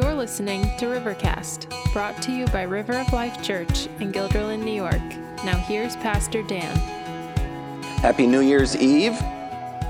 You're 0.00 0.14
listening 0.14 0.62
to 0.78 0.86
Rivercast, 0.86 1.92
brought 1.92 2.22
to 2.22 2.30
you 2.30 2.46
by 2.46 2.62
River 2.62 2.92
of 2.92 3.12
Life 3.12 3.42
Church 3.42 3.88
in 3.98 4.12
Guilderland, 4.12 4.62
New 4.62 4.70
York. 4.70 5.02
Now 5.44 5.56
here's 5.56 5.96
Pastor 5.96 6.40
Dan. 6.44 6.76
Happy 7.98 8.24
New 8.24 8.38
Year's 8.38 8.76
Eve. 8.76 9.20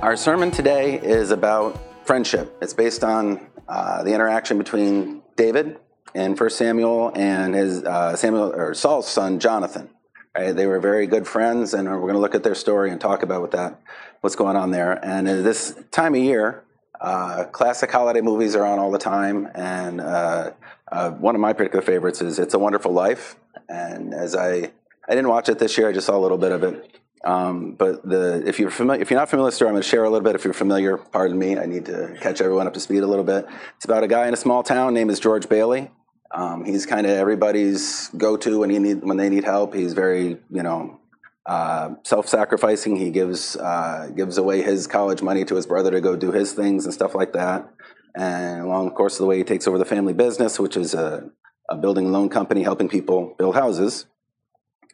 Our 0.01 0.17
sermon 0.17 0.51
today 0.51 0.99
is 0.99 1.31
about 1.31 1.79
friendship. 2.07 2.57
It's 2.63 2.73
based 2.73 3.05
on 3.05 3.49
uh, 3.69 4.03
the 4.03 4.15
interaction 4.15 4.57
between 4.57 5.21
David 5.37 5.79
and 6.15 6.41
1 6.41 6.51
Samuel 6.51 7.13
and 7.15 7.55
his 7.55 7.85
uh, 7.85 8.17
Samuel 8.17 8.55
or 8.55 8.73
Saul's 8.73 9.07
son 9.07 9.39
Jonathan. 9.39 9.91
Right? 10.35 10.57
They 10.57 10.67
were 10.67 10.81
very 10.81 11.07
good 11.07 11.29
friends, 11.29 11.75
and 11.75 11.87
we're 11.87 12.01
going 12.01 12.15
to 12.15 12.19
look 12.19 12.35
at 12.35 12.45
their 12.45 12.55
story 12.55 12.91
and 12.91 12.99
talk 12.99 13.23
about 13.23 13.43
what 13.43 13.51
that, 13.51 13.79
what's 14.23 14.37
going 14.37 14.57
on 14.57 14.71
there. 14.71 15.05
And 15.05 15.29
at 15.29 15.45
this 15.45 15.79
time 15.91 16.15
of 16.15 16.23
year, 16.23 16.65
uh, 17.01 17.45
classic 17.45 17.91
holiday 17.91 18.21
movies 18.21 18.57
are 18.57 18.65
on 18.65 18.79
all 18.79 18.91
the 18.91 18.99
time, 18.99 19.49
and 19.55 20.01
uh, 20.01 20.53
uh, 20.91 21.11
one 21.13 21.35
of 21.35 21.41
my 21.41 21.53
particular 21.53 21.83
favorites 21.83 22.21
is 22.21 22.39
"It's 22.39 22.55
a 22.55 22.59
Wonderful 22.59 22.93
Life." 22.93 23.37
And 23.69 24.15
as 24.15 24.35
I, 24.35 24.73
I 25.09 25.11
didn't 25.11 25.29
watch 25.29 25.49
it 25.49 25.59
this 25.59 25.79
year; 25.79 25.89
I 25.89 25.93
just 25.93 26.07
saw 26.07 26.17
a 26.17 26.21
little 26.21 26.39
bit 26.39 26.53
of 26.53 26.63
it. 26.63 27.01
Um, 27.25 27.73
but 27.73 28.09
the, 28.09 28.43
if 28.47 28.59
you're 28.59 28.71
familiar, 28.71 29.03
if 29.03 29.11
you're 29.11 29.19
not 29.19 29.29
familiar 29.29 29.47
with 29.47 29.55
the 29.55 29.57
story, 29.57 29.69
I'm 29.69 29.75
going 29.75 29.83
to 29.83 29.89
share 29.89 30.05
a 30.05 30.11
little 30.11 30.25
bit. 30.25 30.35
If 30.35 30.45
you're 30.45 30.55
familiar, 30.55 30.97
pardon 30.97 31.39
me, 31.39 31.59
I 31.59 31.67
need 31.67 31.87
to 31.87 32.17
catch 32.21 32.41
everyone 32.41 32.67
up 32.67 32.75
to 32.75 32.81
speed 32.81 33.03
a 33.03 33.07
little 33.07 33.25
bit. 33.25 33.47
It's 33.77 33.85
about 33.85 34.05
a 34.05 34.09
guy 34.09 34.29
in 34.29 34.35
a 34.35 34.37
small 34.37 34.63
town 34.63 34.95
named 34.95 35.11
is 35.11 35.21
George 35.21 35.49
Bailey. 35.49 35.91
Um, 36.31 36.65
he's 36.65 36.85
kind 36.85 37.07
of 37.07 37.13
everybody's 37.13 38.09
go-to 38.09 38.61
when 38.61 38.71
he 38.71 38.79
need 38.79 39.03
when 39.03 39.17
they 39.17 39.31
need 39.31 39.45
help. 39.45 39.75
He's 39.75 39.95
very, 39.95 40.39
you 40.51 40.63
know, 40.63 41.01
uh, 41.49 41.95
self-sacrificing. 42.05 42.97
He 42.97 43.11
gives 43.11 43.57
uh, 43.57 44.11
gives 44.15 44.37
away 44.37 44.63
his 44.63 44.87
college 44.87 45.23
money 45.23 45.45
to 45.47 45.57
his 45.57 45.67
brother 45.67 45.91
to 45.91 46.01
go 46.01 46.15
do 46.15 46.31
his 46.31 46.53
things 46.53 46.85
and 46.85 46.93
stuff 46.93 47.15
like 47.15 47.33
that. 47.33 47.69
And 48.15 48.61
along 48.61 48.87
the 48.87 48.95
course 48.95 49.15
of 49.15 49.21
the 49.21 49.27
way, 49.27 49.39
he 49.39 49.45
takes 49.45 49.67
over 49.67 49.79
the 49.79 49.87
family 49.87 50.13
business, 50.13 50.59
which 50.59 50.77
is 50.77 50.93
a, 50.93 51.31
a 51.71 51.77
building 51.77 52.13
loan 52.13 52.29
company 52.29 52.63
helping 52.63 52.89
people 52.89 53.35
build 53.39 53.55
houses. 53.55 54.07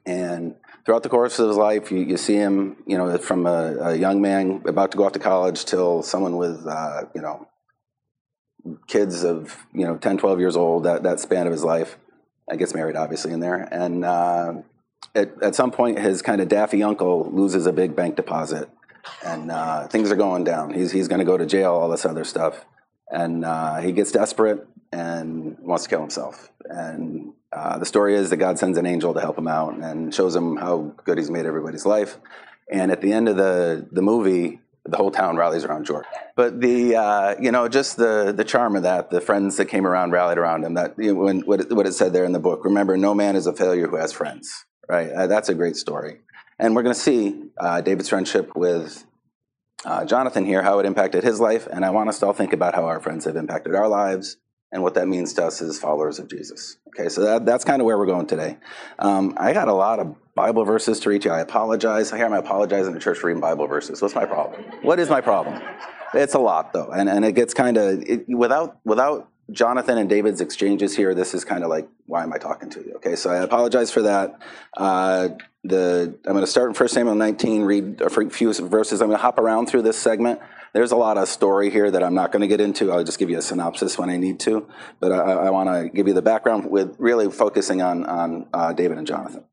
And 0.06 0.55
throughout 0.84 1.02
the 1.02 1.08
course 1.08 1.38
of 1.38 1.48
his 1.48 1.56
life, 1.56 1.91
you, 1.91 1.98
you 1.98 2.16
see 2.16 2.34
him, 2.36 2.77
you 2.86 2.98
know, 2.98 3.16
from 3.19 3.47
a, 3.47 3.77
a, 3.80 3.97
young 3.97 4.20
man 4.20 4.62
about 4.66 4.91
to 4.92 4.98
go 4.98 5.05
off 5.05 5.12
to 5.12 5.19
college 5.19 5.64
till 5.64 6.02
someone 6.02 6.36
with, 6.36 6.66
uh, 6.66 7.05
you 7.14 7.22
know, 7.22 7.48
kids 8.86 9.25
of, 9.25 9.56
you 9.72 9.86
know, 9.86 9.97
10, 9.97 10.19
12 10.19 10.38
years 10.38 10.56
old, 10.56 10.84
that, 10.84 11.02
that 11.02 11.20
span 11.20 11.47
of 11.47 11.52
his 11.52 11.64
life. 11.64 11.97
I 12.50 12.56
gets 12.56 12.75
married, 12.75 12.97
obviously, 12.97 13.32
in 13.32 13.41
there. 13.41 13.56
And 13.56 14.05
uh, 14.05 14.55
at, 15.14 15.42
at 15.42 15.55
some 15.55 15.70
point, 15.70 15.98
his 15.98 16.22
kind 16.22 16.41
of 16.41 16.48
daffy 16.48 16.83
uncle 16.83 17.30
loses 17.30 17.66
a 17.66 17.72
big 17.72 17.94
bank 17.94 18.16
deposit, 18.16 18.69
and 19.24 19.50
uh, 19.50 19.86
things 19.88 20.10
are 20.10 20.16
going 20.16 20.44
down. 20.44 20.72
He's 20.72 20.92
he's 20.92 21.08
going 21.08 21.20
to 21.20 21.24
go 21.24 21.36
to 21.36 21.47
jail, 21.47 21.72
all 21.72 21.88
this 21.88 22.05
other 22.05 22.24
stuff, 22.24 22.64
and 23.10 23.44
uh, 23.44 23.77
he 23.77 23.92
gets 23.92 24.12
desperate 24.12 24.66
and 24.92 25.56
wants 25.60 25.84
to 25.84 25.91
kill 25.91 26.00
himself. 26.00 26.50
And 26.64 27.32
uh, 27.52 27.78
the 27.78 27.86
story 27.86 28.14
is 28.14 28.30
that 28.30 28.36
God 28.36 28.58
sends 28.58 28.78
an 28.78 28.86
angel 28.86 29.14
to 29.14 29.20
help 29.20 29.38
him 29.38 29.48
out 29.48 29.75
and 29.75 30.14
shows 30.14 30.34
him 30.34 30.56
how 30.56 30.94
good 31.05 31.19
He's 31.19 31.30
made 31.30 31.47
everybody's 31.47 31.86
life. 31.86 32.19
And 32.70 32.91
at 32.91 33.00
the 33.00 33.12
end 33.12 33.28
of 33.28 33.36
the 33.36 33.86
the 33.92 34.02
movie, 34.02 34.60
the 34.84 34.97
whole 34.97 35.10
town 35.10 35.36
rallies 35.36 35.64
around 35.64 35.84
George. 35.86 36.06
But 36.36 36.60
the 36.60 36.97
uh, 36.97 37.34
you 37.41 37.52
know 37.52 37.69
just 37.69 37.97
the 37.97 38.32
the 38.36 38.44
charm 38.44 38.77
of 38.77 38.82
that, 38.82 39.10
the 39.10 39.20
friends 39.20 39.56
that 39.58 39.66
came 39.66 39.86
around 39.86 40.12
rallied 40.12 40.38
around 40.38 40.64
him. 40.64 40.75
That 40.75 40.94
you 40.98 41.14
know, 41.14 41.20
when 41.20 41.41
what 41.41 41.60
it, 41.60 41.72
what 41.72 41.86
it 41.86 41.92
said 41.92 42.12
there 42.12 42.25
in 42.25 42.32
the 42.32 42.41
book. 42.41 42.64
Remember, 42.64 42.97
no 42.97 43.14
man 43.14 43.36
is 43.36 43.47
a 43.47 43.52
failure 43.52 43.86
who 43.88 43.97
has 43.97 44.12
friends 44.12 44.64
right? 44.88 45.10
Uh, 45.10 45.27
that's 45.27 45.48
a 45.48 45.54
great 45.54 45.77
story. 45.77 46.20
And 46.58 46.74
we're 46.74 46.82
going 46.82 46.94
to 46.94 47.00
see 47.00 47.42
uh, 47.58 47.80
David's 47.80 48.08
friendship 48.08 48.54
with 48.56 49.04
uh, 49.84 50.04
Jonathan 50.04 50.44
here, 50.44 50.62
how 50.62 50.78
it 50.78 50.86
impacted 50.86 51.24
his 51.24 51.41
life. 51.41 51.66
And 51.70 51.84
I 51.84 51.91
want 51.91 52.08
us 52.08 52.18
to 52.20 52.26
all 52.26 52.32
think 52.32 52.52
about 52.52 52.74
how 52.74 52.84
our 52.86 53.00
friends 53.00 53.24
have 53.24 53.36
impacted 53.36 53.74
our 53.74 53.88
lives 53.88 54.36
and 54.72 54.82
what 54.82 54.94
that 54.94 55.08
means 55.08 55.32
to 55.34 55.46
us 55.46 55.62
as 55.62 55.78
followers 55.78 56.18
of 56.18 56.28
Jesus. 56.28 56.76
Okay, 56.88 57.08
so 57.08 57.22
that, 57.22 57.46
that's 57.46 57.64
kind 57.64 57.80
of 57.80 57.86
where 57.86 57.98
we're 57.98 58.06
going 58.06 58.26
today. 58.26 58.59
Um, 58.98 59.34
I 59.36 59.53
got 59.53 59.69
a 59.69 59.72
lot 59.72 60.00
of 60.00 60.16
Bible 60.34 60.64
verses 60.64 61.00
to 61.00 61.10
read 61.10 61.25
you. 61.25 61.30
I 61.30 61.41
apologize. 61.41 62.12
I 62.12 62.16
hear 62.16 62.26
I'm 62.26 62.32
apologizing 62.32 62.92
to 62.94 63.00
church 63.00 63.19
for 63.19 63.28
reading 63.28 63.41
Bible 63.41 63.66
verses. 63.66 64.03
What's 64.03 64.14
my 64.14 64.26
problem? 64.26 64.64
What 64.82 64.98
is 64.98 65.09
my 65.09 65.20
problem? 65.20 65.62
It's 66.12 66.34
a 66.34 66.38
lot 66.38 66.72
though, 66.72 66.91
and 66.92 67.09
and 67.09 67.25
it 67.25 67.32
gets 67.32 67.54
kind 67.54 67.76
of 67.76 68.04
without 68.28 68.78
without 68.84 69.28
Jonathan 69.50 69.99
and 69.99 70.09
David's 70.09 70.41
exchanges 70.41 70.97
here, 70.97 71.15
this 71.15 71.34
is 71.34 71.44
kind 71.44 71.65
of 71.65 71.71
like, 71.71 71.87
why 72.06 72.22
am 72.22 72.32
I 72.32 72.38
talking 72.38 72.71
to 72.71 72.81
you? 72.81 72.94
Okay, 72.97 73.15
so 73.15 73.31
I 73.31 73.37
apologize 73.37 73.91
for 73.91 74.03
that. 74.03 74.38
Uh, 74.77 75.28
the 75.62 76.19
I'm 76.27 76.32
going 76.32 76.44
to 76.44 76.50
start 76.50 76.69
in 76.69 76.75
1 76.75 76.88
Samuel 76.88 77.15
19, 77.15 77.62
read 77.62 78.00
a 78.00 78.10
few 78.31 78.53
verses. 78.53 79.00
I'm 79.00 79.09
going 79.09 79.19
to 79.19 79.22
hop 79.22 79.38
around 79.38 79.66
through 79.66 79.83
this 79.83 79.99
segment. 79.99 80.41
There's 80.72 80.93
a 80.93 80.97
lot 80.97 81.19
of 81.19 81.28
story 81.28 81.71
here 81.71 81.91
that 81.91 82.03
I'm 82.03 82.15
not 82.15 82.33
going 82.33 82.41
to 82.41 82.49
get 82.49 82.60
into. 82.60 82.91
I'll 82.91 83.04
just 83.04 83.19
give 83.19 83.31
you 83.31 83.38
a 83.38 83.43
synopsis 83.43 83.99
when 83.99 84.10
I 84.10 84.16
need 84.16 84.41
to. 84.41 84.69
But 84.99 85.12
I, 85.12 85.19
I 85.19 85.50
want 85.50 85.69
to 85.69 85.88
give 85.88 86.09
you 86.09 86.15
the 86.15 86.22
background 86.22 86.71
with 86.71 86.97
really 86.99 87.31
focusing 87.31 87.81
on, 87.81 88.04
on 88.06 88.47
uh, 88.53 88.72
David 88.72 88.99
and 88.99 89.06
Jonathan. 89.06 89.44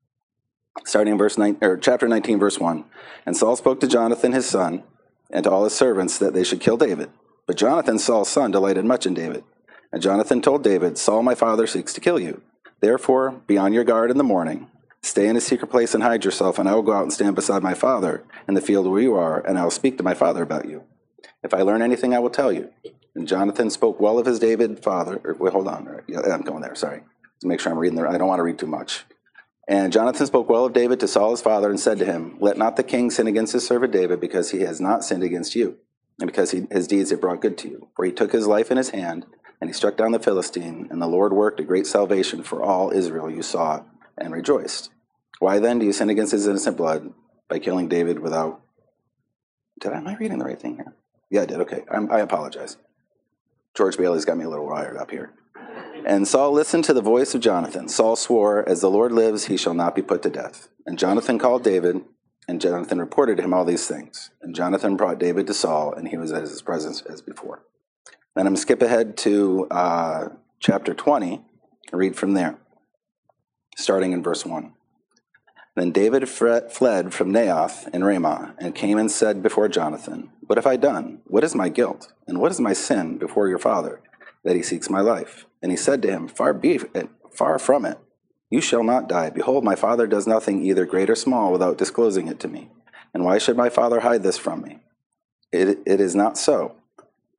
Starting 0.83 1.13
in 1.13 1.17
verse 1.17 1.37
9, 1.37 1.57
or 1.61 1.77
chapter 1.77 2.07
19, 2.07 2.39
verse 2.39 2.57
1. 2.59 2.85
And 3.25 3.37
Saul 3.37 3.55
spoke 3.55 3.79
to 3.81 3.87
Jonathan 3.87 4.31
his 4.31 4.47
son 4.47 4.83
and 5.29 5.43
to 5.43 5.51
all 5.51 5.63
his 5.63 5.73
servants 5.73 6.17
that 6.17 6.33
they 6.33 6.43
should 6.43 6.59
kill 6.59 6.77
David. 6.77 7.09
But 7.45 7.57
Jonathan, 7.57 7.99
Saul's 7.99 8.29
son, 8.29 8.51
delighted 8.51 8.85
much 8.85 9.05
in 9.05 9.13
David. 9.13 9.43
And 9.91 10.01
Jonathan 10.01 10.41
told 10.41 10.63
David, 10.63 10.97
Saul 10.97 11.23
my 11.23 11.35
father 11.35 11.67
seeks 11.67 11.93
to 11.93 12.01
kill 12.01 12.19
you. 12.19 12.41
Therefore, 12.79 13.41
be 13.45 13.57
on 13.57 13.73
your 13.73 13.83
guard 13.83 14.09
in 14.09 14.17
the 14.17 14.23
morning. 14.23 14.67
Stay 15.03 15.27
in 15.27 15.35
a 15.35 15.41
secret 15.41 15.69
place 15.69 15.93
and 15.93 16.03
hide 16.03 16.23
yourself, 16.23 16.59
and 16.59 16.69
I 16.69 16.75
will 16.75 16.83
go 16.83 16.93
out 16.93 17.03
and 17.03 17.13
stand 17.13 17.35
beside 17.35 17.63
my 17.63 17.73
father 17.73 18.23
in 18.47 18.53
the 18.53 18.61
field 18.61 18.87
where 18.87 19.01
you 19.01 19.15
are, 19.15 19.39
and 19.45 19.57
I 19.57 19.63
will 19.63 19.71
speak 19.71 19.97
to 19.97 20.03
my 20.03 20.13
father 20.13 20.43
about 20.43 20.67
you. 20.67 20.83
If 21.43 21.53
I 21.53 21.61
learn 21.61 21.81
anything, 21.81 22.13
I 22.13 22.19
will 22.19 22.29
tell 22.29 22.51
you. 22.51 22.69
And 23.15 23.27
Jonathan 23.27 23.69
spoke 23.69 23.99
well 23.99 24.19
of 24.19 24.25
his 24.25 24.39
David 24.39 24.83
father. 24.83 25.19
Or, 25.23 25.33
wait, 25.33 25.53
hold 25.53 25.67
on. 25.67 26.01
Yeah, 26.07 26.21
I'm 26.21 26.43
going 26.43 26.61
there. 26.61 26.75
Sorry. 26.75 27.01
To 27.41 27.47
make 27.47 27.59
sure 27.59 27.71
I'm 27.71 27.79
reading 27.79 27.97
there. 27.97 28.07
I 28.07 28.17
don't 28.17 28.27
want 28.27 28.39
to 28.39 28.43
read 28.43 28.59
too 28.59 28.67
much. 28.67 29.03
And 29.67 29.91
Jonathan 29.91 30.27
spoke 30.27 30.49
well 30.49 30.65
of 30.65 30.73
David 30.73 30.99
to 30.99 31.07
Saul 31.07 31.31
his 31.31 31.41
father 31.41 31.69
and 31.69 31.79
said 31.79 31.99
to 31.99 32.05
him, 32.05 32.37
Let 32.39 32.57
not 32.57 32.75
the 32.75 32.83
king 32.83 33.09
sin 33.09 33.27
against 33.27 33.53
his 33.53 33.65
servant 33.65 33.91
David, 33.91 34.19
because 34.19 34.51
he 34.51 34.61
has 34.61 34.79
not 34.79 35.03
sinned 35.03 35.23
against 35.23 35.55
you, 35.55 35.77
and 36.19 36.27
because 36.27 36.51
he, 36.51 36.67
his 36.71 36.87
deeds 36.87 37.09
have 37.09 37.21
brought 37.21 37.41
good 37.41 37.57
to 37.59 37.69
you. 37.69 37.87
For 37.95 38.05
he 38.05 38.11
took 38.11 38.31
his 38.31 38.47
life 38.47 38.69
in 38.69 38.77
his 38.77 38.89
hand 38.89 39.25
and 39.61 39.69
he 39.69 39.73
struck 39.73 39.95
down 39.95 40.11
the 40.11 40.19
Philistine, 40.19 40.87
and 40.91 41.01
the 41.01 41.07
Lord 41.07 41.31
worked 41.31 41.61
a 41.61 41.63
great 41.63 41.87
salvation 41.87 42.43
for 42.43 42.61
all 42.61 42.91
Israel. 42.91 43.29
You 43.29 43.43
saw 43.43 43.83
and 44.17 44.33
rejoiced. 44.33 44.89
Why 45.39 45.59
then 45.59 45.79
do 45.79 45.85
you 45.85 45.93
sin 45.93 46.09
against 46.09 46.33
his 46.33 46.47
innocent 46.47 46.75
blood 46.75 47.13
by 47.51 47.59
killing 47.59 47.89
David 47.89 48.19
without. 48.19 48.61
Did 49.81 49.91
I, 49.91 49.97
am 49.97 50.07
I 50.07 50.15
reading 50.15 50.37
the 50.37 50.45
right 50.45 50.59
thing 50.59 50.75
here? 50.77 50.95
Yeah, 51.29 51.41
I 51.41 51.45
did. 51.45 51.59
Okay. 51.59 51.83
I'm, 51.91 52.09
i 52.09 52.19
apologize. 52.19 52.77
George 53.75 53.97
Bailey's 53.97 54.23
got 54.23 54.37
me 54.37 54.45
a 54.45 54.49
little 54.49 54.67
wired 54.67 54.95
up 54.95 55.11
here. 55.11 55.33
And 56.05 56.25
Saul 56.25 56.53
listened 56.53 56.85
to 56.85 56.93
the 56.93 57.01
voice 57.01 57.35
of 57.35 57.41
Jonathan. 57.41 57.89
Saul 57.89 58.15
swore, 58.15 58.67
As 58.67 58.79
the 58.79 58.89
Lord 58.89 59.11
lives, 59.11 59.45
he 59.45 59.57
shall 59.57 59.73
not 59.73 59.95
be 59.95 60.01
put 60.01 60.23
to 60.23 60.29
death. 60.29 60.69
And 60.85 60.97
Jonathan 60.97 61.37
called 61.37 61.63
David, 61.63 62.01
and 62.47 62.61
Jonathan 62.61 62.99
reported 62.99 63.37
to 63.37 63.43
him 63.43 63.53
all 63.53 63.65
these 63.65 63.85
things. 63.85 64.31
And 64.41 64.55
Jonathan 64.55 64.95
brought 64.95 65.19
David 65.19 65.45
to 65.47 65.53
Saul, 65.53 65.93
and 65.93 66.07
he 66.07 66.17
was 66.17 66.31
at 66.31 66.41
his 66.41 66.61
presence 66.61 67.01
as 67.01 67.21
before. 67.21 67.63
Then 68.35 68.47
I'm 68.47 68.53
going 68.53 68.55
to 68.55 68.61
skip 68.61 68.81
ahead 68.81 69.17
to 69.17 69.67
uh, 69.69 70.29
chapter 70.59 70.93
20 70.93 71.33
and 71.91 71.99
read 71.99 72.15
from 72.15 72.33
there, 72.33 72.57
starting 73.75 74.13
in 74.13 74.23
verse 74.23 74.45
1. 74.45 74.73
Then 75.75 75.91
David 75.91 76.27
fled 76.29 76.71
from 77.13 77.31
Naioth 77.31 77.93
in 77.93 78.03
Ramah 78.03 78.55
and 78.57 78.75
came 78.75 78.97
and 78.97 79.11
said 79.11 79.41
before 79.41 79.67
Jonathan, 79.67 80.29
What 80.41 80.57
have 80.57 80.67
I 80.67 80.75
done? 80.75 81.19
What 81.25 81.43
is 81.43 81.55
my 81.55 81.69
guilt? 81.69 82.11
And 82.27 82.39
what 82.39 82.51
is 82.51 82.59
my 82.59 82.73
sin 82.73 83.17
before 83.17 83.47
your 83.47 83.57
father, 83.57 84.01
that 84.43 84.55
he 84.55 84.63
seeks 84.63 84.89
my 84.89 85.01
life? 85.01 85.45
And 85.61 85.71
he 85.71 85.77
said 85.77 86.01
to 86.01 86.11
him, 86.11 86.27
Far 86.27 86.53
be 86.53 86.79
it, 86.93 87.09
far 87.31 87.57
from 87.59 87.85
it. 87.85 87.97
You 88.49 88.59
shall 88.59 88.83
not 88.83 89.07
die. 89.07 89.29
Behold, 89.29 89.63
my 89.63 89.75
father 89.75 90.07
does 90.07 90.27
nothing, 90.27 90.63
either 90.63 90.85
great 90.85 91.09
or 91.09 91.15
small, 91.15 91.51
without 91.53 91.77
disclosing 91.77 92.27
it 92.27 92.39
to 92.41 92.49
me. 92.49 92.69
And 93.13 93.23
why 93.23 93.37
should 93.37 93.55
my 93.55 93.69
father 93.69 94.01
hide 94.01 94.23
this 94.23 94.37
from 94.37 94.61
me? 94.61 94.79
It, 95.53 95.79
it 95.85 96.01
is 96.01 96.15
not 96.15 96.37
so. 96.37 96.75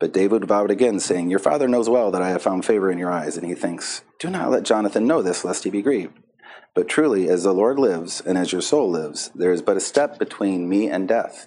But 0.02 0.12
David 0.12 0.46
vowed 0.46 0.72
again, 0.72 0.98
saying, 0.98 1.30
Your 1.30 1.38
father 1.38 1.68
knows 1.68 1.88
well 1.88 2.10
that 2.10 2.22
I 2.22 2.30
have 2.30 2.42
found 2.42 2.64
favor 2.64 2.90
in 2.90 2.98
your 2.98 3.12
eyes. 3.12 3.36
And 3.36 3.46
he 3.46 3.54
thinks, 3.54 4.02
Do 4.18 4.30
not 4.30 4.50
let 4.50 4.64
Jonathan 4.64 5.06
know 5.06 5.22
this, 5.22 5.44
lest 5.44 5.62
he 5.62 5.70
be 5.70 5.80
grieved. 5.80 6.18
But 6.74 6.88
truly, 6.88 7.28
as 7.28 7.44
the 7.44 7.54
Lord 7.54 7.78
lives, 7.78 8.20
and 8.20 8.36
as 8.36 8.50
your 8.50 8.62
soul 8.62 8.90
lives, 8.90 9.30
there 9.32 9.52
is 9.52 9.62
but 9.62 9.76
a 9.76 9.80
step 9.80 10.18
between 10.18 10.68
me 10.68 10.88
and 10.88 11.06
death. 11.06 11.46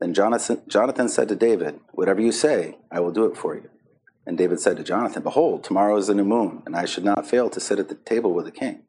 Then 0.00 0.12
Jonathan, 0.12 0.60
Jonathan 0.66 1.08
said 1.08 1.28
to 1.28 1.36
David, 1.36 1.78
Whatever 1.92 2.20
you 2.20 2.32
say, 2.32 2.78
I 2.90 2.98
will 2.98 3.12
do 3.12 3.26
it 3.26 3.36
for 3.36 3.54
you. 3.54 3.70
And 4.26 4.36
David 4.36 4.58
said 4.58 4.76
to 4.78 4.82
Jonathan, 4.82 5.22
Behold, 5.22 5.62
tomorrow 5.62 5.96
is 5.98 6.08
the 6.08 6.16
new 6.16 6.24
moon, 6.24 6.64
and 6.66 6.74
I 6.74 6.84
should 6.84 7.04
not 7.04 7.28
fail 7.28 7.48
to 7.48 7.60
sit 7.60 7.78
at 7.78 7.88
the 7.88 7.94
table 7.94 8.34
with 8.34 8.46
the 8.46 8.50
king. 8.50 8.82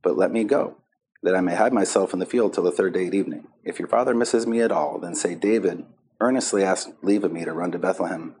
But 0.00 0.16
let 0.16 0.30
me 0.30 0.44
go, 0.44 0.76
that 1.24 1.34
I 1.34 1.40
may 1.40 1.56
hide 1.56 1.72
myself 1.72 2.12
in 2.12 2.20
the 2.20 2.24
field 2.24 2.54
till 2.54 2.62
the 2.62 2.70
third 2.70 2.94
day 2.94 3.08
at 3.08 3.14
evening. 3.14 3.48
If 3.64 3.80
your 3.80 3.88
father 3.88 4.14
misses 4.14 4.46
me 4.46 4.60
at 4.60 4.70
all, 4.70 5.00
then 5.00 5.16
say, 5.16 5.34
David 5.34 5.84
earnestly 6.20 6.62
asked 6.62 6.90
leave 7.02 7.24
of 7.24 7.32
me 7.32 7.44
to 7.44 7.52
run 7.52 7.72
to 7.72 7.78
Bethlehem, 7.78 8.34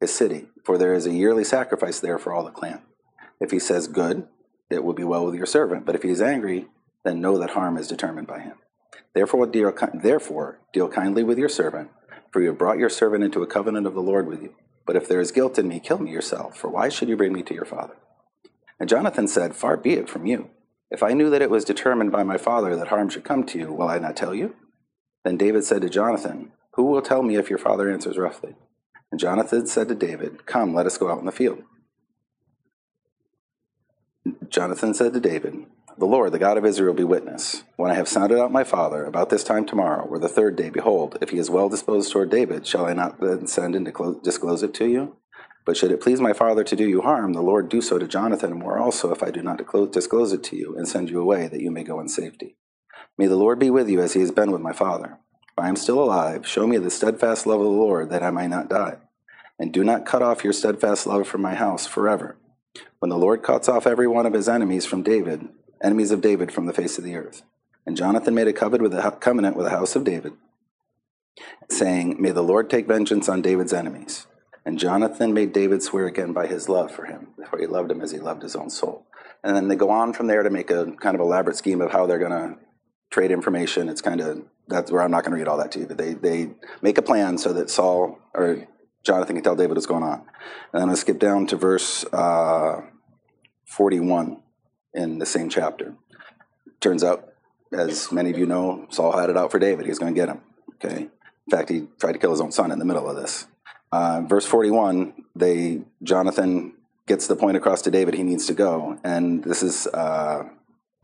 his 0.00 0.14
city, 0.14 0.48
for 0.64 0.78
there 0.78 0.94
is 0.94 1.06
a 1.06 1.12
yearly 1.12 1.44
sacrifice 1.44 2.00
there 2.00 2.18
for 2.18 2.32
all 2.32 2.44
the 2.44 2.50
clan. 2.50 2.82
If 3.40 3.50
he 3.50 3.58
says, 3.58 3.88
Good, 3.88 4.26
it 4.70 4.84
will 4.84 4.92
be 4.92 5.04
well 5.04 5.26
with 5.26 5.34
your 5.34 5.46
servant. 5.46 5.84
But 5.84 5.94
if 5.94 6.02
he 6.02 6.10
is 6.10 6.22
angry, 6.22 6.66
then 7.04 7.20
know 7.20 7.38
that 7.38 7.50
harm 7.50 7.76
is 7.76 7.88
determined 7.88 8.26
by 8.26 8.40
him. 8.40 8.56
Therefore 9.14 9.46
deal, 9.46 9.72
therefore, 9.94 10.60
deal 10.72 10.88
kindly 10.88 11.22
with 11.22 11.38
your 11.38 11.48
servant, 11.48 11.90
for 12.32 12.40
you 12.40 12.48
have 12.48 12.58
brought 12.58 12.78
your 12.78 12.88
servant 12.88 13.22
into 13.22 13.42
a 13.42 13.46
covenant 13.46 13.86
of 13.86 13.94
the 13.94 14.02
Lord 14.02 14.26
with 14.26 14.42
you. 14.42 14.54
But 14.86 14.96
if 14.96 15.08
there 15.08 15.20
is 15.20 15.32
guilt 15.32 15.58
in 15.58 15.68
me, 15.68 15.80
kill 15.80 15.98
me 15.98 16.10
yourself, 16.10 16.56
for 16.56 16.68
why 16.68 16.88
should 16.88 17.08
you 17.08 17.16
bring 17.16 17.32
me 17.32 17.42
to 17.44 17.54
your 17.54 17.64
father? 17.64 17.96
And 18.80 18.88
Jonathan 18.88 19.28
said, 19.28 19.54
Far 19.54 19.76
be 19.76 19.94
it 19.94 20.08
from 20.08 20.26
you. 20.26 20.50
If 20.90 21.02
I 21.02 21.12
knew 21.12 21.30
that 21.30 21.42
it 21.42 21.50
was 21.50 21.64
determined 21.64 22.12
by 22.12 22.22
my 22.22 22.36
father 22.36 22.76
that 22.76 22.88
harm 22.88 23.08
should 23.08 23.24
come 23.24 23.44
to 23.44 23.58
you, 23.58 23.72
will 23.72 23.88
I 23.88 23.98
not 23.98 24.16
tell 24.16 24.34
you? 24.34 24.54
Then 25.24 25.36
David 25.36 25.64
said 25.64 25.82
to 25.82 25.88
Jonathan, 25.88 26.52
Who 26.76 26.84
will 26.84 27.02
tell 27.02 27.22
me 27.22 27.36
if 27.36 27.50
your 27.50 27.58
father 27.58 27.90
answers 27.90 28.18
roughly? 28.18 28.56
And 29.10 29.20
Jonathan 29.20 29.66
said 29.66 29.88
to 29.88 29.94
David, 29.94 30.44
Come, 30.46 30.74
let 30.74 30.86
us 30.86 30.98
go 30.98 31.10
out 31.10 31.20
in 31.20 31.26
the 31.26 31.32
field. 31.32 31.62
Jonathan 34.48 34.94
said 34.94 35.12
to 35.12 35.20
David, 35.20 35.66
The 35.98 36.06
Lord, 36.06 36.32
the 36.32 36.38
God 36.38 36.58
of 36.58 36.64
Israel, 36.64 36.94
be 36.94 37.04
witness. 37.04 37.62
When 37.76 37.90
I 37.90 37.94
have 37.94 38.08
sounded 38.08 38.40
out 38.40 38.50
my 38.50 38.64
father 38.64 39.04
about 39.04 39.30
this 39.30 39.44
time 39.44 39.66
tomorrow, 39.66 40.04
or 40.04 40.18
the 40.18 40.28
third 40.28 40.56
day, 40.56 40.70
behold, 40.70 41.16
if 41.20 41.30
he 41.30 41.38
is 41.38 41.50
well 41.50 41.68
disposed 41.68 42.10
toward 42.10 42.30
David, 42.30 42.66
shall 42.66 42.86
I 42.86 42.92
not 42.92 43.20
then 43.20 43.46
send 43.46 43.76
and 43.76 43.84
disclose 43.84 44.62
it 44.62 44.74
to 44.74 44.88
you? 44.88 45.16
But 45.64 45.76
should 45.76 45.92
it 45.92 46.00
please 46.00 46.20
my 46.20 46.32
father 46.32 46.64
to 46.64 46.76
do 46.76 46.88
you 46.88 47.02
harm, 47.02 47.32
the 47.32 47.40
Lord 47.40 47.68
do 47.68 47.80
so 47.80 47.98
to 47.98 48.08
Jonathan 48.08 48.50
and 48.50 48.60
more 48.60 48.78
also, 48.78 49.12
if 49.12 49.22
I 49.22 49.30
do 49.30 49.42
not 49.42 49.58
disclose 49.92 50.32
it 50.32 50.42
to 50.44 50.56
you 50.56 50.76
and 50.76 50.88
send 50.88 51.08
you 51.08 51.20
away, 51.20 51.48
that 51.48 51.60
you 51.60 51.70
may 51.70 51.84
go 51.84 52.00
in 52.00 52.08
safety. 52.08 52.56
May 53.16 53.26
the 53.26 53.36
Lord 53.36 53.58
be 53.58 53.70
with 53.70 53.88
you 53.88 54.00
as 54.00 54.14
he 54.14 54.20
has 54.20 54.32
been 54.32 54.50
with 54.50 54.60
my 54.60 54.72
father. 54.72 55.18
I 55.56 55.68
am 55.68 55.76
still 55.76 56.02
alive, 56.02 56.46
show 56.46 56.66
me 56.66 56.78
the 56.78 56.90
steadfast 56.90 57.46
love 57.46 57.60
of 57.60 57.66
the 57.66 57.72
Lord, 57.72 58.10
that 58.10 58.22
I 58.22 58.30
may 58.30 58.48
not 58.48 58.68
die. 58.68 58.96
And 59.58 59.72
do 59.72 59.84
not 59.84 60.04
cut 60.04 60.22
off 60.22 60.42
your 60.42 60.52
steadfast 60.52 61.06
love 61.06 61.28
from 61.28 61.42
my 61.42 61.54
house 61.54 61.86
forever. 61.86 62.36
When 62.98 63.08
the 63.08 63.18
Lord 63.18 63.42
cuts 63.42 63.68
off 63.68 63.86
every 63.86 64.08
one 64.08 64.26
of 64.26 64.32
his 64.32 64.48
enemies 64.48 64.84
from 64.84 65.04
David, 65.04 65.48
enemies 65.80 66.10
of 66.10 66.20
David 66.20 66.50
from 66.50 66.66
the 66.66 66.72
face 66.72 66.98
of 66.98 67.04
the 67.04 67.14
earth. 67.14 67.42
And 67.86 67.96
Jonathan 67.96 68.34
made 68.34 68.48
a 68.48 68.52
covenant 68.52 68.82
with 69.56 69.66
the 69.66 69.70
house 69.70 69.94
of 69.94 70.04
David, 70.04 70.32
saying, 71.70 72.20
May 72.20 72.32
the 72.32 72.42
Lord 72.42 72.68
take 72.68 72.88
vengeance 72.88 73.28
on 73.28 73.42
David's 73.42 73.72
enemies. 73.72 74.26
And 74.64 74.78
Jonathan 74.78 75.34
made 75.34 75.52
David 75.52 75.82
swear 75.82 76.06
again 76.06 76.32
by 76.32 76.46
his 76.46 76.68
love 76.68 76.90
for 76.90 77.04
him, 77.04 77.28
for 77.48 77.58
he 77.58 77.66
loved 77.66 77.90
him 77.90 78.00
as 78.00 78.10
he 78.10 78.18
loved 78.18 78.42
his 78.42 78.56
own 78.56 78.70
soul. 78.70 79.06
And 79.44 79.54
then 79.54 79.68
they 79.68 79.76
go 79.76 79.90
on 79.90 80.14
from 80.14 80.26
there 80.26 80.42
to 80.42 80.50
make 80.50 80.70
a 80.70 80.90
kind 80.92 81.14
of 81.14 81.20
elaborate 81.20 81.56
scheme 81.56 81.82
of 81.82 81.92
how 81.92 82.06
they're 82.06 82.18
going 82.18 82.30
to 82.30 82.58
trade 83.10 83.30
information. 83.30 83.90
It's 83.90 84.00
kind 84.00 84.22
of 84.22 84.44
that's 84.68 84.90
where 84.90 85.02
I'm 85.02 85.10
not 85.10 85.24
going 85.24 85.32
to 85.32 85.38
read 85.38 85.48
all 85.48 85.58
that 85.58 85.72
to 85.72 85.80
you, 85.80 85.86
but 85.86 85.98
they 85.98 86.14
they 86.14 86.50
make 86.82 86.98
a 86.98 87.02
plan 87.02 87.38
so 87.38 87.52
that 87.52 87.70
Saul 87.70 88.18
or 88.34 88.66
Jonathan 89.04 89.36
can 89.36 89.44
tell 89.44 89.56
David 89.56 89.76
what's 89.76 89.86
going 89.86 90.02
on. 90.02 90.24
And 90.72 90.82
going 90.82 90.90
to 90.90 90.96
skip 90.96 91.18
down 91.18 91.46
to 91.48 91.56
verse 91.56 92.04
uh, 92.12 92.80
41 93.66 94.40
in 94.94 95.18
the 95.18 95.26
same 95.26 95.48
chapter. 95.48 95.94
Turns 96.80 97.04
out, 97.04 97.32
as 97.72 98.10
many 98.10 98.30
of 98.30 98.38
you 98.38 98.46
know, 98.46 98.86
Saul 98.90 99.18
had 99.18 99.30
it 99.30 99.36
out 99.36 99.50
for 99.50 99.58
David. 99.58 99.84
He 99.84 99.90
was 99.90 99.98
going 99.98 100.14
to 100.14 100.18
get 100.18 100.28
him. 100.28 100.40
Okay. 100.74 101.08
In 101.46 101.50
fact, 101.50 101.68
he 101.68 101.86
tried 102.00 102.12
to 102.12 102.18
kill 102.18 102.30
his 102.30 102.40
own 102.40 102.52
son 102.52 102.72
in 102.72 102.78
the 102.78 102.84
middle 102.84 103.08
of 103.08 103.16
this. 103.16 103.46
Uh, 103.92 104.22
verse 104.22 104.46
41, 104.46 105.12
they 105.36 105.82
Jonathan 106.02 106.74
gets 107.06 107.26
the 107.26 107.36
point 107.36 107.56
across 107.56 107.82
to 107.82 107.90
David 107.90 108.14
he 108.14 108.22
needs 108.22 108.46
to 108.46 108.54
go, 108.54 108.98
and 109.04 109.44
this 109.44 109.62
is 109.62 109.86
uh, 109.88 110.48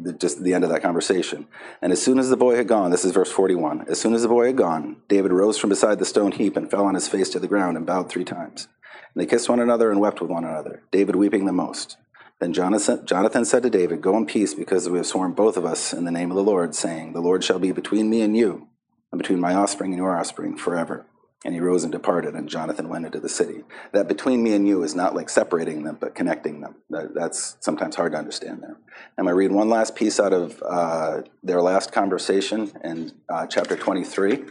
the, 0.05 0.13
just 0.13 0.43
the 0.43 0.55
end 0.55 0.65
of 0.65 0.71
that 0.71 0.83
conversation. 0.83 1.47
And 1.83 1.93
as 1.93 2.03
soon 2.03 2.19
as 2.19 2.31
the 2.31 2.37
boy 2.37 2.57
had 2.57 2.69
gone, 2.69 2.91
this 2.91 3.05
is 3.05 3.13
verse 3.13 3.31
41, 3.31 3.87
as 3.89 4.01
soon 4.01 4.15
as 4.15 4.23
the 4.23 4.29
boy 4.29 4.47
had 4.47 4.57
gone, 4.57 4.97
David 5.09 5.33
rose 5.33 5.59
from 5.59 5.71
beside 5.71 5.99
the 5.99 6.05
stone 6.05 6.33
heap 6.33 6.57
and 6.57 6.71
fell 6.71 6.85
on 6.85 6.95
his 6.95 7.09
face 7.09 7.31
to 7.31 7.39
the 7.39 7.49
ground 7.49 7.77
and 7.77 7.87
bowed 7.87 8.09
three 8.09 8.25
times. 8.25 8.69
And 9.15 9.21
they 9.23 9.27
kissed 9.27 9.49
one 9.49 9.61
another 9.61 9.91
and 9.91 10.01
wept 10.01 10.21
with 10.21 10.31
one 10.31 10.45
another, 10.45 10.83
David 10.91 11.17
weeping 11.17 11.47
the 11.47 11.53
most. 11.53 11.97
Then 12.41 12.53
Jonathan, 12.55 13.05
Jonathan 13.05 13.45
said 13.45 13.63
to 13.65 13.71
David, 13.71 14.01
Go 14.01 14.17
in 14.17 14.25
peace, 14.25 14.55
because 14.55 14.89
we 14.89 14.97
have 14.97 15.07
sworn 15.07 15.33
both 15.33 15.59
of 15.59 15.67
us 15.67 15.93
in 15.93 16.05
the 16.05 16.11
name 16.11 16.31
of 16.31 16.37
the 16.37 16.43
Lord, 16.43 16.75
saying, 16.75 17.13
The 17.13 17.21
Lord 17.21 17.45
shall 17.45 17.59
be 17.59 17.71
between 17.71 18.09
me 18.09 18.23
and 18.23 18.35
you, 18.35 18.69
and 19.13 19.21
between 19.21 19.41
my 19.41 19.55
offspring 19.55 19.93
and 19.93 19.99
your 19.99 20.17
offspring 20.17 20.57
forever. 20.57 21.07
And 21.45 21.55
he 21.55 21.61
rose 21.61 21.85
and 21.85 21.93
departed, 21.93 22.35
and 22.35 22.51
Jonathan 22.51 22.91
went 22.91 23.07
into 23.07 23.19
the 23.19 23.29
city. 23.29 23.65
That 23.93 24.09
between 24.09 24.43
me 24.43 24.55
and 24.55 24.69
you 24.69 24.83
is 24.83 24.95
not 24.95 25.15
like 25.15 25.31
separating 25.31 25.85
them, 25.85 25.97
but 25.99 26.15
connecting 26.15 26.61
them. 26.61 26.75
That, 26.91 27.15
that's 27.15 27.57
sometimes 27.61 27.97
hard 27.97 28.13
to 28.13 28.19
understand 28.19 28.63
there. 28.63 28.77
I'm 29.17 29.25
going 29.25 29.29
to 29.29 29.35
read 29.35 29.51
one 29.51 29.71
last 29.71 29.97
piece 29.97 30.21
out 30.21 30.35
of 30.35 30.63
uh, 30.63 31.23
their 31.43 31.63
last 31.63 31.93
conversation 31.93 32.71
in 32.85 33.13
uh, 33.31 33.47
chapter 33.47 33.75
23. 33.75 34.45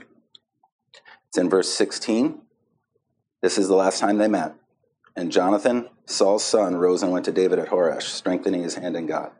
It's 1.27 1.37
in 1.37 1.47
verse 1.47 1.71
16. 1.71 2.41
This 3.41 3.59
is 3.59 3.67
the 3.67 3.75
last 3.75 3.99
time 3.99 4.17
they 4.17 4.27
met. 4.27 4.55
And 5.15 5.31
Jonathan, 5.31 5.89
Saul's 6.05 6.43
son, 6.43 6.75
rose 6.75 7.03
and 7.03 7.11
went 7.11 7.25
to 7.25 7.31
David 7.31 7.59
at 7.59 7.69
Horesh, 7.69 8.03
strengthening 8.03 8.63
his 8.63 8.75
hand 8.75 8.95
in 8.95 9.05
God. 9.05 9.31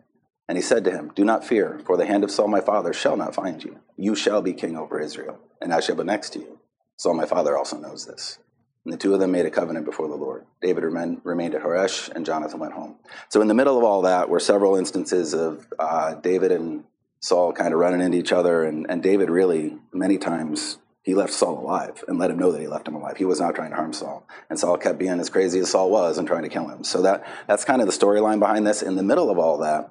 And 0.48 0.58
he 0.58 0.62
said 0.62 0.84
to 0.86 0.92
him, 0.92 1.12
Do 1.16 1.26
not 1.26 1.46
fear, 1.46 1.80
for 1.86 1.98
the 1.98 2.06
hand 2.06 2.24
of 2.24 2.32
Saul 2.32 2.48
my 2.48 2.62
father 2.62 2.94
shall 2.94 3.18
not 3.18 3.36
find 3.36 3.64
you. 3.64 3.80
You 3.98 4.16
shall 4.16 4.42
be 4.42 4.54
king 4.54 4.78
over 4.78 5.00
Israel, 5.00 5.40
and 5.62 5.74
I 5.74 5.80
shall 5.80 5.96
be 5.96 6.04
next 6.04 6.32
to 6.32 6.40
you. 6.40 6.60
Saul 7.00 7.14
my 7.14 7.26
father 7.26 7.58
also 7.58 7.78
knows 7.78 8.06
this. 8.06 8.40
And 8.84 8.94
the 8.94 8.98
two 8.98 9.14
of 9.14 9.22
them 9.22 9.32
made 9.32 9.46
a 9.46 9.50
covenant 9.50 9.86
before 9.86 10.10
the 10.10 10.16
Lord. 10.16 10.46
David 10.62 10.84
remained 10.84 11.56
at 11.56 11.64
Horesh, 11.64 12.10
and 12.10 12.26
Jonathan 12.26 12.60
went 12.60 12.74
home. 12.74 12.98
So, 13.30 13.42
in 13.42 13.48
the 13.48 13.54
middle 13.54 13.78
of 13.78 13.86
all 13.86 14.02
that 14.02 14.28
were 14.28 14.42
several 14.42 14.76
instances 14.76 15.34
of 15.34 15.66
uh, 15.80 16.16
David 16.16 16.52
and 16.52 16.84
Saul 17.22 17.54
kind 17.54 17.74
of 17.74 17.80
running 17.80 18.02
into 18.02 18.18
each 18.18 18.34
other, 18.34 18.66
and, 18.66 18.86
and 18.90 19.02
David 19.02 19.30
really, 19.30 19.78
many 19.94 20.18
times, 20.18 20.78
he 21.02 21.16
left 21.16 21.32
Saul 21.32 21.60
alive 21.60 22.04
and 22.10 22.20
let 22.20 22.32
him 22.32 22.38
know 22.38 22.52
that 22.52 22.60
he 22.60 22.68
left 22.68 22.88
him 22.88 22.96
alive. 22.96 23.16
He 23.16 23.24
was 23.24 23.40
not 23.40 23.56
trying 23.56 23.70
to 23.70 23.78
harm 23.78 23.94
Saul. 23.94 24.28
And 24.50 24.60
Saul 24.60 24.78
kept 24.78 25.00
being 25.00 25.22
as 25.22 25.30
crazy 25.30 25.60
as 25.60 25.72
Saul 25.72 25.90
was 25.90 26.18
and 26.18 26.28
trying 26.28 26.44
to 26.44 26.50
kill 26.50 26.68
him. 26.68 26.84
So 26.84 27.02
that, 27.04 27.26
that's 27.48 27.64
kind 27.64 27.80
of 27.80 27.88
the 27.88 27.94
storyline 27.94 28.40
behind 28.40 28.68
this. 28.68 28.82
In 28.82 28.98
the 28.98 29.04
middle 29.04 29.30
of 29.30 29.38
all 29.38 29.58
that, 29.60 29.90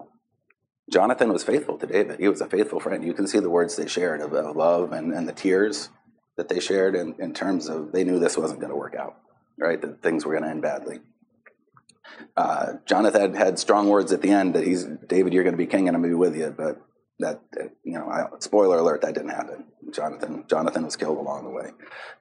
Jonathan 0.91 1.33
was 1.33 1.43
faithful 1.43 1.79
to 1.79 1.87
David. 1.87 2.21
He 2.21 2.29
was 2.29 2.43
a 2.43 2.49
faithful 2.49 2.81
friend. 2.81 3.03
You 3.03 3.15
can 3.15 3.27
see 3.27 3.41
the 3.41 3.51
words 3.51 3.77
they 3.77 3.89
shared 3.89 4.21
of, 4.21 4.35
of 4.35 4.57
love 4.57 4.93
and, 4.93 5.13
and 5.13 5.27
the 5.27 5.33
tears 5.33 5.89
that 6.39 6.49
they 6.49 6.61
shared 6.61 6.95
in, 6.95 7.15
in 7.19 7.35
terms 7.35 7.69
of 7.69 7.93
they 7.93 8.05
knew 8.05 8.19
this 8.19 8.39
wasn't 8.39 8.61
going 8.61 8.71
to 8.71 8.77
work 8.77 8.95
out, 8.95 9.17
right? 9.59 9.81
That 9.83 10.03
things 10.03 10.25
were 10.25 10.33
going 10.33 10.45
to 10.45 10.51
end 10.51 10.63
badly. 10.63 11.01
Uh, 12.37 12.75
Jonathan 12.87 13.35
had 13.35 13.59
strong 13.59 13.89
words 13.89 14.13
at 14.13 14.23
the 14.23 14.31
end 14.31 14.55
that 14.55 14.65
he's 14.65 14.85
David, 14.85 15.35
you're 15.35 15.43
going 15.43 15.53
to 15.53 15.59
be 15.59 15.67
king, 15.67 15.89
and 15.89 15.97
I'm 15.97 16.03
going 16.03 16.13
to 16.13 16.17
be 16.17 16.19
with 16.19 16.37
you. 16.37 16.55
But 16.57 16.81
that, 17.19 17.41
you 17.83 17.95
know, 17.95 18.09
I, 18.09 18.27
spoiler 18.39 18.79
alert, 18.79 19.03
that 19.03 19.15
didn't 19.15 19.31
happen. 19.31 19.65
Jonathan, 19.93 20.45
Jonathan 20.49 20.85
was 20.85 20.95
killed 20.95 21.19
along 21.19 21.45
the 21.45 21.51
way. 21.51 21.71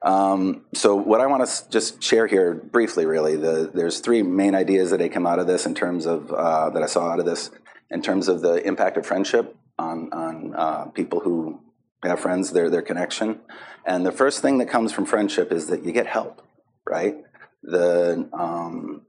Um, 0.02 0.64
so 0.74 0.96
what 0.96 1.20
I 1.20 1.26
want 1.26 1.48
to 1.48 1.70
just 1.70 2.02
share 2.02 2.26
here 2.26 2.54
briefly, 2.54 3.06
really, 3.06 3.36
the, 3.36 3.70
there's 3.72 4.00
three 4.00 4.22
main 4.22 4.56
ideas 4.56 4.90
that 4.90 5.00
I 5.00 5.08
come 5.08 5.26
out 5.26 5.38
of 5.38 5.46
this 5.46 5.64
in 5.64 5.74
terms 5.74 6.06
of 6.06 6.32
uh, 6.32 6.70
that 6.70 6.82
I 6.82 6.86
saw 6.86 7.10
out 7.12 7.20
of 7.20 7.26
this 7.26 7.50
in 7.90 8.02
terms 8.02 8.26
of 8.26 8.40
the 8.40 8.54
impact 8.66 8.96
of 8.96 9.06
friendship 9.06 9.56
on 9.78 10.12
on 10.12 10.54
uh, 10.56 10.84
people 10.86 11.20
who 11.20 11.60
have 12.02 12.18
friends, 12.18 12.52
their 12.52 12.68
their 12.68 12.82
connection. 12.82 13.40
And 13.88 14.04
the 14.04 14.12
first 14.12 14.42
thing 14.42 14.58
that 14.58 14.68
comes 14.68 14.92
from 14.92 15.06
friendship 15.06 15.50
is 15.50 15.68
that 15.68 15.82
you 15.82 15.92
get 15.92 16.06
help, 16.06 16.42
right? 16.86 17.16
The 17.62 18.28
um, 18.34 19.06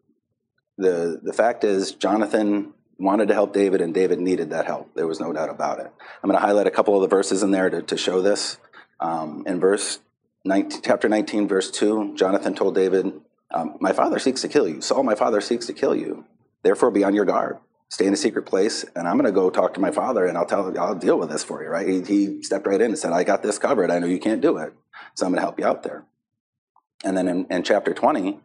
the 0.77 1.19
the 1.21 1.33
fact 1.33 1.65
is, 1.65 1.91
Jonathan 1.91 2.73
wanted 2.97 3.27
to 3.27 3.33
help 3.33 3.53
David, 3.53 3.81
and 3.81 3.93
David 3.93 4.21
needed 4.21 4.51
that 4.51 4.65
help. 4.65 4.95
There 4.95 5.05
was 5.05 5.19
no 5.19 5.33
doubt 5.33 5.49
about 5.49 5.79
it. 5.79 5.91
I'm 6.23 6.29
going 6.29 6.39
to 6.39 6.45
highlight 6.45 6.65
a 6.65 6.71
couple 6.71 6.95
of 6.95 7.01
the 7.01 7.13
verses 7.13 7.43
in 7.43 7.51
there 7.51 7.69
to, 7.69 7.81
to 7.81 7.97
show 7.97 8.21
this. 8.21 8.57
Um, 9.01 9.43
in 9.45 9.59
verse 9.59 9.99
19, 10.45 10.81
chapter 10.81 11.09
19, 11.09 11.49
verse 11.49 11.69
2, 11.71 12.15
Jonathan 12.15 12.55
told 12.55 12.75
David, 12.75 13.11
um, 13.51 13.75
My 13.81 13.91
father 13.91 14.17
seeks 14.17 14.41
to 14.41 14.47
kill 14.47 14.67
you. 14.67 14.79
Saul, 14.79 15.03
my 15.03 15.15
father 15.15 15.41
seeks 15.41 15.65
to 15.67 15.73
kill 15.73 15.95
you. 15.95 16.25
Therefore, 16.63 16.89
be 16.89 17.03
on 17.03 17.13
your 17.13 17.25
guard. 17.25 17.57
Stay 17.89 18.05
in 18.05 18.13
a 18.13 18.17
secret 18.17 18.45
place, 18.45 18.85
and 18.95 19.07
I'm 19.07 19.17
going 19.17 19.25
to 19.25 19.31
go 19.31 19.49
talk 19.49 19.73
to 19.73 19.79
my 19.79 19.91
father, 19.91 20.27
and 20.27 20.37
I'll 20.37 20.45
tell, 20.45 20.77
I'll 20.79 20.95
deal 20.95 21.17
with 21.17 21.29
this 21.29 21.43
for 21.43 21.63
you. 21.63 21.69
Right? 21.69 21.87
He, 21.87 22.01
he 22.01 22.43
stepped 22.43 22.67
right 22.67 22.79
in 22.79 22.91
and 22.91 22.97
said, 22.97 23.13
"I 23.13 23.23
got 23.23 23.41
this 23.41 23.57
covered. 23.57 23.89
I 23.91 23.99
know 23.99 24.07
you 24.07 24.19
can't 24.19 24.41
do 24.41 24.57
it, 24.57 24.73
so 25.15 25.25
I'm 25.25 25.31
going 25.31 25.37
to 25.37 25.41
help 25.41 25.59
you 25.59 25.65
out 25.65 25.83
there." 25.83 26.05
And 27.03 27.17
then 27.17 27.27
in, 27.27 27.45
in 27.49 27.63
chapter 27.63 27.93
20, 27.93 28.39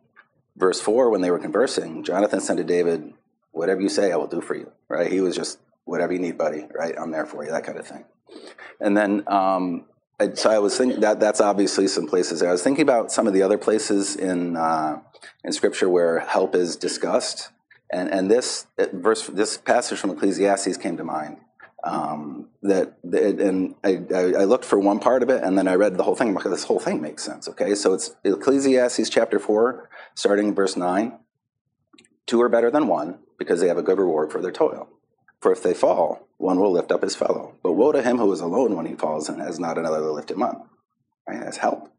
verse 0.56 0.80
4, 0.80 1.10
when 1.10 1.20
they 1.20 1.30
were 1.30 1.38
conversing, 1.38 2.04
Jonathan 2.04 2.40
said 2.40 2.56
to 2.58 2.64
David, 2.64 3.12
whatever 3.50 3.80
you 3.80 3.88
say, 3.88 4.12
I 4.12 4.16
will 4.16 4.26
do 4.26 4.40
for 4.40 4.54
you, 4.54 4.70
right? 4.88 5.10
He 5.10 5.20
was 5.20 5.34
just, 5.34 5.58
whatever 5.84 6.12
you 6.12 6.18
need, 6.18 6.38
buddy, 6.38 6.66
right? 6.74 6.94
I'm 6.98 7.10
there 7.10 7.26
for 7.26 7.44
you, 7.44 7.50
that 7.50 7.64
kind 7.64 7.78
of 7.78 7.86
thing. 7.86 8.04
And 8.80 8.96
then, 8.96 9.24
um, 9.26 9.86
so 10.34 10.50
I 10.50 10.58
was 10.58 10.76
thinking 10.78 11.00
that 11.00 11.18
that's 11.18 11.40
obviously 11.40 11.88
some 11.88 12.06
places 12.06 12.40
there. 12.40 12.48
I 12.48 12.52
was 12.52 12.62
thinking 12.62 12.82
about 12.82 13.10
some 13.10 13.26
of 13.26 13.34
the 13.34 13.42
other 13.42 13.58
places 13.58 14.14
in 14.14 14.56
uh, 14.56 15.00
in 15.42 15.52
Scripture 15.52 15.88
where 15.88 16.20
help 16.20 16.54
is 16.54 16.76
discussed, 16.76 17.50
and 17.92 18.08
and 18.12 18.30
this 18.30 18.66
verse, 18.92 19.26
this 19.28 19.56
passage 19.56 19.98
from 19.98 20.10
Ecclesiastes 20.10 20.76
came 20.76 20.96
to 20.96 21.04
mind. 21.04 21.38
Um, 21.82 22.48
that, 22.62 22.94
and 23.02 23.74
I, 23.84 23.98
I, 24.14 24.44
looked 24.44 24.64
for 24.64 24.78
one 24.78 25.00
part 25.00 25.22
of 25.22 25.28
it, 25.28 25.42
and 25.44 25.58
then 25.58 25.68
I 25.68 25.74
read 25.74 25.98
the 25.98 26.02
whole 26.02 26.16
thing. 26.16 26.32
Because 26.32 26.50
this 26.50 26.64
whole 26.64 26.80
thing 26.80 27.02
makes 27.02 27.22
sense. 27.22 27.46
Okay, 27.46 27.74
so 27.74 27.92
it's 27.92 28.16
Ecclesiastes 28.24 29.10
chapter 29.10 29.38
four, 29.38 29.90
starting 30.14 30.54
verse 30.54 30.76
nine. 30.76 31.18
Two 32.26 32.40
are 32.40 32.48
better 32.48 32.70
than 32.70 32.86
one 32.86 33.18
because 33.38 33.60
they 33.60 33.68
have 33.68 33.76
a 33.76 33.82
good 33.82 33.98
reward 33.98 34.32
for 34.32 34.40
their 34.40 34.50
toil. 34.50 34.88
For 35.40 35.52
if 35.52 35.62
they 35.62 35.74
fall, 35.74 36.26
one 36.38 36.58
will 36.58 36.72
lift 36.72 36.90
up 36.90 37.02
his 37.02 37.14
fellow. 37.14 37.54
But 37.62 37.72
woe 37.72 37.92
to 37.92 38.02
him 38.02 38.16
who 38.16 38.32
is 38.32 38.40
alone 38.40 38.76
when 38.76 38.86
he 38.86 38.94
falls 38.94 39.28
and 39.28 39.42
has 39.42 39.60
not 39.60 39.76
another 39.76 40.00
to 40.00 40.10
lift 40.10 40.30
him 40.30 40.42
up. 40.42 40.70
Right? 41.28 41.42
Has 41.42 41.58
help. 41.58 41.92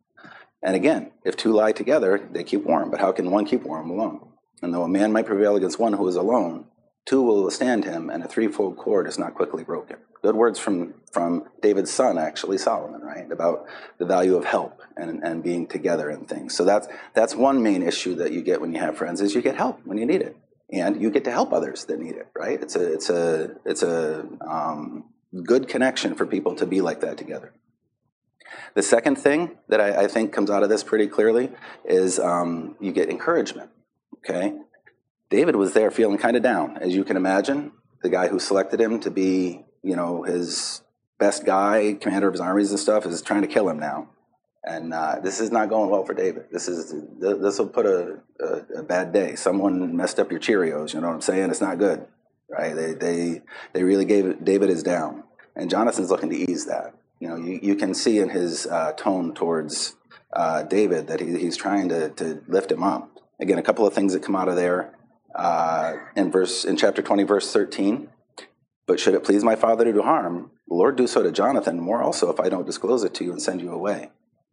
And 0.64 0.76
again, 0.76 1.12
if 1.24 1.38
two 1.38 1.54
lie 1.54 1.74
together, 1.74 2.28
they 2.32 2.44
keep 2.44 2.64
warm. 2.64 2.90
But 2.90 3.02
how 3.02 3.12
can 3.12 3.30
one 3.30 3.46
keep 3.46 3.62
warm 3.62 3.92
alone? 3.92 4.32
And 4.62 4.74
though 4.74 4.84
a 4.84 4.88
man 4.88 5.12
might 5.12 5.26
prevail 5.26 5.56
against 5.56 5.80
one 5.80 5.94
who 5.94 6.08
is 6.08 6.16
alone, 6.16 6.66
Two 7.06 7.22
will 7.22 7.44
withstand 7.44 7.86
him, 7.86 8.10
and 8.10 8.24
a 8.24 8.28
threefold 8.28 8.78
cord 8.78 9.08
is 9.08 9.20
not 9.20 9.36
quickly 9.36 9.64
broken. 9.64 9.98
Good 10.24 10.36
words 10.36 10.58
from, 10.58 10.96
from 11.12 11.48
David's 11.62 11.94
son, 11.94 12.18
actually, 12.18 12.58
Solomon, 12.58 13.02
right? 13.02 13.32
About 13.32 13.68
the 14.00 14.06
value 14.06 14.36
of 14.36 14.44
help 14.44 14.82
and, 14.98 15.24
and 15.24 15.44
being 15.44 15.68
together 15.68 16.10
and 16.10 16.28
things. 16.28 16.58
So 16.58 16.66
that's, 16.66 16.88
that's 17.14 17.36
one 17.36 17.62
main 17.62 17.84
issue 17.84 18.16
that 18.16 18.32
you 18.32 18.42
get 18.42 18.60
when 18.60 18.74
you 18.74 18.80
have 18.80 18.98
friends 18.98 19.22
is 19.22 19.36
you 19.36 19.44
get 19.44 19.56
help 19.56 19.82
when 19.86 20.00
you 20.00 20.06
need 20.08 20.24
it. 20.24 20.36
And 20.72 21.00
you 21.00 21.12
get 21.12 21.26
to 21.26 21.32
help 21.32 21.54
others 21.54 21.86
that 21.86 22.00
need 22.00 22.16
it, 22.16 22.28
right? 22.36 22.60
It's 22.60 22.76
a, 22.76 22.94
it's 22.94 23.12
a, 23.12 23.56
it's 23.66 23.84
a 23.84 24.28
um, 24.42 25.06
good 25.44 25.68
connection 25.68 26.16
for 26.16 26.26
people 26.26 26.56
to 26.56 26.66
be 26.66 26.82
like 26.82 27.02
that 27.02 27.20
together. 27.20 27.54
The 28.74 28.82
second 28.82 29.18
thing 29.18 29.60
that 29.68 29.80
I, 29.80 30.06
I 30.06 30.08
think 30.08 30.34
comes 30.34 30.50
out 30.50 30.64
of 30.64 30.70
this 30.70 30.82
pretty 30.82 31.06
clearly 31.06 31.52
is 31.84 32.18
um, 32.18 32.76
you 32.80 32.92
get 32.92 33.12
encouragement, 33.12 33.70
okay? 34.28 34.54
David 35.30 35.56
was 35.56 35.74
there 35.74 35.92
feeling 35.92 36.18
kind 36.18 36.38
of 36.38 36.44
down, 36.44 36.78
as 36.78 36.96
you 36.96 37.04
can 37.04 37.18
imagine. 37.18 37.72
The 38.02 38.10
guy 38.10 38.28
who 38.28 38.40
selected 38.40 38.80
him 38.80 39.00
to 39.02 39.12
be, 39.12 39.66
you 39.82 39.96
know, 39.96 40.24
his 40.24 40.82
best 41.18 41.46
guy, 41.46 41.98
commander 42.00 42.28
of 42.28 42.34
his 42.34 42.42
armies 42.42 42.72
and 42.72 42.80
stuff, 42.80 43.06
is 43.06 43.22
trying 43.22 43.42
to 43.42 43.48
kill 43.48 43.68
him 43.68 43.80
now. 43.80 44.10
And 44.64 44.94
uh, 44.94 45.20
this 45.22 45.40
is 45.40 45.52
not 45.52 45.70
going 45.70 45.90
well 45.90 46.04
for 46.04 46.14
David. 46.14 46.46
This 46.52 46.68
is 46.68 46.94
this 47.20 47.60
will 47.60 47.68
put 47.68 47.86
a, 47.86 48.20
a, 48.40 48.80
a, 48.80 48.84
bad 48.84 49.14
day. 49.14 49.36
Someone 49.36 49.96
messed 49.96 50.20
up 50.20 50.32
your 50.32 50.40
Cheerios. 50.40 50.94
You 50.94 51.02
know 51.02 51.08
what 51.08 51.14
I'm 51.14 51.22
saying? 51.22 51.52
It's 51.52 51.62
not 51.62 51.78
good, 51.78 52.08
right? 52.50 52.76
They 52.76 52.94
they 52.94 53.42
they 53.74 53.84
really 53.84 54.06
gave. 54.06 54.44
David 54.44 54.72
is 54.72 54.82
down, 54.82 55.24
and 55.56 55.70
Jonathan's 55.70 56.10
looking 56.10 56.32
to 56.32 56.36
ease 56.36 56.66
that. 56.66 56.96
You 57.20 57.30
know, 57.30 57.36
you, 57.36 57.60
you 57.62 57.76
can 57.76 57.94
see 57.94 58.18
in 58.18 58.30
his 58.30 58.66
uh, 58.66 58.94
tone 58.94 59.36
towards 59.36 59.96
uh, 60.34 60.64
David 60.64 61.08
that 61.08 61.20
he, 61.20 61.38
he's 61.38 61.58
trying 61.58 61.90
to 61.90 62.10
to 62.10 62.42
lift 62.48 62.72
him 62.72 62.82
up. 62.82 63.15
Again, 63.40 63.58
a 63.58 63.64
couple 63.64 63.86
of 63.86 63.94
things 63.94 64.14
that 64.14 64.24
come 64.24 64.36
out 64.36 64.48
of 64.48 64.56
there 64.56 64.94
uh, 65.36 65.94
in 66.16 66.32
verse 66.32 66.66
in 66.66 66.78
chapter 66.78 67.02
20, 67.02 67.24
verse 67.24 67.52
13. 67.52 68.10
But 68.88 69.00
should 69.00 69.16
it 69.16 69.24
please 69.24 69.44
my 69.44 69.56
father 69.56 69.84
to 69.84 69.94
do 69.94 70.02
harm, 70.02 70.52
Lord 70.70 70.96
do 70.96 71.08
so 71.08 71.24
to 71.24 71.32
Jonathan, 71.32 71.80
more 71.80 72.02
also 72.02 72.32
if 72.32 72.40
I 72.40 72.50
don't 72.50 72.66
disclose 72.66 73.04
it 73.04 73.14
to 73.16 73.24
you 73.24 73.32
and 73.32 73.42
send 73.42 73.62
you 73.62 73.72
away. 73.72 74.10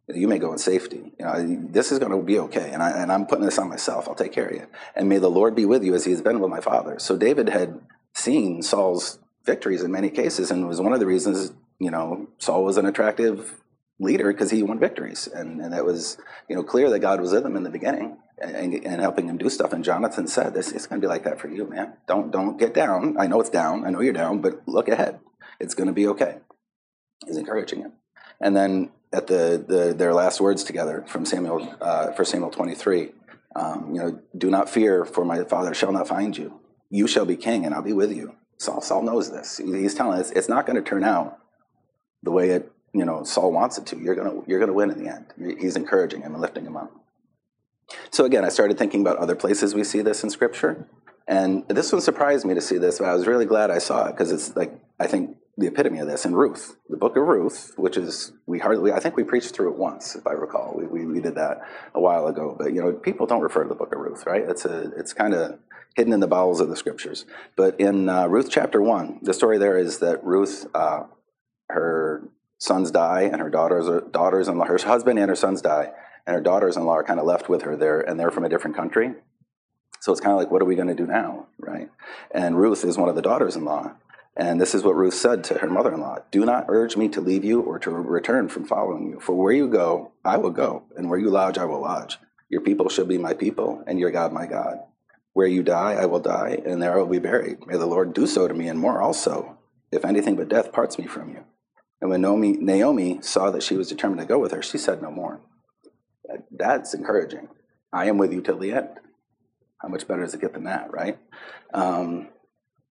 You 0.07 0.27
may 0.27 0.37
go 0.37 0.51
in 0.51 0.57
safety. 0.57 1.13
You 1.17 1.25
know, 1.25 1.67
this 1.69 1.91
is 1.91 1.99
going 1.99 2.11
to 2.11 2.21
be 2.21 2.37
okay, 2.39 2.71
and, 2.71 2.83
I, 2.83 2.91
and 2.91 3.11
I'm 3.11 3.25
putting 3.25 3.45
this 3.45 3.57
on 3.57 3.69
myself. 3.69 4.07
I'll 4.07 4.15
take 4.15 4.33
care 4.33 4.47
of 4.47 4.55
you. 4.55 4.67
And 4.95 5.07
may 5.07 5.17
the 5.17 5.29
Lord 5.29 5.55
be 5.55 5.65
with 5.65 5.83
you 5.83 5.93
as 5.95 6.03
he 6.03 6.11
has 6.11 6.21
been 6.21 6.41
with 6.41 6.49
my 6.49 6.59
father. 6.59 6.99
So 6.99 7.15
David 7.15 7.49
had 7.49 7.79
seen 8.13 8.61
Saul's 8.61 9.19
victories 9.45 9.81
in 9.81 9.91
many 9.91 10.09
cases, 10.09 10.51
and 10.51 10.67
was 10.67 10.81
one 10.81 10.93
of 10.93 10.99
the 10.99 11.05
reasons, 11.05 11.53
you 11.79 11.89
know, 11.89 12.27
Saul 12.37 12.65
was 12.65 12.77
an 12.77 12.85
attractive 12.85 13.61
leader 14.03 14.31
because 14.31 14.51
he 14.51 14.63
won 14.63 14.79
victories. 14.79 15.27
And, 15.27 15.61
and 15.61 15.73
it 15.73 15.83
was, 15.83 16.17
you 16.47 16.55
know, 16.55 16.63
clear 16.63 16.89
that 16.89 16.99
God 16.99 17.21
was 17.21 17.31
with 17.31 17.45
him 17.45 17.55
in 17.55 17.63
the 17.63 17.69
beginning 17.69 18.17
and, 18.39 18.73
and 18.73 19.01
helping 19.01 19.27
him 19.27 19.37
do 19.37 19.49
stuff. 19.49 19.73
And 19.73 19.83
Jonathan 19.83 20.27
said, 20.27 20.53
"This 20.53 20.71
it's 20.71 20.87
going 20.87 21.01
to 21.01 21.05
be 21.05 21.09
like 21.09 21.23
that 21.23 21.39
for 21.39 21.47
you, 21.47 21.67
man. 21.67 21.93
Don't 22.07 22.31
don't 22.31 22.57
get 22.57 22.73
down. 22.73 23.15
I 23.19 23.27
know 23.27 23.39
it's 23.39 23.49
down. 23.49 23.85
I 23.85 23.89
know 23.89 24.01
you're 24.01 24.13
down, 24.13 24.41
but 24.41 24.61
look 24.67 24.87
ahead. 24.87 25.19
It's 25.59 25.73
going 25.73 25.87
to 25.87 25.93
be 25.93 26.07
okay." 26.07 26.37
He's 27.25 27.37
encouraging 27.37 27.79
him. 27.79 27.93
And 28.41 28.55
then 28.55 28.91
at 29.13 29.27
the, 29.27 29.63
the 29.65 29.93
their 29.93 30.13
last 30.13 30.41
words 30.41 30.63
together 30.63 31.05
from 31.07 31.25
Samuel 31.25 31.75
uh, 31.79 32.11
for 32.11 32.25
Samuel 32.25 32.51
23, 32.51 33.11
um, 33.55 33.93
you 33.93 34.01
know, 34.01 34.19
do 34.37 34.49
not 34.49 34.69
fear, 34.69 35.05
for 35.05 35.23
my 35.23 35.43
father 35.43 35.73
shall 35.73 35.91
not 35.91 36.07
find 36.07 36.35
you. 36.35 36.59
You 36.89 37.07
shall 37.07 37.25
be 37.25 37.37
king, 37.37 37.65
and 37.65 37.73
I'll 37.73 37.81
be 37.81 37.93
with 37.93 38.11
you. 38.11 38.35
Saul, 38.57 38.81
Saul 38.81 39.03
knows 39.03 39.31
this. 39.31 39.57
He's 39.57 39.95
telling 39.95 40.19
us 40.19 40.31
it's 40.31 40.49
not 40.49 40.65
going 40.65 40.75
to 40.75 40.81
turn 40.81 41.03
out 41.03 41.39
the 42.21 42.31
way 42.31 42.49
it 42.49 42.71
you 42.93 43.05
know 43.05 43.23
Saul 43.23 43.51
wants 43.51 43.77
it 43.77 43.85
to. 43.87 43.97
You're 43.97 44.15
gonna 44.15 44.41
you're 44.47 44.59
gonna 44.59 44.73
win 44.73 44.91
in 44.91 45.03
the 45.03 45.11
end. 45.11 45.57
He's 45.59 45.75
encouraging 45.75 46.21
him 46.21 46.33
and 46.33 46.41
lifting 46.41 46.65
him 46.65 46.77
up. 46.77 46.91
So 48.11 48.25
again, 48.25 48.45
I 48.45 48.49
started 48.49 48.77
thinking 48.77 49.01
about 49.01 49.17
other 49.17 49.35
places 49.35 49.75
we 49.75 49.83
see 49.83 50.01
this 50.01 50.23
in 50.23 50.29
Scripture, 50.29 50.87
and 51.27 51.67
this 51.67 51.91
one 51.91 52.01
surprised 52.01 52.45
me 52.45 52.53
to 52.53 52.61
see 52.61 52.77
this, 52.77 52.99
but 52.99 53.07
I 53.07 53.13
was 53.13 53.27
really 53.27 53.45
glad 53.45 53.71
I 53.71 53.79
saw 53.79 54.07
it 54.07 54.11
because 54.11 54.31
it's 54.31 54.55
like 54.55 54.71
I 54.99 55.07
think 55.07 55.37
the 55.57 55.67
epitome 55.67 55.99
of 55.99 56.07
this 56.07 56.25
in 56.25 56.33
Ruth, 56.33 56.77
the 56.89 56.97
book 56.97 57.15
of 57.15 57.23
Ruth, 57.23 57.73
which 57.77 57.95
is 57.97 58.31
we 58.45 58.59
hardly 58.59 58.91
I 58.91 58.99
think 58.99 59.15
we 59.15 59.23
preached 59.23 59.55
through 59.55 59.71
it 59.71 59.77
once, 59.77 60.15
if 60.15 60.25
I 60.25 60.31
recall. 60.31 60.73
We, 60.75 60.85
we, 60.85 61.05
we 61.05 61.21
did 61.21 61.35
that 61.35 61.61
a 61.93 61.99
while 61.99 62.27
ago, 62.27 62.55
but 62.57 62.73
you 62.73 62.81
know 62.81 62.93
people 62.93 63.25
don't 63.25 63.41
refer 63.41 63.63
to 63.63 63.69
the 63.69 63.75
book 63.75 63.93
of 63.93 63.99
Ruth, 64.01 64.25
right? 64.25 64.43
It's 64.47 64.65
a 64.65 64.91
it's 64.97 65.13
kind 65.13 65.33
of 65.33 65.59
hidden 65.95 66.13
in 66.13 66.19
the 66.19 66.27
bowels 66.27 66.59
of 66.59 66.69
the 66.69 66.75
scriptures. 66.75 67.25
But 67.55 67.79
in 67.79 68.09
uh, 68.09 68.27
Ruth 68.27 68.49
chapter 68.49 68.81
one, 68.81 69.19
the 69.21 69.33
story 69.33 69.57
there 69.57 69.77
is 69.77 69.99
that 69.99 70.23
Ruth, 70.23 70.65
uh, 70.73 71.03
her 71.69 72.27
sons 72.63 72.91
die, 72.91 73.23
and 73.23 73.41
her 73.41 73.49
daughters 73.49 73.89
are, 73.89 73.99
daughters 73.99 74.47
and 74.47 74.61
her 74.63 74.77
husband 74.77 75.19
and 75.19 75.27
her 75.27 75.35
sons 75.35 75.61
die, 75.61 75.91
and 76.25 76.33
her 76.33 76.41
daughters-in-law 76.41 76.93
are 76.93 77.03
kind 77.03 77.19
of 77.19 77.25
left 77.25 77.49
with 77.49 77.63
her 77.63 77.75
there, 77.75 77.99
and 77.99 78.17
they're 78.17 78.31
from 78.31 78.45
a 78.45 78.49
different 78.49 78.77
country. 78.77 79.13
So 79.99 80.13
it's 80.13 80.21
kind 80.21 80.31
of 80.31 80.39
like, 80.39 80.49
what 80.49 80.61
are 80.61 80.65
we 80.65 80.75
going 80.75 80.87
to 80.87 80.95
do 80.95 81.05
now, 81.05 81.47
right? 81.59 81.89
And 82.31 82.57
Ruth 82.57 82.85
is 82.85 82.97
one 82.97 83.09
of 83.09 83.15
the 83.15 83.21
daughters-in-law, 83.21 83.95
and 84.37 84.61
this 84.61 84.73
is 84.73 84.83
what 84.83 84.95
Ruth 84.95 85.13
said 85.13 85.43
to 85.45 85.55
her 85.55 85.69
mother-in-law: 85.69 86.19
"Do 86.31 86.45
not 86.45 86.65
urge 86.69 86.95
me 86.95 87.09
to 87.09 87.19
leave 87.19 87.43
you 87.43 87.59
or 87.59 87.79
to 87.79 87.91
return 87.91 88.47
from 88.47 88.65
following 88.65 89.09
you. 89.09 89.19
For 89.19 89.35
where 89.35 89.51
you 89.51 89.67
go, 89.67 90.11
I 90.23 90.37
will 90.37 90.51
go, 90.51 90.83
and 90.95 91.09
where 91.09 91.19
you 91.19 91.29
lodge, 91.29 91.57
I 91.57 91.65
will 91.65 91.81
lodge. 91.81 92.17
Your 92.49 92.61
people 92.61 92.87
shall 92.87 93.05
be 93.05 93.17
my 93.17 93.33
people, 93.33 93.83
and 93.85 93.99
your 93.99 94.11
God 94.11 94.31
my 94.31 94.45
God. 94.45 94.79
Where 95.33 95.47
you 95.47 95.63
die, 95.63 95.95
I 95.95 96.05
will 96.05 96.21
die, 96.21 96.61
and 96.65 96.81
there 96.81 96.93
I 96.93 96.97
will 96.97 97.07
be 97.07 97.19
buried. 97.19 97.67
May 97.67 97.77
the 97.77 97.85
Lord 97.85 98.13
do 98.13 98.25
so 98.25 98.47
to 98.47 98.53
me, 98.53 98.69
and 98.69 98.79
more 98.79 99.01
also, 99.01 99.57
if 99.91 100.05
anything 100.05 100.37
but 100.37 100.47
death 100.47 100.71
parts 100.71 100.97
me 100.97 101.07
from 101.07 101.29
you." 101.29 101.43
And 102.03 102.09
when 102.09 102.19
Naomi, 102.19 102.51
Naomi 102.51 103.19
saw 103.21 103.49
that 103.51 103.63
she 103.63 103.77
was 103.77 103.87
determined 103.87 104.19
to 104.19 104.27
go 104.27 104.37
with 104.37 104.51
her, 104.51 104.61
she 104.61 104.77
said 104.77 105.01
no 105.01 105.09
more. 105.09 105.39
That's 106.51 106.93
encouraging. 106.93 107.47
I 107.93 108.09
am 108.09 108.17
with 108.17 108.33
you 108.33 108.41
till 108.41 108.57
the 108.57 108.73
end. 108.73 108.89
How 109.77 109.87
much 109.87 110.05
better 110.05 110.19
does 110.19 110.33
it 110.33 110.41
get 110.41 110.51
than 110.51 110.65
that, 110.65 110.91
right? 110.91 111.17
Um, 111.73 112.27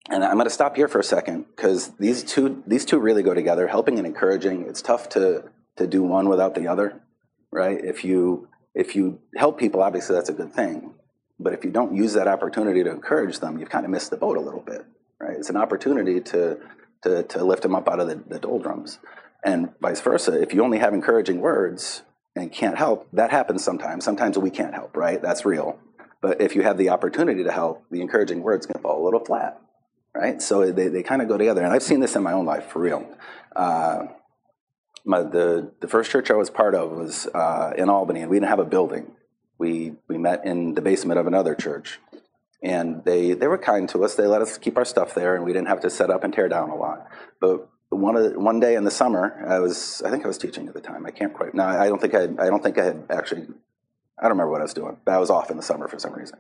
and 0.08 0.24
I'm 0.24 0.36
going 0.36 0.46
to 0.46 0.50
stop 0.50 0.76
here 0.76 0.88
for 0.88 0.98
a 0.98 1.04
second 1.04 1.44
because 1.54 1.90
these 1.98 2.24
two 2.24 2.62
these 2.66 2.86
two 2.86 2.98
really 2.98 3.22
go 3.22 3.34
together. 3.34 3.66
Helping 3.66 3.98
and 3.98 4.06
encouraging. 4.06 4.64
It's 4.66 4.80
tough 4.80 5.10
to 5.10 5.44
to 5.76 5.86
do 5.86 6.02
one 6.02 6.30
without 6.30 6.54
the 6.54 6.68
other, 6.68 7.02
right? 7.50 7.84
If 7.84 8.06
you 8.06 8.48
if 8.74 8.96
you 8.96 9.20
help 9.36 9.58
people, 9.58 9.82
obviously 9.82 10.16
that's 10.16 10.30
a 10.30 10.32
good 10.32 10.54
thing. 10.54 10.94
But 11.38 11.52
if 11.52 11.66
you 11.66 11.70
don't 11.70 11.94
use 11.94 12.14
that 12.14 12.28
opportunity 12.28 12.82
to 12.82 12.90
encourage 12.90 13.40
them, 13.40 13.58
you've 13.58 13.68
kind 13.68 13.84
of 13.84 13.90
missed 13.90 14.08
the 14.08 14.16
boat 14.16 14.38
a 14.38 14.40
little 14.40 14.62
bit, 14.62 14.86
right? 15.20 15.36
It's 15.36 15.50
an 15.50 15.58
opportunity 15.58 16.18
to 16.22 16.58
to, 17.02 17.22
to 17.24 17.44
lift 17.44 17.62
them 17.62 17.74
up 17.74 17.88
out 17.88 18.00
of 18.00 18.08
the, 18.08 18.22
the 18.26 18.38
doldrums, 18.38 18.98
and 19.44 19.70
vice 19.80 20.00
versa. 20.00 20.40
If 20.40 20.54
you 20.54 20.62
only 20.62 20.78
have 20.78 20.94
encouraging 20.94 21.40
words, 21.40 22.02
and 22.34 22.52
can't 22.52 22.78
help, 22.78 23.08
that 23.12 23.30
happens 23.30 23.62
sometimes. 23.62 24.04
Sometimes 24.04 24.38
we 24.38 24.50
can't 24.50 24.74
help, 24.74 24.96
right? 24.96 25.20
That's 25.20 25.44
real. 25.44 25.78
But 26.20 26.40
if 26.40 26.54
you 26.54 26.62
have 26.62 26.78
the 26.78 26.88
opportunity 26.90 27.44
to 27.44 27.52
help, 27.52 27.84
the 27.90 28.00
encouraging 28.00 28.42
words 28.42 28.64
can 28.66 28.80
fall 28.80 29.02
a 29.02 29.04
little 29.04 29.24
flat, 29.24 29.60
right? 30.14 30.40
So 30.40 30.70
they, 30.70 30.88
they 30.88 31.02
kind 31.02 31.20
of 31.20 31.28
go 31.28 31.36
together. 31.36 31.62
And 31.62 31.72
I've 31.72 31.82
seen 31.82 32.00
this 32.00 32.16
in 32.16 32.22
my 32.22 32.32
own 32.32 32.46
life 32.46 32.66
for 32.66 32.80
real. 32.80 33.06
Uh, 33.54 34.06
my, 35.04 35.22
the, 35.22 35.72
the 35.80 35.88
first 35.88 36.10
church 36.10 36.30
I 36.30 36.34
was 36.34 36.48
part 36.48 36.74
of 36.74 36.92
was 36.92 37.26
uh, 37.34 37.72
in 37.76 37.90
Albany, 37.90 38.20
and 38.20 38.30
we 38.30 38.36
didn't 38.36 38.48
have 38.48 38.60
a 38.60 38.64
building. 38.64 39.12
We, 39.58 39.94
we 40.08 40.16
met 40.16 40.46
in 40.46 40.74
the 40.74 40.80
basement 40.80 41.18
of 41.18 41.26
another 41.26 41.54
church. 41.54 41.98
And 42.62 43.04
they, 43.04 43.34
they 43.34 43.48
were 43.48 43.58
kind 43.58 43.88
to 43.88 44.04
us. 44.04 44.14
They 44.14 44.26
let 44.26 44.40
us 44.40 44.56
keep 44.56 44.78
our 44.78 44.84
stuff 44.84 45.14
there, 45.14 45.34
and 45.34 45.44
we 45.44 45.52
didn't 45.52 45.68
have 45.68 45.80
to 45.80 45.90
set 45.90 46.10
up 46.10 46.22
and 46.22 46.32
tear 46.32 46.48
down 46.48 46.70
a 46.70 46.76
lot. 46.76 47.08
But 47.40 47.68
one 47.94 48.14
the, 48.14 48.38
one 48.38 48.60
day 48.60 48.74
in 48.74 48.84
the 48.84 48.90
summer, 48.90 49.44
I 49.46 49.58
was 49.58 50.02
I 50.04 50.10
think 50.10 50.24
I 50.24 50.28
was 50.28 50.38
teaching 50.38 50.68
at 50.68 50.74
the 50.74 50.80
time. 50.80 51.06
I 51.06 51.10
can't 51.10 51.32
quite. 51.32 51.54
No, 51.54 51.64
I 51.64 51.88
don't 51.88 52.00
think 52.00 52.14
I 52.14 52.24
I 52.24 52.48
don't 52.48 52.62
think 52.62 52.78
I 52.78 52.84
had 52.84 53.04
actually. 53.10 53.46
I 54.18 54.24
don't 54.28 54.32
remember 54.32 54.52
what 54.52 54.60
I 54.60 54.64
was 54.64 54.74
doing, 54.74 54.98
but 55.04 55.12
I 55.12 55.18
was 55.18 55.30
off 55.30 55.50
in 55.50 55.56
the 55.56 55.62
summer 55.62 55.88
for 55.88 55.98
some 55.98 56.12
reason, 56.12 56.38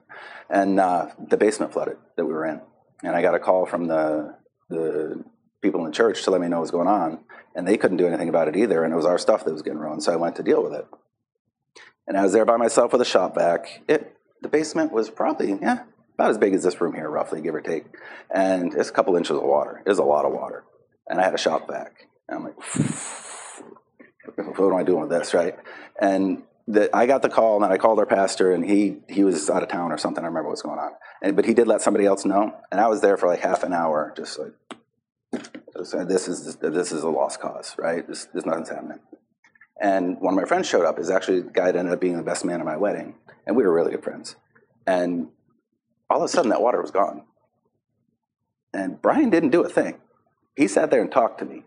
and 0.48 0.78
uh, 0.78 1.08
the 1.28 1.36
basement 1.36 1.72
flooded 1.72 1.96
that 2.16 2.24
we 2.24 2.32
were 2.32 2.46
in, 2.46 2.60
and 3.02 3.16
I 3.16 3.22
got 3.22 3.34
a 3.34 3.38
call 3.38 3.66
from 3.66 3.86
the 3.86 4.36
the 4.68 5.24
people 5.60 5.80
in 5.80 5.86
the 5.86 5.92
church 5.92 6.22
to 6.24 6.30
let 6.30 6.40
me 6.40 6.48
know 6.48 6.56
what 6.56 6.62
was 6.62 6.70
going 6.70 6.88
on, 6.88 7.18
and 7.54 7.66
they 7.66 7.76
couldn't 7.76 7.96
do 7.96 8.06
anything 8.06 8.28
about 8.28 8.48
it 8.48 8.56
either, 8.56 8.84
and 8.84 8.92
it 8.92 8.96
was 8.96 9.06
our 9.06 9.18
stuff 9.18 9.44
that 9.44 9.52
was 9.52 9.62
getting 9.62 9.78
ruined, 9.78 10.02
so 10.02 10.12
I 10.12 10.16
went 10.16 10.36
to 10.36 10.42
deal 10.42 10.62
with 10.62 10.74
it, 10.74 10.86
and 12.06 12.16
I 12.16 12.22
was 12.22 12.32
there 12.32 12.44
by 12.44 12.56
myself 12.56 12.92
with 12.92 13.00
a 13.00 13.06
shop 13.06 13.34
vac. 13.34 13.82
It 13.88 14.16
the 14.42 14.48
basement 14.48 14.92
was 14.92 15.10
probably 15.10 15.58
yeah 15.60 15.82
about 16.14 16.30
as 16.30 16.38
big 16.38 16.54
as 16.54 16.62
this 16.62 16.80
room 16.80 16.94
here, 16.94 17.08
roughly, 17.08 17.40
give 17.40 17.54
or 17.54 17.60
take, 17.60 17.84
and 18.34 18.74
it's 18.74 18.90
a 18.90 18.92
couple 18.92 19.16
inches 19.16 19.36
of 19.36 19.42
water. 19.42 19.82
It 19.84 19.88
was 19.88 19.98
a 19.98 20.04
lot 20.04 20.24
of 20.24 20.32
water 20.32 20.64
and 21.06 21.20
I 21.20 21.24
had 21.24 21.34
a 21.34 21.38
shop 21.38 21.68
vac. 21.68 22.08
And 22.28 22.38
I'm 22.38 22.44
like, 22.44 22.56
what 24.58 24.72
am 24.72 24.76
I 24.76 24.82
doing 24.82 25.02
with 25.02 25.10
this, 25.10 25.34
right? 25.34 25.56
And 26.00 26.42
the, 26.66 26.94
I 26.96 27.06
got 27.06 27.22
the 27.22 27.28
call, 27.28 27.56
and 27.56 27.64
then 27.64 27.72
I 27.72 27.76
called 27.76 27.98
our 27.98 28.06
pastor, 28.06 28.52
and 28.52 28.64
he 28.64 28.98
he 29.08 29.24
was 29.24 29.50
out 29.50 29.62
of 29.62 29.68
town 29.68 29.90
or 29.92 29.98
something. 29.98 30.22
I 30.22 30.28
remember 30.28 30.48
what's 30.48 30.62
going 30.62 30.78
on, 30.78 30.92
and, 31.20 31.34
but 31.34 31.44
he 31.44 31.54
did 31.54 31.66
let 31.66 31.82
somebody 31.82 32.06
else 32.06 32.24
know, 32.24 32.54
and 32.70 32.80
I 32.80 32.86
was 32.86 33.00
there 33.00 33.16
for 33.16 33.28
like 33.28 33.40
half 33.40 33.64
an 33.64 33.72
hour, 33.72 34.14
just 34.16 34.38
like 34.38 34.52
this 35.74 36.28
is 36.28 36.56
this 36.56 36.92
is 36.92 37.02
a 37.02 37.08
lost 37.08 37.40
cause, 37.40 37.74
right? 37.78 38.06
This, 38.06 38.26
this 38.32 38.46
nothing's 38.46 38.68
happening. 38.68 39.00
And 39.80 40.20
one 40.20 40.34
of 40.34 40.40
my 40.40 40.46
friends 40.46 40.68
showed 40.68 40.86
up. 40.86 41.00
Is 41.00 41.10
actually 41.10 41.40
the 41.40 41.50
guy 41.50 41.72
that 41.72 41.78
ended 41.78 41.92
up 41.92 42.00
being 42.00 42.16
the 42.16 42.22
best 42.22 42.44
man 42.44 42.60
at 42.60 42.66
my 42.66 42.76
wedding, 42.76 43.16
and 43.44 43.56
we 43.56 43.64
were 43.64 43.74
really 43.74 43.90
good 43.90 44.04
friends. 44.04 44.36
And 44.86 45.28
all 46.12 46.18
of 46.18 46.24
a 46.24 46.28
sudden, 46.28 46.50
that 46.50 46.62
water 46.62 46.80
was 46.80 46.90
gone. 46.90 47.24
And 48.72 49.00
Brian 49.02 49.30
didn't 49.30 49.50
do 49.50 49.62
a 49.62 49.68
thing 49.68 49.98
he 50.56 50.68
sat 50.68 50.90
there 50.90 51.00
and 51.00 51.10
talked 51.10 51.38
to 51.38 51.44
me. 51.44 51.64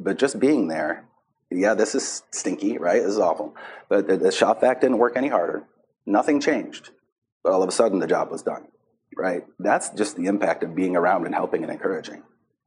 But 0.00 0.18
just 0.18 0.38
being 0.38 0.68
there, 0.68 1.04
yeah, 1.50 1.74
this 1.74 1.94
is 1.94 2.22
stinky, 2.30 2.78
right? 2.78 3.02
This 3.02 3.12
is 3.12 3.18
awful. 3.18 3.56
But 3.88 4.06
the, 4.06 4.16
the 4.16 4.32
shop 4.32 4.60
vac 4.60 4.80
didn't 4.80 4.98
work 4.98 5.16
any 5.16 5.28
harder. 5.28 5.64
Nothing 6.06 6.40
changed. 6.40 6.90
But 7.42 7.52
all 7.52 7.62
of 7.62 7.68
a 7.68 7.72
sudden, 7.72 7.98
the 7.98 8.06
job 8.06 8.30
was 8.30 8.42
done, 8.42 8.68
right? 9.16 9.42
That's 9.58 9.90
just 9.90 10.16
the 10.16 10.26
impact 10.26 10.62
of 10.62 10.74
being 10.74 10.96
around 10.96 11.26
and 11.26 11.34
helping 11.34 11.62
and 11.62 11.72
encouraging. 11.72 12.22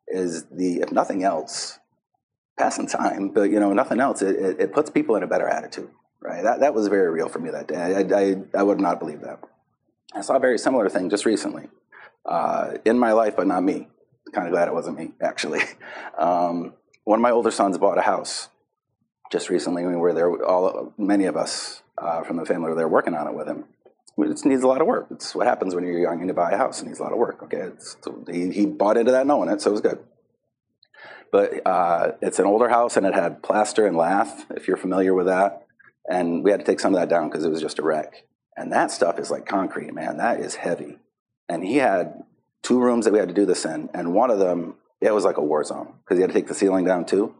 Is 0.08 0.46
the 0.52 0.82
if 0.82 0.92
nothing 0.92 1.24
else, 1.24 1.80
passing 2.58 2.88
time, 2.88 3.30
but 3.30 3.44
you 3.44 3.60
know 3.60 3.72
nothing 3.72 4.00
else, 4.00 4.22
it, 4.22 4.36
it, 4.36 4.60
it 4.60 4.74
puts 4.74 4.90
people 4.90 5.16
in 5.16 5.24
a 5.24 5.28
better 5.28 5.48
attitude, 5.48 5.90
right? 6.22 6.44
That 6.44 6.62
that 6.62 6.74
was 6.74 6.88
very 6.88 7.10
real 7.10 7.30
for 7.30 7.40
me 7.40 7.52
that 7.52 7.68
day. 7.68 7.76
I 7.76 8.20
I, 8.20 8.60
I 8.60 8.64
would 8.64 8.80
not 8.80 9.00
believe 9.00 9.22
that. 9.22 9.40
I 10.14 10.22
saw 10.22 10.36
a 10.36 10.40
very 10.40 10.58
similar 10.58 10.90
thing 10.90 11.10
just 11.10 11.26
recently 11.26 11.68
uh, 12.26 12.78
in 12.86 12.98
my 13.00 13.14
life, 13.14 13.36
but 13.36 13.48
not 13.48 13.64
me. 13.64 13.88
Kind 14.34 14.48
of 14.48 14.54
glad 14.54 14.68
it 14.68 14.74
wasn't 14.74 14.98
me 14.98 15.12
actually. 15.22 15.62
Um, 16.18 16.74
one 17.04 17.18
of 17.18 17.24
my 17.24 17.32
older 17.32 17.50
sons 17.50 17.78
bought 17.80 17.98
a 17.98 18.02
house 18.02 18.50
just 19.32 19.50
recently. 19.50 19.86
We 19.86 19.96
were 19.96 20.14
there, 20.14 20.44
all 20.46 20.94
many 20.98 21.26
of 21.26 21.36
us 21.36 21.82
uh, 21.98 22.22
from 22.24 22.38
the 22.38 22.46
family 22.46 22.70
were 22.70 22.76
there 22.76 22.88
working 22.88 23.16
on 23.16 23.28
it 23.28 23.34
with 23.34 23.48
him. 23.48 23.66
It 24.18 24.46
needs 24.46 24.62
a 24.62 24.68
lot 24.68 24.82
of 24.82 24.88
work. 24.88 25.08
It's 25.10 25.34
what 25.34 25.48
happens 25.48 25.74
when 25.74 25.84
you're 25.84 25.98
young 25.98 26.20
and 26.20 26.28
you 26.28 26.34
buy 26.34 26.52
a 26.52 26.58
house. 26.58 26.82
It 26.82 26.88
needs 26.88 27.00
a 27.00 27.04
lot 27.04 27.14
of 27.14 27.18
work. 27.18 27.42
Okay, 27.44 27.70
he, 28.32 28.52
he 28.52 28.66
bought 28.66 28.98
into 28.98 29.14
that 29.14 29.26
knowing 29.26 29.50
it, 29.50 29.62
so 29.62 29.70
it 29.70 29.74
was 29.74 29.82
good. 29.82 30.00
But 31.32 31.66
uh, 31.66 32.12
it's 32.22 32.40
an 32.40 32.46
older 32.46 32.70
house 32.70 32.98
and 32.98 33.06
it 33.06 33.14
had 33.14 33.42
plaster 33.42 33.88
and 33.88 33.96
lath, 33.96 34.46
if 34.52 34.68
you're 34.68 34.78
familiar 34.78 35.14
with 35.14 35.28
that. 35.28 35.66
And 36.08 36.44
we 36.44 36.52
had 36.52 36.60
to 36.60 36.66
take 36.66 36.80
some 36.80 36.94
of 36.94 37.00
that 37.00 37.10
down 37.10 37.30
because 37.30 37.46
it 37.46 37.50
was 37.50 37.62
just 37.62 37.80
a 37.80 37.84
wreck. 37.84 38.26
And 38.58 38.72
that 38.74 38.92
stuff 38.92 39.20
is 39.20 39.32
like 39.32 39.46
concrete, 39.46 39.94
man. 39.94 40.18
That 40.18 40.40
is 40.40 40.56
heavy. 40.56 40.98
And 41.48 41.64
he 41.64 41.78
had 41.78 42.24
two 42.62 42.80
rooms 42.80 43.06
that 43.06 43.14
we 43.14 43.20
had 43.20 43.28
to 43.30 43.34
do 43.34 43.46
this 43.46 43.66
in, 43.66 43.90
and 43.94 44.14
one 44.14 44.30
of 44.30 44.40
them, 44.40 44.76
it 45.00 45.14
was 45.14 45.26
like 45.26 45.38
a 45.38 45.44
war 45.44 45.64
zone 45.64 45.94
because 46.04 46.18
he 46.18 46.22
had 46.22 46.30
to 46.30 46.34
take 46.34 46.48
the 46.48 46.54
ceiling 46.54 46.86
down 46.86 47.06
too. 47.06 47.34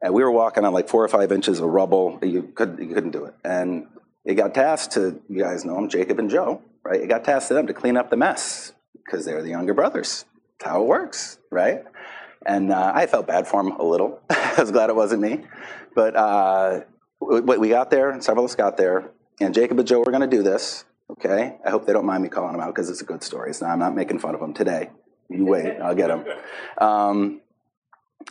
And 0.00 0.14
we 0.14 0.22
were 0.22 0.30
walking 0.30 0.64
on 0.64 0.72
like 0.72 0.88
four 0.88 1.04
or 1.04 1.08
five 1.08 1.32
inches 1.32 1.60
of 1.60 1.68
rubble. 1.68 2.18
You 2.22 2.42
couldn't, 2.42 2.86
you 2.86 2.94
couldn't 2.94 3.10
do 3.12 3.24
it. 3.24 3.34
And 3.44 3.86
it 4.24 4.34
got 4.34 4.54
tasked 4.54 4.94
to, 4.94 5.20
you 5.28 5.42
guys 5.42 5.64
know 5.64 5.74
them, 5.74 5.88
Jacob 5.88 6.18
and 6.18 6.30
Joe, 6.30 6.60
right? 6.84 7.00
It 7.00 7.08
got 7.08 7.24
tasked 7.24 7.48
to 7.48 7.54
them 7.54 7.66
to 7.68 7.74
clean 7.74 7.96
up 7.96 8.10
the 8.10 8.16
mess 8.16 8.72
because 9.04 9.24
they're 9.24 9.42
the 9.42 9.50
younger 9.50 9.74
brothers. 9.74 10.24
That's 10.58 10.70
how 10.70 10.82
it 10.82 10.86
works, 10.86 11.38
right? 11.50 11.84
And 12.44 12.72
uh, 12.72 12.92
I 12.94 13.06
felt 13.06 13.26
bad 13.26 13.46
for 13.46 13.62
them 13.62 13.72
a 13.72 13.84
little. 13.84 14.20
I 14.30 14.54
was 14.58 14.70
glad 14.70 14.90
it 14.90 14.96
wasn't 14.96 15.22
me. 15.22 15.44
But 15.94 16.16
uh, 16.16 16.80
we 17.20 17.68
got 17.68 17.90
there, 17.90 18.20
several 18.20 18.44
of 18.44 18.50
us 18.50 18.56
got 18.56 18.76
there, 18.76 19.10
and 19.40 19.54
Jacob 19.54 19.78
and 19.78 19.88
Joe 19.88 19.98
were 20.00 20.10
going 20.10 20.28
to 20.28 20.36
do 20.36 20.42
this, 20.42 20.84
okay? 21.10 21.56
I 21.64 21.70
hope 21.70 21.86
they 21.86 21.92
don't 21.92 22.06
mind 22.06 22.22
me 22.22 22.28
calling 22.28 22.52
them 22.52 22.60
out 22.60 22.74
because 22.74 22.90
it's 22.90 23.00
a 23.02 23.04
good 23.04 23.22
story. 23.22 23.54
So 23.54 23.66
I'm 23.66 23.78
not 23.78 23.94
making 23.94 24.18
fun 24.18 24.34
of 24.34 24.40
them 24.40 24.54
today. 24.54 24.90
You 25.28 25.46
wait, 25.46 25.78
I'll 25.78 25.94
get 25.94 26.08
them. 26.08 26.24
Um, 26.78 27.40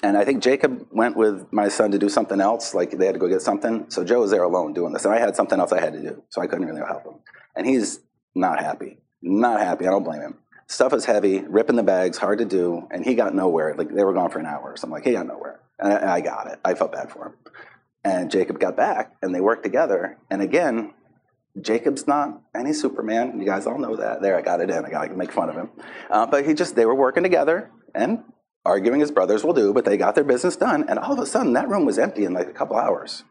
and 0.03 0.17
I 0.17 0.25
think 0.25 0.41
Jacob 0.41 0.87
went 0.91 1.15
with 1.15 1.51
my 1.51 1.67
son 1.67 1.91
to 1.91 1.99
do 1.99 2.09
something 2.09 2.39
else, 2.39 2.73
like 2.73 2.91
they 2.91 3.05
had 3.05 3.13
to 3.13 3.19
go 3.19 3.27
get 3.27 3.41
something. 3.41 3.89
So 3.89 4.03
Joe 4.03 4.21
was 4.21 4.31
there 4.31 4.43
alone 4.43 4.73
doing 4.73 4.93
this. 4.93 5.05
And 5.05 5.13
I 5.13 5.19
had 5.19 5.35
something 5.35 5.59
else 5.59 5.71
I 5.71 5.81
had 5.81 5.93
to 5.93 6.01
do, 6.01 6.23
so 6.29 6.41
I 6.41 6.47
couldn't 6.47 6.65
really 6.65 6.81
help 6.81 7.05
him. 7.05 7.15
And 7.55 7.67
he's 7.67 7.99
not 8.33 8.59
happy. 8.59 8.97
Not 9.21 9.59
happy. 9.59 9.87
I 9.87 9.91
don't 9.91 10.03
blame 10.03 10.21
him. 10.21 10.37
Stuff 10.67 10.93
is 10.93 11.05
heavy, 11.05 11.39
ripping 11.39 11.75
the 11.75 11.83
bags, 11.83 12.17
hard 12.17 12.39
to 12.39 12.45
do, 12.45 12.87
and 12.91 13.03
he 13.03 13.15
got 13.15 13.35
nowhere. 13.35 13.75
Like 13.75 13.93
they 13.93 14.03
were 14.03 14.13
gone 14.13 14.31
for 14.31 14.39
an 14.39 14.45
hour. 14.45 14.75
So 14.77 14.85
I'm 14.85 14.91
like, 14.91 15.03
he 15.03 15.11
got 15.11 15.27
nowhere. 15.27 15.59
And 15.77 15.91
I, 15.91 16.15
I 16.15 16.21
got 16.21 16.47
it. 16.47 16.59
I 16.63 16.75
felt 16.75 16.93
bad 16.93 17.11
for 17.11 17.25
him. 17.27 17.33
And 18.03 18.31
Jacob 18.31 18.59
got 18.59 18.75
back, 18.75 19.13
and 19.21 19.33
they 19.33 19.41
worked 19.41 19.63
together. 19.63 20.17
And 20.29 20.41
again, 20.41 20.93
Jacob's 21.59 22.07
not 22.07 22.41
any 22.55 22.73
Superman. 22.73 23.39
You 23.39 23.45
guys 23.45 23.67
all 23.67 23.77
know 23.77 23.95
that. 23.95 24.21
There, 24.21 24.37
I 24.37 24.41
got 24.41 24.61
it 24.61 24.69
in. 24.69 24.85
I 24.85 24.89
got 24.89 25.05
to 25.05 25.15
make 25.15 25.31
fun 25.31 25.49
of 25.49 25.55
him. 25.55 25.69
Uh, 26.09 26.25
but 26.25 26.45
he 26.45 26.53
just, 26.53 26.75
they 26.75 26.85
were 26.85 26.95
working 26.95 27.23
together, 27.23 27.69
and 27.93 28.23
arguing 28.65 28.99
his 28.99 29.11
brothers 29.11 29.43
will 29.43 29.53
do, 29.53 29.73
but 29.73 29.85
they 29.85 29.97
got 29.97 30.15
their 30.15 30.23
business 30.23 30.55
done. 30.55 30.85
And 30.87 30.97
all 30.97 31.13
of 31.13 31.19
a 31.19 31.25
sudden, 31.25 31.53
that 31.53 31.67
room 31.67 31.85
was 31.85 31.99
empty 31.99 32.25
in 32.25 32.33
like 32.33 32.47
a 32.47 32.53
couple 32.53 32.77
hours. 32.77 33.23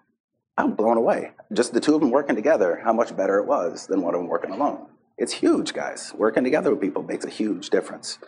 I'm 0.56 0.74
blown 0.74 0.96
away. 0.96 1.32
Just 1.52 1.72
the 1.72 1.80
two 1.80 1.94
of 1.94 2.00
them 2.00 2.10
working 2.10 2.36
together, 2.36 2.80
how 2.84 2.92
much 2.92 3.16
better 3.16 3.38
it 3.38 3.46
was 3.46 3.86
than 3.86 4.02
one 4.02 4.14
of 4.14 4.20
them 4.20 4.28
working 4.28 4.50
alone. 4.50 4.86
It's 5.16 5.32
huge, 5.32 5.72
guys. 5.72 6.12
Working 6.16 6.44
together 6.44 6.70
with 6.70 6.80
people 6.80 7.02
makes 7.02 7.24
a 7.24 7.30
huge 7.30 7.70
difference. 7.70 8.18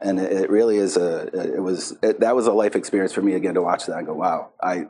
And 0.00 0.18
it, 0.18 0.32
it 0.32 0.50
really 0.50 0.76
is 0.76 0.96
a, 0.96 1.54
it 1.54 1.62
was, 1.62 1.96
it, 2.02 2.20
that 2.20 2.34
was 2.34 2.46
a 2.46 2.52
life 2.52 2.76
experience 2.76 3.12
for 3.12 3.22
me 3.22 3.34
again 3.34 3.54
to 3.54 3.62
watch 3.62 3.86
that 3.86 3.98
and 3.98 4.06
go, 4.06 4.14
wow, 4.14 4.50
I, 4.62 4.86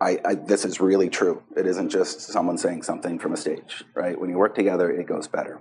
I, 0.00 0.18
I, 0.24 0.34
this 0.34 0.64
is 0.64 0.80
really 0.80 1.10
true. 1.10 1.42
It 1.56 1.66
isn't 1.66 1.90
just 1.90 2.20
someone 2.22 2.56
saying 2.56 2.82
something 2.82 3.18
from 3.18 3.32
a 3.32 3.36
stage, 3.36 3.84
right? 3.94 4.18
When 4.18 4.30
you 4.30 4.38
work 4.38 4.54
together, 4.54 4.90
it 4.90 5.06
goes 5.06 5.28
better. 5.28 5.60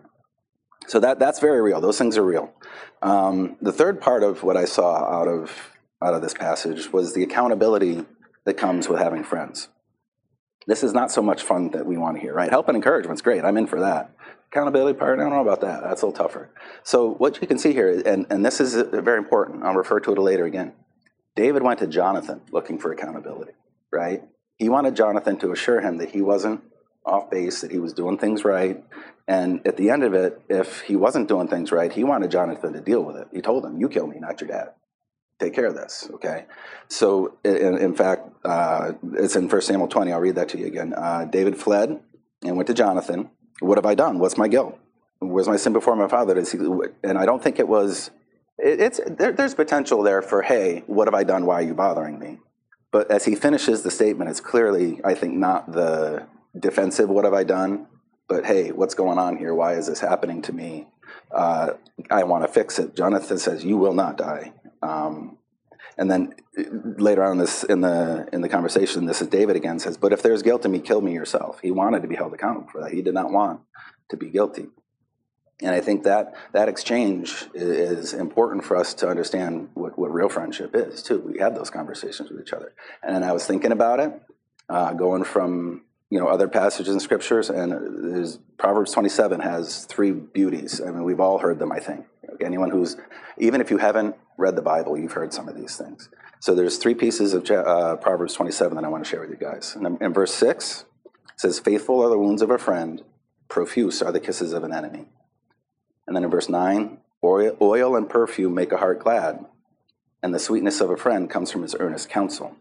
So 0.87 0.99
that, 1.01 1.19
that's 1.19 1.39
very 1.39 1.61
real. 1.61 1.81
Those 1.81 1.97
things 1.97 2.17
are 2.17 2.23
real. 2.23 2.53
Um, 3.01 3.57
the 3.61 3.73
third 3.73 4.01
part 4.01 4.23
of 4.23 4.43
what 4.43 4.57
I 4.57 4.65
saw 4.65 5.03
out 5.03 5.27
of, 5.27 5.71
out 6.01 6.13
of 6.13 6.21
this 6.21 6.33
passage 6.33 6.91
was 6.91 7.13
the 7.13 7.23
accountability 7.23 8.05
that 8.45 8.55
comes 8.55 8.87
with 8.87 8.99
having 8.99 9.23
friends. 9.23 9.67
This 10.67 10.83
is 10.83 10.93
not 10.93 11.11
so 11.11 11.21
much 11.21 11.43
fun 11.43 11.71
that 11.71 11.85
we 11.85 11.97
want 11.97 12.15
to 12.15 12.21
hear, 12.21 12.33
right? 12.33 12.49
Help 12.49 12.67
and 12.67 12.75
encouragement's 12.75 13.21
great. 13.21 13.43
I'm 13.43 13.57
in 13.57 13.67
for 13.67 13.81
that. 13.81 14.15
Accountability 14.51 14.97
part, 14.97 15.19
I 15.19 15.23
don't 15.23 15.33
know 15.33 15.41
about 15.41 15.61
that. 15.61 15.83
That's 15.83 16.01
a 16.01 16.07
little 16.07 16.23
tougher. 16.23 16.49
So 16.83 17.13
what 17.13 17.39
you 17.41 17.47
can 17.47 17.59
see 17.59 17.73
here, 17.73 18.01
and, 18.05 18.25
and 18.29 18.43
this 18.43 18.59
is 18.59 18.73
very 18.75 19.17
important, 19.17 19.63
I'll 19.63 19.75
refer 19.75 19.99
to 19.99 20.11
it 20.11 20.19
later 20.19 20.45
again. 20.45 20.73
David 21.35 21.61
went 21.61 21.79
to 21.79 21.87
Jonathan 21.87 22.41
looking 22.51 22.79
for 22.79 22.91
accountability, 22.91 23.51
right? 23.91 24.23
He 24.57 24.69
wanted 24.69 24.95
Jonathan 24.95 25.37
to 25.39 25.51
assure 25.51 25.81
him 25.81 25.97
that 25.97 26.11
he 26.11 26.21
wasn't 26.21 26.61
off 27.05 27.29
base, 27.29 27.61
that 27.61 27.71
he 27.71 27.79
was 27.79 27.93
doing 27.93 28.17
things 28.17 28.43
right. 28.43 28.83
And 29.27 29.65
at 29.67 29.77
the 29.77 29.89
end 29.89 30.03
of 30.03 30.13
it, 30.13 30.41
if 30.49 30.81
he 30.81 30.95
wasn't 30.95 31.27
doing 31.27 31.47
things 31.47 31.71
right, 31.71 31.91
he 31.91 32.03
wanted 32.03 32.31
Jonathan 32.31 32.73
to 32.73 32.81
deal 32.81 33.03
with 33.03 33.15
it. 33.15 33.27
He 33.31 33.41
told 33.41 33.65
him, 33.65 33.79
You 33.79 33.89
kill 33.89 34.07
me, 34.07 34.17
not 34.19 34.41
your 34.41 34.47
dad. 34.47 34.73
Take 35.39 35.53
care 35.53 35.67
of 35.67 35.75
this, 35.75 36.09
okay? 36.15 36.45
So, 36.89 37.37
in, 37.45 37.77
in 37.77 37.95
fact, 37.95 38.27
uh, 38.43 38.93
it's 39.13 39.37
in 39.37 39.47
1 39.47 39.61
Samuel 39.61 39.87
20. 39.87 40.11
I'll 40.11 40.19
read 40.19 40.35
that 40.35 40.49
to 40.49 40.57
you 40.57 40.67
again. 40.67 40.93
Uh, 40.93 41.25
David 41.25 41.55
fled 41.55 41.97
and 42.43 42.57
went 42.57 42.67
to 42.67 42.73
Jonathan. 42.73 43.29
What 43.61 43.77
have 43.77 43.85
I 43.85 43.95
done? 43.95 44.19
What's 44.19 44.37
my 44.37 44.49
guilt? 44.49 44.77
Where's 45.19 45.47
my 45.47 45.55
sin 45.55 45.73
before 45.73 45.95
my 45.95 46.07
father? 46.09 46.37
And 47.03 47.17
I 47.17 47.25
don't 47.25 47.41
think 47.41 47.59
it 47.59 47.67
was, 47.67 48.11
it, 48.57 48.81
it's, 48.81 48.99
there, 49.07 49.31
there's 49.31 49.55
potential 49.55 50.03
there 50.03 50.21
for, 50.21 50.41
hey, 50.41 50.83
what 50.87 51.07
have 51.07 51.15
I 51.15 51.23
done? 51.23 51.45
Why 51.45 51.55
are 51.55 51.61
you 51.61 51.73
bothering 51.73 52.19
me? 52.19 52.39
But 52.91 53.11
as 53.11 53.25
he 53.25 53.35
finishes 53.35 53.83
the 53.83 53.91
statement, 53.91 54.29
it's 54.29 54.39
clearly, 54.39 54.99
I 55.03 55.13
think, 55.13 55.35
not 55.35 55.71
the 55.71 56.25
defensive, 56.57 57.09
what 57.09 57.25
have 57.25 57.33
I 57.33 57.43
done? 57.43 57.87
But 58.27 58.45
hey, 58.45 58.71
what's 58.71 58.93
going 58.93 59.17
on 59.17 59.37
here? 59.37 59.53
Why 59.53 59.73
is 59.73 59.87
this 59.87 59.99
happening 59.99 60.41
to 60.43 60.53
me? 60.53 60.87
Uh, 61.31 61.73
I 62.09 62.23
want 62.23 62.43
to 62.43 62.47
fix 62.47 62.79
it. 62.79 62.95
Jonathan 62.95 63.37
says, 63.39 63.63
"You 63.65 63.77
will 63.77 63.93
not 63.93 64.17
die." 64.17 64.53
Um, 64.81 65.37
and 65.97 66.09
then 66.09 66.35
uh, 66.57 66.63
later 66.97 67.23
on 67.23 67.33
in 67.33 67.37
this 67.39 67.63
in 67.63 67.81
the 67.81 68.29
in 68.31 68.41
the 68.41 68.49
conversation, 68.49 69.05
this 69.05 69.21
is 69.21 69.27
David 69.27 69.55
again 69.55 69.79
says, 69.79 69.97
"But 69.97 70.13
if 70.13 70.21
there's 70.21 70.43
guilt 70.43 70.65
in 70.65 70.71
me, 70.71 70.79
kill 70.79 71.01
me 71.01 71.13
yourself." 71.13 71.59
He 71.59 71.71
wanted 71.71 72.03
to 72.03 72.07
be 72.07 72.15
held 72.15 72.33
accountable 72.33 72.69
for 72.71 72.81
that. 72.81 72.91
He 72.91 73.01
did 73.01 73.15
not 73.15 73.31
want 73.31 73.61
to 74.09 74.17
be 74.17 74.29
guilty. 74.29 74.67
And 75.61 75.75
I 75.75 75.81
think 75.81 76.03
that 76.03 76.35
that 76.53 76.69
exchange 76.69 77.47
is 77.53 78.13
important 78.13 78.63
for 78.63 78.77
us 78.77 78.93
to 78.95 79.09
understand 79.09 79.69
what, 79.73 79.99
what 79.99 80.13
real 80.13 80.29
friendship 80.29 80.73
is 80.73 81.03
too. 81.03 81.19
We 81.19 81.39
have 81.39 81.53
those 81.53 81.69
conversations 81.69 82.29
with 82.29 82.39
each 82.39 82.53
other. 82.53 82.73
And 83.03 83.25
I 83.25 83.33
was 83.33 83.45
thinking 83.45 83.73
about 83.73 83.99
it, 83.99 84.21
uh, 84.69 84.93
going 84.93 85.25
from 85.25 85.83
you 86.09 86.19
know 86.19 86.27
other 86.27 86.47
passages 86.47 86.93
in 86.93 86.99
scriptures, 86.99 87.49
and 87.49 87.71
there's 88.13 88.39
Proverbs 88.57 88.91
27 88.93 89.41
has 89.41 89.85
three 89.85 90.11
beauties. 90.11 90.81
I 90.81 90.91
mean, 90.91 91.03
we've 91.03 91.19
all 91.19 91.39
heard 91.39 91.59
them. 91.59 91.71
I 91.71 91.79
think 91.79 92.05
anyone 92.41 92.71
who's 92.71 92.97
even 93.37 93.61
if 93.61 93.69
you 93.69 93.77
haven't 93.77 94.15
read 94.37 94.55
the 94.55 94.61
Bible, 94.61 94.97
you've 94.97 95.11
heard 95.11 95.33
some 95.33 95.47
of 95.47 95.55
these 95.55 95.75
things. 95.75 96.09
So 96.39 96.55
there's 96.55 96.77
three 96.77 96.95
pieces 96.95 97.33
of 97.33 97.49
uh, 97.51 97.97
Proverbs 97.97 98.33
27 98.33 98.75
that 98.75 98.85
I 98.85 98.87
want 98.87 99.03
to 99.03 99.09
share 99.09 99.19
with 99.19 99.29
you 99.29 99.35
guys. 99.35 99.75
And 99.75 100.01
in 100.01 100.13
verse 100.13 100.33
six, 100.33 100.85
it 101.05 101.11
says, 101.41 101.59
"Faithful 101.59 102.01
are 102.01 102.09
the 102.09 102.17
wounds 102.17 102.41
of 102.41 102.49
a 102.49 102.57
friend; 102.57 103.03
profuse 103.47 104.01
are 104.01 104.11
the 104.11 104.19
kisses 104.19 104.53
of 104.53 104.63
an 104.63 104.73
enemy." 104.73 105.07
And 106.09 106.15
then 106.15 106.23
in 106.23 106.31
verse 106.31 106.49
nine, 106.49 106.97
oil, 107.23 107.55
oil 107.61 107.95
and 107.95 108.09
perfume 108.09 108.55
make 108.55 108.71
a 108.71 108.77
heart 108.77 108.97
glad, 108.97 109.45
and 110.23 110.33
the 110.33 110.39
sweetness 110.39 110.81
of 110.81 110.89
a 110.89 110.97
friend 110.97 111.29
comes 111.29 111.51
from 111.51 111.61
his 111.61 111.75
earnest 111.79 112.09
counsel. 112.09 112.55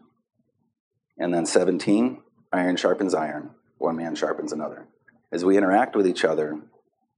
And 1.17 1.33
then 1.33 1.47
17, 1.47 2.21
iron 2.53 2.75
sharpens 2.75 3.15
iron, 3.15 3.49
one 3.79 3.97
man 3.97 4.13
sharpens 4.13 4.51
another. 4.51 4.85
As 5.31 5.43
we 5.43 5.57
interact 5.57 5.95
with 5.95 6.05
each 6.05 6.23
other, 6.23 6.59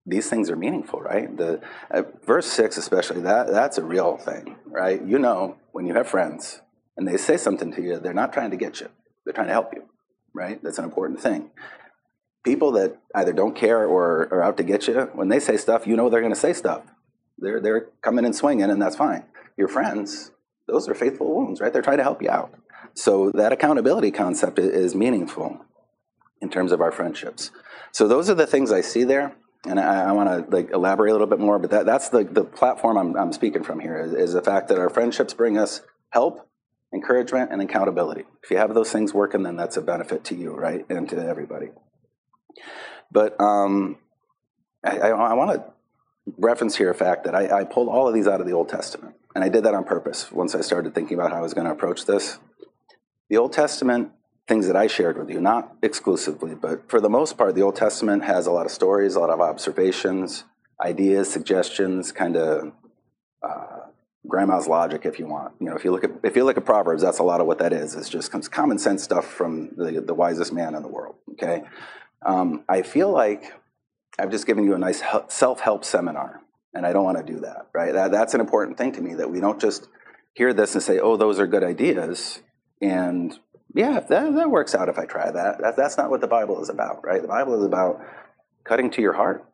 these 0.05 0.29
things 0.29 0.49
are 0.49 0.55
meaningful, 0.55 1.01
right? 1.01 1.35
The 1.35 1.59
uh, 1.93 2.03
verse 2.25 2.47
six, 2.47 2.77
especially 2.77 3.19
that 3.23 3.47
that's 3.47 3.77
a 3.77 3.83
real 3.83 4.15
thing, 4.15 4.55
right? 4.65 5.03
You 5.03 5.19
know, 5.19 5.57
when 5.73 5.85
you 5.85 5.95
have 5.95 6.07
friends 6.07 6.61
and 6.95 7.05
they 7.05 7.17
say 7.17 7.35
something 7.35 7.73
to 7.73 7.81
you, 7.81 7.99
they're 7.99 8.13
not 8.13 8.31
trying 8.31 8.51
to 8.51 8.57
get 8.57 8.79
you; 8.79 8.87
they're 9.25 9.33
trying 9.33 9.47
to 9.47 9.53
help 9.53 9.73
you, 9.73 9.83
right? 10.33 10.63
That's 10.63 10.77
an 10.77 10.85
important 10.85 11.19
thing. 11.19 11.51
People 12.43 12.71
that 12.73 12.97
either 13.13 13.33
don't 13.33 13.55
care 13.55 13.85
or 13.85 14.27
are 14.31 14.41
out 14.41 14.57
to 14.57 14.63
get 14.63 14.87
you, 14.87 15.09
when 15.13 15.29
they 15.29 15.39
say 15.39 15.57
stuff, 15.57 15.85
you 15.85 15.95
know 15.95 16.09
they're 16.09 16.21
going 16.21 16.33
to 16.33 16.39
say 16.39 16.53
stuff. 16.53 16.83
They're 17.37 17.59
they're 17.59 17.87
coming 18.01 18.25
and 18.25 18.35
swinging, 18.35 18.69
and 18.69 18.81
that's 18.81 18.95
fine. 18.95 19.25
Your 19.57 19.67
friends, 19.67 20.31
those 20.67 20.87
are 20.87 20.95
faithful 20.95 21.33
wounds, 21.33 21.59
right? 21.59 21.71
They're 21.71 21.81
trying 21.81 21.97
to 21.97 22.03
help 22.03 22.21
you 22.21 22.29
out. 22.29 22.53
So 22.93 23.31
that 23.31 23.51
accountability 23.51 24.11
concept 24.11 24.59
is 24.59 24.95
meaningful 24.95 25.65
in 26.41 26.49
terms 26.49 26.71
of 26.71 26.81
our 26.81 26.91
friendships. 26.91 27.51
So 27.91 28.07
those 28.07 28.29
are 28.29 28.35
the 28.35 28.47
things 28.47 28.71
I 28.71 28.81
see 28.81 29.03
there, 29.03 29.35
and 29.65 29.79
I, 29.79 30.09
I 30.09 30.11
want 30.11 30.29
to 30.29 30.55
like 30.55 30.71
elaborate 30.71 31.11
a 31.11 31.13
little 31.13 31.27
bit 31.27 31.39
more. 31.39 31.59
But 31.59 31.71
that, 31.71 31.85
that's 31.85 32.09
the 32.09 32.23
the 32.23 32.43
platform 32.43 32.97
I'm, 32.97 33.15
I'm 33.15 33.33
speaking 33.33 33.63
from 33.63 33.79
here 33.79 33.99
is, 33.99 34.13
is 34.13 34.33
the 34.33 34.41
fact 34.41 34.67
that 34.69 34.79
our 34.79 34.89
friendships 34.89 35.33
bring 35.33 35.57
us 35.57 35.81
help, 36.09 36.47
encouragement, 36.93 37.51
and 37.51 37.61
accountability. 37.61 38.25
If 38.43 38.51
you 38.51 38.57
have 38.57 38.73
those 38.73 38.91
things 38.91 39.13
working, 39.13 39.43
then 39.43 39.55
that's 39.55 39.77
a 39.77 39.81
benefit 39.81 40.23
to 40.25 40.35
you, 40.35 40.53
right, 40.53 40.85
and 40.89 41.07
to 41.09 41.17
everybody. 41.17 41.69
But 43.11 43.39
um, 43.39 43.97
I, 44.83 44.97
I, 44.97 45.09
I 45.09 45.33
want 45.33 45.51
to 45.51 45.63
reference 46.37 46.75
here 46.75 46.89
a 46.89 46.95
fact 46.95 47.23
that 47.25 47.35
I, 47.35 47.61
I 47.61 47.63
pulled 47.63 47.89
all 47.89 48.07
of 48.07 48.13
these 48.13 48.27
out 48.27 48.41
of 48.41 48.47
the 48.47 48.53
Old 48.53 48.69
Testament. 48.69 49.15
And 49.33 49.43
I 49.43 49.49
did 49.49 49.63
that 49.63 49.73
on 49.73 49.83
purpose 49.83 50.31
once 50.31 50.55
I 50.55 50.61
started 50.61 50.93
thinking 50.93 51.17
about 51.17 51.31
how 51.31 51.37
I 51.37 51.41
was 51.41 51.53
going 51.53 51.65
to 51.65 51.71
approach 51.71 52.05
this. 52.05 52.39
The 53.29 53.37
Old 53.37 53.53
Testament, 53.53 54.11
things 54.47 54.67
that 54.67 54.75
I 54.75 54.87
shared 54.87 55.17
with 55.17 55.29
you, 55.29 55.39
not 55.39 55.75
exclusively, 55.81 56.53
but 56.53 56.89
for 56.89 56.99
the 56.99 57.09
most 57.09 57.37
part, 57.37 57.55
the 57.55 57.61
Old 57.61 57.77
Testament 57.77 58.25
has 58.25 58.45
a 58.45 58.51
lot 58.51 58.65
of 58.65 58.71
stories, 58.71 59.15
a 59.15 59.19
lot 59.19 59.29
of 59.29 59.39
observations, 59.39 60.43
ideas, 60.81 61.31
suggestions, 61.31 62.11
kind 62.11 62.35
of 62.35 62.73
uh, 63.41 63.79
grandma's 64.27 64.67
logic, 64.67 65.05
if 65.05 65.17
you 65.17 65.27
want. 65.27 65.53
You 65.59 65.67
know, 65.69 65.75
if 65.75 65.85
you 65.85 65.91
look 65.91 66.03
at 66.03 66.11
if 66.23 66.35
you 66.35 66.43
look 66.43 66.57
at 66.57 66.65
Proverbs, 66.65 67.01
that's 67.01 67.19
a 67.19 67.23
lot 67.23 67.39
of 67.39 67.47
what 67.47 67.59
that 67.59 67.71
is. 67.71 67.95
It's 67.95 68.09
just 68.09 68.31
common 68.51 68.77
sense 68.77 69.03
stuff 69.03 69.25
from 69.25 69.71
the, 69.77 70.03
the 70.05 70.13
wisest 70.13 70.51
man 70.51 70.75
in 70.75 70.81
the 70.81 70.89
world. 70.89 71.15
Okay, 71.33 71.63
um, 72.25 72.63
I 72.69 72.81
feel 72.81 73.11
like 73.11 73.53
I've 74.19 74.31
just 74.31 74.45
given 74.45 74.63
you 74.63 74.75
a 74.75 74.77
nice 74.77 75.01
self-help 75.27 75.85
seminar, 75.85 76.41
and 76.73 76.85
I 76.85 76.93
don't 76.93 77.03
want 77.03 77.17
to 77.17 77.33
do 77.33 77.39
that. 77.41 77.67
Right? 77.73 77.93
That, 77.93 78.11
that's 78.11 78.33
an 78.33 78.41
important 78.41 78.77
thing 78.77 78.91
to 78.93 79.01
me 79.01 79.15
that 79.15 79.29
we 79.29 79.39
don't 79.39 79.59
just 79.59 79.87
hear 80.33 80.53
this 80.53 80.73
and 80.73 80.83
say, 80.83 80.99
"Oh, 80.99 81.17
those 81.17 81.39
are 81.39 81.47
good 81.47 81.63
ideas," 81.63 82.41
and 82.81 83.37
yeah, 83.73 83.99
that, 83.99 84.35
that 84.35 84.49
works 84.49 84.75
out 84.75 84.89
if 84.89 84.99
I 84.99 85.05
try 85.05 85.31
that. 85.31 85.61
that. 85.61 85.77
That's 85.77 85.97
not 85.97 86.09
what 86.09 86.21
the 86.21 86.27
Bible 86.27 86.61
is 86.61 86.69
about, 86.69 87.03
right? 87.03 87.21
The 87.21 87.27
Bible 87.27 87.57
is 87.57 87.65
about 87.65 88.01
cutting 88.63 88.91
to 88.91 89.01
your 89.01 89.13
heart 89.13 89.45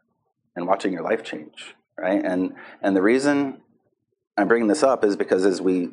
and 0.55 0.67
watching 0.67 0.91
your 0.91 1.03
life 1.03 1.23
change, 1.23 1.75
right? 1.97 2.23
And 2.23 2.55
and 2.81 2.95
the 2.95 3.01
reason 3.01 3.61
I'm 4.35 4.47
bringing 4.47 4.67
this 4.67 4.83
up 4.83 5.03
is 5.03 5.15
because 5.15 5.45
as 5.45 5.61
we 5.61 5.89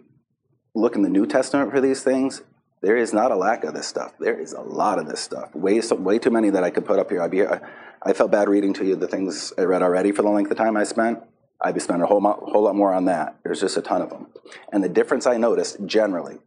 look 0.74 0.96
in 0.96 1.02
the 1.02 1.10
New 1.10 1.26
Testament 1.26 1.70
for 1.70 1.80
these 1.80 2.02
things, 2.02 2.42
there 2.84 2.98
is 2.98 3.14
not 3.14 3.30
a 3.30 3.36
lack 3.36 3.64
of 3.64 3.72
this 3.72 3.86
stuff. 3.86 4.12
There 4.18 4.38
is 4.38 4.52
a 4.52 4.60
lot 4.60 4.98
of 4.98 5.06
this 5.06 5.20
stuff. 5.20 5.54
Way, 5.54 5.80
so, 5.80 5.96
way 5.96 6.18
too 6.18 6.30
many 6.30 6.50
that 6.50 6.62
I 6.62 6.70
could 6.70 6.84
put 6.84 6.98
up 6.98 7.10
here. 7.10 7.22
I'd 7.22 7.30
be, 7.30 7.42
I 7.46 8.12
felt 8.12 8.30
bad 8.30 8.46
reading 8.46 8.74
to 8.74 8.84
you 8.84 8.94
the 8.94 9.08
things 9.08 9.54
I 9.56 9.62
read 9.62 9.82
already 9.82 10.12
for 10.12 10.20
the 10.20 10.28
length 10.28 10.50
of 10.50 10.58
time 10.58 10.76
I 10.76 10.84
spent. 10.84 11.20
I'd 11.62 11.72
be 11.72 11.80
spending 11.80 12.02
a 12.02 12.06
whole, 12.06 12.20
whole 12.20 12.62
lot 12.62 12.76
more 12.76 12.92
on 12.92 13.06
that. 13.06 13.38
There's 13.42 13.60
just 13.60 13.78
a 13.78 13.80
ton 13.80 14.02
of 14.02 14.10
them. 14.10 14.26
And 14.70 14.84
the 14.84 14.90
difference 14.90 15.26
I 15.26 15.38
noticed 15.38 15.78
generally 15.86 16.40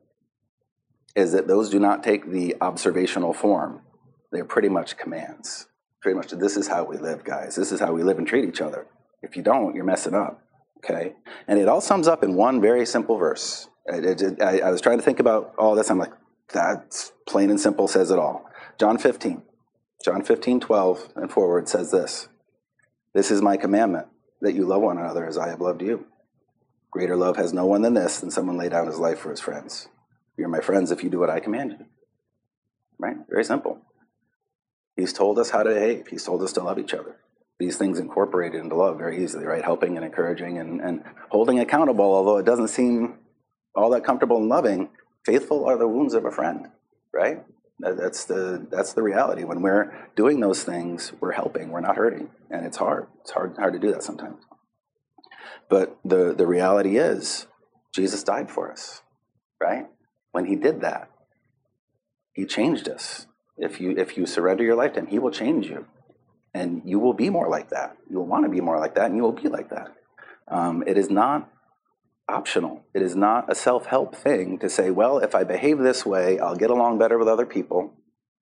is 1.16 1.32
that 1.32 1.48
those 1.48 1.72
do 1.72 1.80
not 1.80 2.04
take 2.04 2.30
the 2.30 2.56
observational 2.62 3.34
form. 3.34 3.82
They're 4.32 4.46
pretty 4.46 4.70
much 4.70 4.96
commands. 4.96 5.66
Pretty 6.02 6.16
much, 6.16 6.30
this 6.30 6.56
is 6.56 6.68
how 6.68 6.84
we 6.84 6.98
live, 6.98 7.24
guys. 7.24 7.56
This 7.56 7.72
is 7.72 7.80
how 7.80 7.94
we 7.94 8.04
live 8.04 8.20
and 8.20 8.28
treat 8.28 8.48
each 8.48 8.62
other. 8.62 8.86
If 9.24 9.36
you 9.36 9.42
don't, 9.42 9.74
you're 9.74 9.84
messing 9.84 10.14
up. 10.14 10.40
Okay? 10.78 11.16
And 11.48 11.58
it 11.58 11.68
all 11.68 11.82
sums 11.82 12.08
up 12.08 12.24
in 12.24 12.36
one 12.36 12.62
very 12.62 12.86
simple 12.86 13.18
verse. 13.18 13.70
I, 13.92 14.16
I, 14.40 14.60
I 14.60 14.70
was 14.70 14.82
trying 14.82 15.00
to 15.00 15.04
think 15.04 15.20
about 15.20 15.56
all 15.58 15.74
this. 15.74 15.90
I'm 15.90 15.98
like, 15.98 16.12
that's 16.52 17.12
plain 17.28 17.50
and 17.50 17.60
simple, 17.60 17.88
says 17.88 18.12
it 18.12 18.20
all. 18.20 18.50
John 18.80 18.98
15. 18.98 19.42
John 20.04 20.24
15, 20.24 20.60
12 20.60 21.14
and 21.16 21.32
forward 21.32 21.68
says 21.68 21.92
this 21.92 22.30
This 23.14 23.32
is 23.32 23.42
my 23.42 23.58
commandment, 23.58 24.08
that 24.42 24.54
you 24.54 24.66
love 24.66 24.82
one 24.82 24.98
another 24.98 25.26
as 25.26 25.38
I 25.38 25.50
have 25.50 25.62
loved 25.62 25.82
you. 25.82 26.06
Greater 26.92 27.16
love 27.16 27.38
has 27.38 27.54
no 27.54 27.66
one 27.66 27.82
than 27.82 27.94
this, 27.94 28.20
than 28.20 28.32
someone 28.32 28.58
lay 28.58 28.70
down 28.70 28.88
his 28.88 29.00
life 29.00 29.20
for 29.20 29.30
his 29.30 29.42
friends. 29.42 29.90
You're 30.38 30.48
my 30.48 30.62
friends 30.62 30.92
if 30.92 31.04
you 31.04 31.10
do 31.10 31.20
what 31.20 31.30
I 31.30 31.40
command 31.40 31.76
you. 31.80 31.86
Right? 33.00 33.18
Very 33.30 33.44
simple. 33.44 33.82
He's 34.96 35.14
told 35.14 35.38
us 35.40 35.50
how 35.50 35.64
to 35.64 35.74
behave, 35.74 36.08
he's 36.08 36.24
told 36.24 36.42
us 36.44 36.54
to 36.54 36.64
love 36.64 36.80
each 36.80 36.94
other 36.94 37.18
these 37.60 37.78
things 37.78 38.00
incorporated 38.00 38.62
into 38.62 38.76
love 38.76 38.98
very 38.98 39.24
easily, 39.24 39.46
right? 39.46 39.64
Helping 39.64 39.96
and 39.96 40.06
encouraging 40.06 40.60
and, 40.60 40.80
and 40.80 41.04
holding 41.30 41.60
accountable, 41.60 42.06
although 42.06 42.38
it 42.38 42.46
doesn't 42.46 42.68
seem 42.68 43.18
all 43.76 43.90
that 43.92 44.04
comfortable 44.04 44.38
and 44.38 44.48
loving, 44.48 44.90
faithful 45.28 45.66
are 45.66 45.78
the 45.78 45.88
wounds 45.88 46.14
of 46.14 46.26
a 46.26 46.32
friend, 46.32 46.70
right? 47.14 47.44
That's 47.80 48.26
the 48.26 48.66
that's 48.72 48.94
the 48.94 49.04
reality. 49.04 49.44
When 49.44 49.62
we're 49.62 49.86
doing 50.16 50.40
those 50.40 50.64
things, 50.64 51.12
we're 51.20 51.34
helping, 51.34 51.70
we're 51.70 51.88
not 51.90 51.98
hurting. 51.98 52.30
And 52.50 52.66
it's 52.66 52.78
hard. 52.78 53.08
It's 53.22 53.32
hard 53.32 53.56
hard 53.58 53.74
to 53.74 53.80
do 53.80 53.92
that 53.92 54.02
sometimes. 54.02 54.42
But 55.70 55.98
the, 56.04 56.34
the 56.34 56.48
reality 56.48 56.98
is 56.98 57.46
Jesus 57.94 58.24
died 58.24 58.50
for 58.50 58.72
us, 58.72 59.02
right? 59.62 59.86
When 60.32 60.46
he 60.46 60.56
did 60.56 60.82
that, 60.82 61.12
he 62.34 62.46
changed 62.46 62.88
us. 62.90 63.28
If 63.58 63.80
you 63.82 63.92
if 63.92 64.18
you 64.18 64.26
surrender 64.26 64.64
your 64.64 64.76
life 64.76 64.94
to 64.94 65.02
him, 65.02 65.08
he 65.08 65.20
will 65.20 65.36
change 65.42 65.68
you 65.68 65.86
and 66.58 66.82
you 66.86 67.00
will 67.00 67.14
be 67.14 67.30
more 67.30 67.50
like 67.50 67.70
that. 67.70 67.98
You 68.10 68.18
will 68.18 68.26
want 68.26 68.46
to 68.46 68.50
be 68.50 68.62
more 68.62 68.80
like 68.80 68.96
that, 68.96 69.06
and 69.06 69.16
you 69.16 69.22
will 69.22 69.40
be 69.44 69.50
like 69.50 69.70
that. 69.70 69.90
Um, 70.48 70.84
it 70.88 70.98
is 70.98 71.10
not 71.10 71.50
optional. 72.30 72.84
It 72.94 73.02
is 73.02 73.16
not 73.16 73.52
a 73.52 73.56
self 73.56 73.86
help 73.86 74.16
thing 74.16 74.60
to 74.60 74.70
say, 74.70 74.92
well, 74.92 75.20
if 75.20 75.36
I 75.36 75.44
behave 75.44 75.80
this 75.80 76.06
way, 76.06 76.40
I'll 76.40 76.56
get 76.56 76.70
along 76.70 77.00
better 77.00 77.18
with 77.18 77.28
other 77.28 77.46
people, 77.46 77.94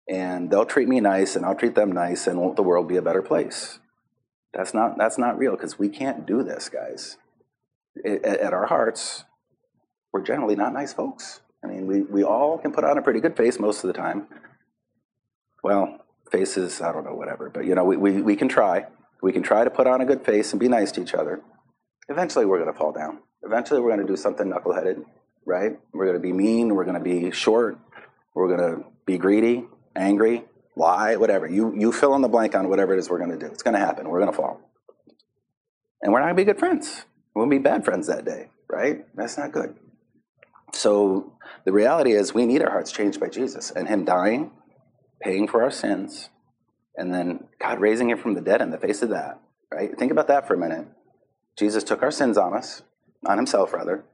and 0.09 0.51
they'll 0.51 0.67
treat 0.67 0.89
me 0.89 1.01
nice, 1.01 1.37
and 1.37 1.45
I'll 1.45 1.55
treat 1.55 1.75
them 1.75 1.93
nice, 1.93 2.27
and 2.27 2.41
won't 2.41 2.57
the 2.57 2.63
world 2.63 2.89
be 2.89 2.97
a 2.97 3.03
better 3.03 3.23
place? 3.23 3.79
That's 4.53 4.73
not, 4.73 4.97
that's 4.97 5.19
not 5.19 5.37
real 5.37 5.53
because 5.53 5.79
we 5.79 5.89
can't 5.89 6.27
do 6.27 6.43
this, 6.43 6.69
guys. 6.69 7.17
It, 7.97 8.25
at 8.25 8.53
our 8.53 8.67
hearts, 8.67 9.25
we're 10.13 10.23
generally 10.23 10.57
not 10.57 10.73
nice 10.73 10.93
folks. 10.93 11.41
I 11.63 11.67
mean, 11.67 11.87
we, 11.87 12.03
we 12.03 12.23
all 12.23 12.59
can 12.59 12.73
put 12.73 12.85
on 12.85 12.99
a 12.99 13.03
pretty 13.03 13.21
good 13.21 13.37
face 13.37 13.59
most 13.59 13.83
of 13.83 13.89
the 13.89 13.95
time. 13.95 14.29
Well, 15.63 15.99
faces, 16.31 16.81
I 16.81 16.93
don't 16.93 17.05
know, 17.05 17.15
whatever. 17.15 17.51
But, 17.51 17.65
you 17.65 17.75
know, 17.75 17.85
we, 17.85 17.97
we, 17.97 18.23
we 18.23 18.37
can 18.37 18.49
try. 18.49 18.87
We 19.23 19.33
can 19.33 19.43
try 19.43 19.65
to 19.65 19.71
put 19.71 19.87
on 19.87 20.01
a 20.01 20.05
good 20.05 20.25
face 20.25 20.53
and 20.53 20.61
be 20.61 20.69
nice 20.69 20.93
to 20.93 21.03
each 21.03 21.15
other. 21.15 21.41
Eventually, 22.09 22.45
we're 22.45 22.59
going 22.59 22.73
to 22.73 22.79
fall 22.79 22.93
down. 22.93 23.21
Eventually, 23.45 23.81
we're 23.81 23.95
going 23.95 24.07
to 24.07 24.13
do 24.13 24.17
something 24.17 24.51
knuckleheaded, 24.51 25.05
right? 25.45 25.79
We're 25.93 26.07
going 26.07 26.17
to 26.17 26.23
be 26.23 26.33
mean. 26.33 26.75
We're 26.75 26.85
going 26.85 26.99
to 26.99 27.05
be 27.05 27.31
short. 27.31 27.79
We're 28.35 28.57
going 28.57 28.77
to 28.77 28.85
be 29.07 29.19
greedy, 29.19 29.65
angry, 29.95 30.45
lie, 30.77 31.17
whatever. 31.17 31.49
You, 31.49 31.75
you 31.77 31.93
fill 31.93 32.15
in 32.15 32.23
the 32.23 32.29
blank 32.29 32.55
on 32.55 32.69
whatever 32.69 32.95
it 32.95 32.99
is 32.99 33.09
we're 33.09 33.19
going 33.19 33.31
to 33.31 33.39
do. 33.39 33.47
It's 33.47 33.63
going 33.63 33.75
to 33.75 33.81
happen. 33.81 34.09
We're 34.09 34.21
going 34.21 34.33
to 34.33 34.37
fall. 34.37 34.61
And 36.03 36.13
we're 36.13 36.21
not 36.21 36.27
going 36.27 36.37
to 36.37 36.43
be 36.43 36.45
good 36.45 36.59
friends. 36.59 37.05
We'll 37.35 37.49
be 37.49 37.59
bad 37.59 37.85
friends 37.85 38.07
that 38.07 38.25
day, 38.25 38.49
right? 38.69 39.05
That's 39.15 39.39
not 39.39 39.53
good. 39.53 39.77
So 40.73 41.33
the 41.65 41.73
reality 41.73 42.13
is, 42.13 42.35
we 42.35 42.47
need 42.47 42.63
our 42.63 42.71
hearts 42.71 42.93
changed 42.93 43.21
by 43.21 43.29
Jesus 43.29 43.71
and 43.71 43.89
Him 43.89 44.05
dying 44.05 44.51
paying 45.25 45.49
for 45.49 45.63
our 45.63 45.71
sins, 45.71 46.29
and 46.97 47.13
then 47.13 47.45
God 47.59 47.81
raising 47.81 48.11
him 48.11 48.19
from 48.19 48.35
the 48.35 48.41
dead 48.43 48.61
in 48.61 48.71
the 48.71 48.79
face 48.79 49.03
of 49.03 49.09
that, 49.09 49.41
right? 49.73 49.99
Think 49.99 50.13
about 50.13 50.29
that 50.29 50.47
for 50.47 50.55
a 50.55 50.59
minute. 50.59 50.87
Jesus 51.59 51.83
took 51.83 52.03
our 52.03 52.11
sins 52.11 52.37
on 52.37 52.55
us, 52.55 52.83
on 53.27 53.37
himself 53.37 53.73
rather, 53.73 54.05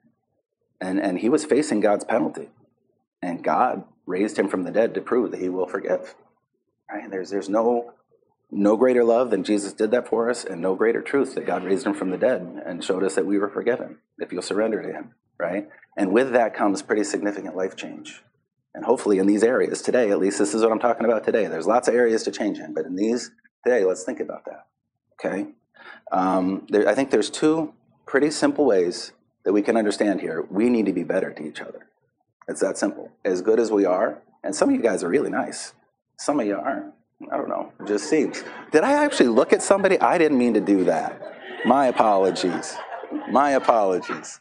and, 0.81 0.99
and 0.99 1.19
he 1.19 1.29
was 1.29 1.45
facing 1.45 1.81
God's 1.81 2.05
penalty. 2.05 2.49
And 3.23 3.45
God 3.45 3.85
raised 4.07 4.39
him 4.39 4.49
from 4.49 4.65
the 4.65 4.71
dead 4.71 4.95
to 4.95 5.01
prove 5.01 5.31
that 5.31 5.41
he 5.41 5.49
will 5.49 5.67
forgive. 5.67 6.15
Right? 6.91 7.05
And 7.05 7.13
There's 7.13 7.31
there's 7.31 7.49
no 7.49 7.93
no 8.51 8.77
greater 8.77 9.05
love 9.05 9.31
than 9.31 9.45
Jesus 9.45 9.73
did 9.73 9.93
that 9.93 10.09
for 10.09 10.29
us, 10.29 10.45
and 10.45 10.61
no 10.61 10.75
greater 10.75 11.01
truth 11.01 11.35
that 11.35 11.47
God 11.47 11.63
raised 11.65 11.87
him 11.87 11.95
from 11.95 12.11
the 12.11 12.19
dead 12.19 12.63
and 12.67 12.83
showed 12.83 13.05
us 13.05 13.15
that 13.15 13.27
we 13.27 13.39
were 13.39 13.49
forgiven 13.49 13.99
if 14.19 14.33
you'll 14.33 14.43
surrender 14.43 14.83
to 14.83 14.93
him, 14.93 15.15
right? 15.39 15.69
And 15.97 16.13
with 16.13 16.33
that 16.33 16.55
comes 16.55 16.83
pretty 16.83 17.05
significant 17.05 17.57
life 17.57 17.77
change. 17.77 18.23
And 18.75 18.85
hopefully, 18.85 19.19
in 19.19 19.27
these 19.27 19.43
areas 19.43 19.83
today, 19.83 20.11
at 20.11 20.19
least 20.19 20.39
this 20.39 20.55
is 20.55 20.63
what 20.63 20.73
I'm 20.73 20.79
talking 20.81 21.05
about 21.05 21.25
today. 21.25 21.47
There's 21.47 21.67
lots 21.67 21.89
of 21.89 21.95
areas 21.95 22.23
to 22.25 22.31
change 22.31 22.59
in, 22.59 22.75
but 22.75 22.87
in 22.87 22.97
these 22.97 23.31
today, 23.65 23.85
let's 23.85 24.05
think 24.05 24.21
about 24.21 24.45
that. 24.47 24.67
Okay? 25.15 25.49
Um, 26.13 26.67
there, 26.71 26.89
I 26.89 26.95
think 26.95 27.11
there's 27.11 27.31
two 27.31 27.73
pretty 28.11 28.31
simple 28.33 28.65
ways 28.65 29.13
that 29.45 29.53
we 29.53 29.63
can 29.63 29.77
understand 29.77 30.21
here. 30.21 30.45
We 30.51 30.69
need 30.69 30.87
to 30.87 30.93
be 30.93 31.05
better 31.05 31.33
to 31.33 31.47
each 31.47 31.61
other. 31.61 31.87
It's 32.49 32.61
that 32.61 32.77
simple. 32.77 33.13
As 33.25 33.41
good 33.41 33.61
as 33.61 33.71
we 33.71 33.85
are, 33.85 34.21
and 34.43 34.55
some 34.55 34.69
of 34.69 34.75
you 34.75 34.83
guys 34.83 35.05
are 35.05 35.09
really 35.09 35.31
nice, 35.31 35.75
some 36.19 36.41
of 36.41 36.47
you 36.47 36.57
aren't. 36.57 36.93
I 37.31 37.37
don't 37.37 37.49
know. 37.49 37.73
It 37.79 37.87
just 37.87 38.11
seems. 38.11 38.43
Did 38.73 38.83
I 38.83 39.05
actually 39.05 39.29
look 39.29 39.53
at 39.53 39.63
somebody? 39.63 40.01
I 40.01 40.19
didn't 40.19 40.39
mean 40.39 40.55
to 40.55 40.61
do 40.61 40.85
that. 40.85 41.23
My 41.65 41.87
apologies. 41.87 42.77
My 43.31 43.51
apologies. 43.51 44.41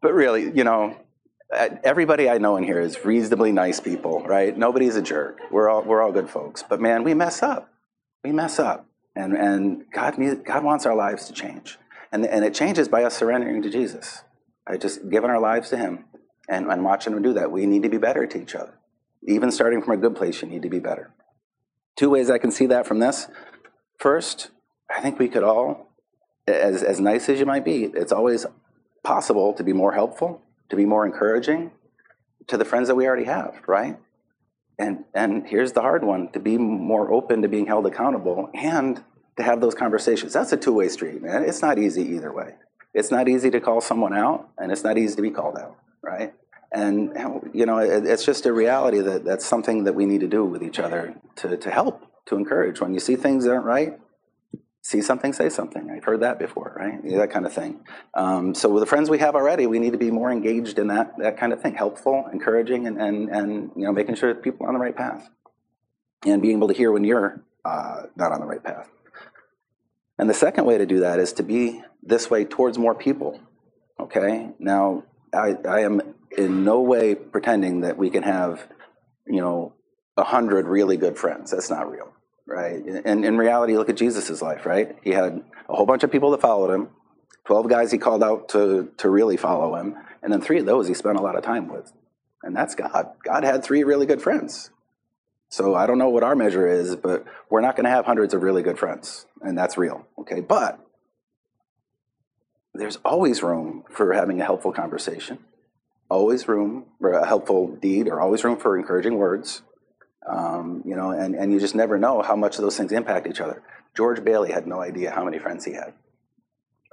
But 0.00 0.14
really, 0.14 0.52
you 0.56 0.62
know, 0.62 0.96
everybody 1.50 2.30
I 2.30 2.38
know 2.38 2.56
in 2.56 2.62
here 2.62 2.80
is 2.80 3.04
reasonably 3.04 3.50
nice 3.50 3.80
people, 3.80 4.22
right? 4.22 4.56
Nobody's 4.56 4.94
a 4.94 5.02
jerk. 5.02 5.40
We're 5.50 5.68
all 5.68 5.82
we're 5.82 6.02
all 6.02 6.12
good 6.12 6.30
folks. 6.30 6.62
But 6.62 6.80
man, 6.80 7.02
we 7.02 7.14
mess 7.14 7.42
up. 7.42 7.68
We 8.22 8.30
mess 8.30 8.60
up, 8.60 8.86
and 9.16 9.36
and 9.36 9.90
God 9.90 10.14
God 10.44 10.62
wants 10.62 10.86
our 10.86 10.94
lives 10.94 11.26
to 11.26 11.32
change, 11.32 11.78
and 12.12 12.26
and 12.26 12.44
it 12.44 12.54
changes 12.54 12.88
by 12.88 13.04
us 13.04 13.16
surrendering 13.16 13.62
to 13.62 13.70
Jesus, 13.70 14.22
right? 14.68 14.80
Just 14.80 15.08
giving 15.08 15.30
our 15.30 15.40
lives 15.40 15.70
to 15.70 15.76
Him, 15.76 16.04
and 16.48 16.66
and 16.66 16.84
watching 16.84 17.12
Him 17.12 17.22
do 17.22 17.32
that. 17.34 17.50
We 17.50 17.66
need 17.66 17.82
to 17.82 17.88
be 17.88 17.98
better 17.98 18.26
to 18.26 18.42
each 18.42 18.54
other. 18.54 18.74
Even 19.26 19.50
starting 19.50 19.82
from 19.82 19.94
a 19.94 19.96
good 19.96 20.16
place, 20.16 20.42
you 20.42 20.48
need 20.48 20.62
to 20.62 20.70
be 20.70 20.78
better. 20.78 21.12
Two 21.96 22.10
ways 22.10 22.30
I 22.30 22.38
can 22.38 22.50
see 22.50 22.66
that 22.66 22.86
from 22.86 23.00
this. 23.00 23.28
First, 23.98 24.50
I 24.88 25.00
think 25.00 25.18
we 25.18 25.28
could 25.28 25.42
all, 25.42 25.92
as 26.46 26.82
as 26.82 27.00
nice 27.00 27.28
as 27.28 27.40
you 27.40 27.46
might 27.46 27.64
be, 27.64 27.84
it's 27.84 28.12
always 28.12 28.46
possible 29.02 29.52
to 29.54 29.64
be 29.64 29.72
more 29.72 29.92
helpful 29.92 30.42
to 30.68 30.76
be 30.76 30.84
more 30.84 31.06
encouraging 31.06 31.70
to 32.46 32.56
the 32.56 32.64
friends 32.64 32.88
that 32.88 32.94
we 32.94 33.06
already 33.06 33.24
have, 33.24 33.60
right? 33.66 33.98
And 34.78 35.04
and 35.14 35.46
here's 35.46 35.72
the 35.72 35.80
hard 35.80 36.04
one: 36.04 36.30
to 36.32 36.40
be 36.40 36.56
more 36.56 37.10
open 37.12 37.42
to 37.42 37.48
being 37.48 37.66
held 37.66 37.86
accountable 37.86 38.50
and 38.54 39.02
to 39.38 39.42
have 39.44 39.60
those 39.60 39.74
conversations. 39.74 40.32
That's 40.32 40.52
a 40.52 40.56
two-way 40.56 40.88
street, 40.88 41.22
man. 41.22 41.44
It's 41.44 41.62
not 41.62 41.78
easy 41.78 42.02
either 42.02 42.32
way. 42.32 42.56
It's 42.92 43.10
not 43.10 43.28
easy 43.28 43.50
to 43.50 43.60
call 43.60 43.80
someone 43.80 44.12
out, 44.12 44.48
and 44.58 44.70
it's 44.72 44.82
not 44.82 44.98
easy 44.98 45.14
to 45.16 45.22
be 45.22 45.30
called 45.30 45.56
out, 45.56 45.76
right? 46.02 46.34
And 46.72 47.12
you 47.54 47.64
know, 47.64 47.78
it, 47.78 48.04
it's 48.04 48.24
just 48.24 48.44
a 48.46 48.52
reality 48.52 49.00
that 49.00 49.24
that's 49.24 49.46
something 49.46 49.84
that 49.84 49.94
we 49.94 50.04
need 50.04 50.20
to 50.20 50.26
do 50.26 50.44
with 50.44 50.62
each 50.62 50.78
other 50.78 51.14
to 51.36 51.56
to 51.56 51.70
help, 51.70 52.04
to 52.26 52.36
encourage. 52.36 52.80
When 52.80 52.92
you 52.92 53.00
see 53.00 53.16
things 53.16 53.44
that 53.44 53.52
aren't 53.52 53.64
right, 53.64 53.98
see 54.82 55.00
something, 55.00 55.32
say 55.32 55.48
something. 55.48 55.88
I've 55.90 56.04
heard 56.04 56.20
that 56.20 56.38
before, 56.38 56.74
right? 56.76 57.00
That 57.16 57.30
kind 57.30 57.46
of 57.46 57.52
thing. 57.52 57.80
Um, 58.14 58.54
so 58.54 58.68
with 58.68 58.82
the 58.82 58.86
friends 58.86 59.08
we 59.08 59.18
have 59.18 59.34
already, 59.34 59.66
we 59.66 59.78
need 59.78 59.92
to 59.92 59.98
be 59.98 60.10
more 60.10 60.30
engaged 60.32 60.78
in 60.78 60.88
that 60.88 61.16
that 61.18 61.38
kind 61.38 61.52
of 61.52 61.62
thing, 61.62 61.74
helpful, 61.74 62.28
encouraging, 62.32 62.86
and 62.88 63.00
and 63.00 63.28
and 63.30 63.70
you 63.76 63.84
know 63.84 63.92
making 63.92 64.16
sure 64.16 64.34
that 64.34 64.42
people 64.42 64.66
are 64.66 64.68
on 64.68 64.74
the 64.74 64.80
right 64.80 64.96
path, 64.96 65.30
and 66.26 66.42
being 66.42 66.56
able 66.56 66.68
to 66.68 66.74
hear 66.74 66.90
when 66.90 67.04
you're 67.04 67.40
uh, 67.64 68.02
not 68.16 68.32
on 68.32 68.40
the 68.40 68.46
right 68.46 68.64
path. 68.64 68.88
And 70.18 70.28
the 70.28 70.34
second 70.34 70.64
way 70.64 70.78
to 70.78 70.86
do 70.86 71.00
that 71.00 71.20
is 71.20 71.32
to 71.34 71.42
be 71.42 71.82
this 72.02 72.30
way 72.30 72.44
towards 72.44 72.78
more 72.78 72.94
people. 72.94 73.40
Okay. 74.00 74.50
Now, 74.58 75.04
I, 75.32 75.56
I 75.68 75.80
am 75.80 76.14
in 76.36 76.64
no 76.64 76.80
way 76.80 77.14
pretending 77.14 77.80
that 77.82 77.96
we 77.96 78.10
can 78.10 78.22
have, 78.22 78.66
you 79.26 79.40
know, 79.40 79.74
a 80.16 80.24
hundred 80.24 80.66
really 80.66 80.96
good 80.96 81.16
friends. 81.16 81.50
That's 81.50 81.70
not 81.70 81.90
real 81.90 82.12
right? 82.48 82.82
And 83.04 83.24
in 83.24 83.36
reality, 83.36 83.76
look 83.76 83.90
at 83.90 83.96
Jesus' 83.96 84.42
life, 84.42 84.64
right? 84.64 84.96
He 85.04 85.10
had 85.10 85.44
a 85.68 85.76
whole 85.76 85.86
bunch 85.86 86.02
of 86.02 86.10
people 86.10 86.30
that 86.30 86.40
followed 86.40 86.74
him, 86.74 86.88
12 87.44 87.68
guys 87.68 87.92
he 87.92 87.98
called 87.98 88.24
out 88.24 88.48
to, 88.50 88.90
to 88.96 89.10
really 89.10 89.36
follow 89.36 89.76
him, 89.76 89.94
and 90.22 90.32
then 90.32 90.40
three 90.40 90.58
of 90.58 90.66
those 90.66 90.88
he 90.88 90.94
spent 90.94 91.18
a 91.18 91.22
lot 91.22 91.36
of 91.36 91.44
time 91.44 91.68
with. 91.68 91.92
And 92.42 92.56
that's 92.56 92.74
God. 92.74 93.10
God 93.24 93.44
had 93.44 93.62
three 93.62 93.84
really 93.84 94.06
good 94.06 94.22
friends. 94.22 94.70
So 95.48 95.74
I 95.74 95.86
don't 95.86 95.98
know 95.98 96.10
what 96.10 96.22
our 96.22 96.36
measure 96.36 96.68
is, 96.68 96.94
but 96.96 97.24
we're 97.48 97.62
not 97.62 97.74
going 97.74 97.84
to 97.84 97.90
have 97.90 98.04
hundreds 98.04 98.34
of 98.34 98.42
really 98.42 98.62
good 98.62 98.78
friends, 98.78 99.26
and 99.40 99.56
that's 99.56 99.78
real, 99.78 100.06
okay? 100.18 100.40
But 100.40 100.78
there's 102.74 102.96
always 103.04 103.42
room 103.42 103.84
for 103.90 104.12
having 104.12 104.40
a 104.40 104.44
helpful 104.44 104.72
conversation, 104.72 105.38
always 106.10 106.46
room 106.46 106.84
for 107.00 107.12
a 107.12 107.26
helpful 107.26 107.68
deed, 107.76 108.08
or 108.08 108.20
always 108.20 108.44
room 108.44 108.58
for 108.58 108.76
encouraging 108.76 109.16
words, 109.16 109.62
um, 110.28 110.82
you 110.84 110.94
know, 110.94 111.10
and, 111.10 111.34
and 111.34 111.50
you 111.50 111.58
just 111.58 111.74
never 111.74 111.98
know 111.98 112.20
how 112.20 112.36
much 112.36 112.58
those 112.58 112.76
things 112.76 112.92
impact 112.92 113.26
each 113.26 113.40
other. 113.40 113.62
George 113.96 114.22
Bailey 114.22 114.52
had 114.52 114.66
no 114.66 114.80
idea 114.80 115.10
how 115.10 115.24
many 115.24 115.38
friends 115.38 115.64
he 115.64 115.72
had, 115.72 115.94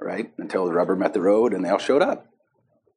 right? 0.00 0.32
Until 0.38 0.64
the 0.64 0.72
rubber 0.72 0.96
met 0.96 1.12
the 1.12 1.20
road 1.20 1.52
and 1.52 1.62
they 1.62 1.68
all 1.68 1.78
showed 1.78 2.02
up. 2.02 2.26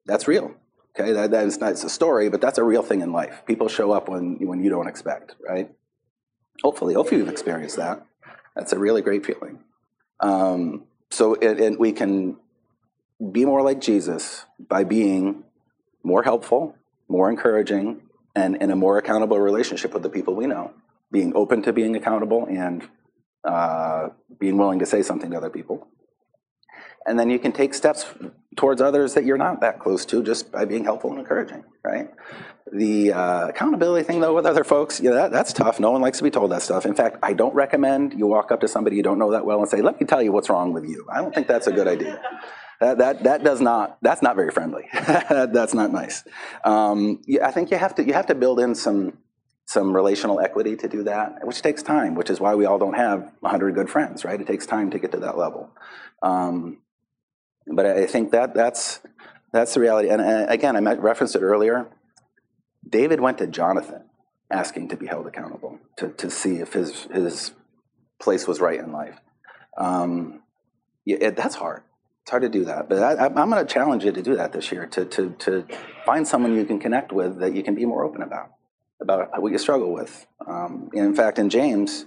That's 0.05 0.27
real. 0.27 0.55
Okay, 0.99 1.13
that, 1.13 1.31
that 1.31 1.45
is 1.45 1.59
not 1.59 1.71
it's 1.71 1.83
a 1.83 1.89
story, 1.89 2.29
but 2.29 2.41
that's 2.41 2.57
a 2.57 2.63
real 2.63 2.83
thing 2.83 3.01
in 3.01 3.13
life. 3.13 3.43
People 3.45 3.69
show 3.69 3.91
up 3.91 4.09
when 4.09 4.45
when 4.45 4.61
you 4.63 4.69
don't 4.69 4.87
expect, 4.87 5.35
right? 5.39 5.71
Hopefully, 6.61 6.93
hopefully 6.93 7.21
you've 7.21 7.29
experienced 7.29 7.77
that. 7.77 8.05
That's 8.55 8.73
a 8.73 8.79
really 8.79 9.01
great 9.01 9.25
feeling. 9.25 9.59
Um, 10.19 10.83
so 11.09 11.35
it, 11.35 11.59
it, 11.59 11.79
we 11.79 11.93
can 11.93 12.35
be 13.31 13.45
more 13.45 13.61
like 13.61 13.79
Jesus 13.79 14.45
by 14.59 14.83
being 14.83 15.43
more 16.03 16.23
helpful, 16.23 16.75
more 17.07 17.29
encouraging, 17.29 18.01
and 18.35 18.57
in 18.57 18.69
a 18.69 18.75
more 18.75 18.97
accountable 18.97 19.39
relationship 19.39 19.93
with 19.93 20.03
the 20.03 20.09
people 20.09 20.35
we 20.35 20.47
know, 20.47 20.73
being 21.11 21.33
open 21.33 21.61
to 21.63 21.71
being 21.71 21.95
accountable 21.95 22.45
and 22.45 22.87
uh, 23.45 24.09
being 24.37 24.57
willing 24.57 24.79
to 24.79 24.85
say 24.85 25.01
something 25.01 25.31
to 25.31 25.37
other 25.37 25.49
people. 25.49 25.87
And 27.05 27.19
then 27.19 27.29
you 27.29 27.39
can 27.39 27.51
take 27.51 27.73
steps 27.73 28.05
towards 28.55 28.81
others 28.81 29.13
that 29.13 29.23
you're 29.23 29.37
not 29.37 29.61
that 29.61 29.79
close 29.79 30.05
to 30.05 30.21
just 30.21 30.51
by 30.51 30.65
being 30.65 30.83
helpful 30.83 31.11
and 31.11 31.19
encouraging, 31.19 31.63
right? 31.83 32.09
The 32.71 33.13
uh, 33.13 33.47
accountability 33.47 34.05
thing, 34.05 34.19
though, 34.19 34.35
with 34.35 34.45
other 34.45 34.63
folks, 34.63 34.99
yeah, 34.99 35.11
that, 35.11 35.31
that's 35.31 35.53
tough. 35.53 35.79
No 35.79 35.91
one 35.91 36.01
likes 36.01 36.17
to 36.19 36.23
be 36.23 36.29
told 36.29 36.51
that 36.51 36.61
stuff. 36.61 36.85
In 36.85 36.93
fact, 36.93 37.17
I 37.23 37.33
don't 37.33 37.55
recommend 37.55 38.13
you 38.13 38.27
walk 38.27 38.51
up 38.51 38.59
to 38.61 38.67
somebody 38.67 38.95
you 38.95 39.03
don't 39.03 39.17
know 39.17 39.31
that 39.31 39.45
well 39.45 39.59
and 39.59 39.69
say, 39.69 39.81
let 39.81 39.99
me 39.99 40.05
tell 40.05 40.21
you 40.21 40.31
what's 40.31 40.49
wrong 40.49 40.73
with 40.73 40.85
you. 40.85 41.07
I 41.11 41.21
don't 41.21 41.33
think 41.33 41.47
that's 41.47 41.67
a 41.67 41.71
good 41.71 41.87
idea. 41.87 42.21
That, 42.79 42.99
that, 42.99 43.23
that 43.23 43.43
does 43.43 43.59
not, 43.59 43.97
that's 44.01 44.21
not 44.21 44.35
very 44.35 44.51
friendly. 44.51 44.87
that's 44.93 45.73
not 45.73 45.91
nice. 45.91 46.23
Um, 46.63 47.21
yeah, 47.25 47.47
I 47.47 47.51
think 47.51 47.71
you 47.71 47.77
have 47.77 47.95
to, 47.95 48.05
you 48.05 48.13
have 48.13 48.27
to 48.27 48.35
build 48.35 48.59
in 48.59 48.75
some, 48.75 49.17
some 49.65 49.95
relational 49.95 50.39
equity 50.39 50.75
to 50.77 50.87
do 50.87 51.03
that, 51.03 51.45
which 51.45 51.61
takes 51.61 51.83
time, 51.83 52.15
which 52.15 52.29
is 52.29 52.39
why 52.39 52.55
we 52.55 52.65
all 52.65 52.77
don't 52.77 52.95
have 52.95 53.31
100 53.39 53.75
good 53.75 53.89
friends, 53.89 54.23
right? 54.23 54.39
It 54.39 54.47
takes 54.47 54.65
time 54.65 54.91
to 54.91 54.99
get 54.99 55.11
to 55.11 55.19
that 55.19 55.37
level. 55.37 55.69
Um, 56.21 56.79
but 57.69 57.85
I 57.85 58.05
think 58.05 58.31
that 58.31 58.53
that's, 58.53 59.01
that's 59.53 59.73
the 59.73 59.79
reality. 59.79 60.09
And, 60.09 60.21
and 60.21 60.49
again, 60.49 60.75
I 60.75 60.93
referenced 60.93 61.35
it 61.35 61.41
earlier. 61.41 61.87
David 62.87 63.19
went 63.19 63.37
to 63.39 63.47
Jonathan 63.47 64.03
asking 64.51 64.89
to 64.89 64.97
be 64.97 65.05
held 65.05 65.27
accountable, 65.27 65.79
to, 65.97 66.09
to 66.09 66.29
see 66.29 66.55
if 66.57 66.73
his, 66.73 67.03
his 67.13 67.51
place 68.19 68.47
was 68.47 68.59
right 68.59 68.79
in 68.79 68.91
life. 68.91 69.19
Um, 69.77 70.41
yeah, 71.05 71.17
it, 71.21 71.35
that's 71.35 71.55
hard. 71.55 71.83
It's 72.23 72.31
hard 72.31 72.43
to 72.43 72.49
do 72.49 72.65
that, 72.65 72.89
but 72.89 73.01
I, 73.01 73.25
am 73.25 73.49
going 73.49 73.65
to 73.65 73.73
challenge 73.73 74.05
you 74.05 74.11
to 74.11 74.21
do 74.21 74.35
that 74.35 74.51
this 74.51 74.71
year. 74.71 74.85
To, 74.85 75.05
to 75.05 75.31
to 75.39 75.65
find 76.05 76.27
someone 76.27 76.53
you 76.53 76.65
can 76.65 76.77
connect 76.77 77.11
with 77.11 77.39
that 77.39 77.55
you 77.55 77.63
can 77.63 77.73
be 77.73 77.85
more 77.85 78.03
open 78.03 78.21
about 78.21 78.51
about 79.01 79.41
what 79.41 79.51
you 79.51 79.57
struggle 79.57 79.91
with. 79.91 80.27
Um, 80.45 80.89
in 80.93 81.15
fact, 81.15 81.39
in 81.39 81.49
James, 81.49 82.05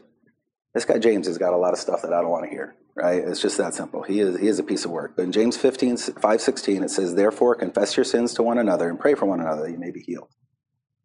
this 0.74 0.85
guy 0.85 0.98
James 0.98 1.26
has 1.26 1.38
got 1.38 1.52
a 1.52 1.56
lot 1.56 1.72
of 1.72 1.78
stuff 1.78 2.02
that 2.02 2.12
I 2.12 2.20
don't 2.20 2.30
want 2.30 2.44
to 2.44 2.50
hear. 2.50 2.74
Right? 2.94 3.22
It's 3.24 3.40
just 3.40 3.56
that 3.56 3.74
simple. 3.74 4.02
He 4.02 4.20
is 4.20 4.38
he 4.38 4.48
is 4.48 4.58
a 4.58 4.62
piece 4.62 4.85
of 4.85 4.90
work. 4.90 5.14
But 5.16 5.22
in 5.22 5.32
James 5.32 5.56
15, 5.56 5.96
5, 5.96 6.40
16, 6.40 6.82
it 6.82 6.90
says, 6.90 7.14
"Therefore, 7.14 7.54
confess 7.54 7.96
your 7.96 8.04
sins 8.04 8.35
to 8.35 8.42
one 8.42 8.58
another 8.58 8.90
and 8.90 9.00
pray 9.00 9.14
for 9.14 9.24
one 9.24 9.40
another 9.40 9.62
that 9.62 9.70
you 9.70 9.78
may 9.78 9.90
be 9.90 10.00
healed." 10.00 10.28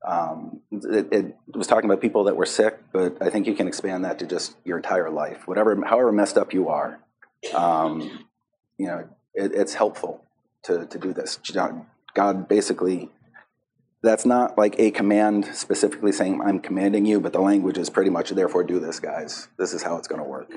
Um, 0.06 0.62
it, 0.72 1.08
it, 1.12 1.36
was 1.54 1.68
talking 1.68 1.90
about 1.90 2.02
people 2.02 2.26
that 2.26 2.36
were 2.36 2.46
sick, 2.46 2.80
but 2.94 3.18
I 3.22 3.30
think 3.30 3.48
you 3.48 3.56
can 3.56 3.68
expand 3.68 4.06
that 4.06 4.20
to 4.20 4.26
just 4.26 4.56
your 4.64 4.78
entire 4.78 5.10
life, 5.10 5.48
whatever, 5.48 5.78
however 5.86 6.12
messed 6.12 6.38
up 6.38 6.54
you 6.54 6.70
are. 6.70 7.00
Um, 7.54 8.26
you 8.78 8.88
know, 8.88 9.10
it, 9.34 9.54
it's 9.54 9.74
helpful 9.74 10.24
to, 10.64 10.86
to 10.86 10.98
do 10.98 11.14
this. 11.14 11.40
God 12.14 12.48
basically, 12.48 13.12
that's 14.04 14.26
not 14.26 14.58
like 14.58 14.76
a 14.80 14.92
command 14.92 15.46
specifically 15.54 16.12
saying, 16.12 16.42
I'm 16.42 16.60
commanding 16.60 17.06
you, 17.06 17.20
but 17.20 17.34
the 17.34 17.42
language 17.42 17.78
is 17.78 17.90
pretty 17.90 18.10
much, 18.10 18.30
therefore 18.30 18.64
do 18.64 18.80
this, 18.80 19.00
guys. 19.00 19.48
This 19.58 19.74
is 19.74 19.84
how 19.84 19.98
it's 19.98 20.08
going 20.08 20.22
to 20.22 20.28
work. 20.28 20.52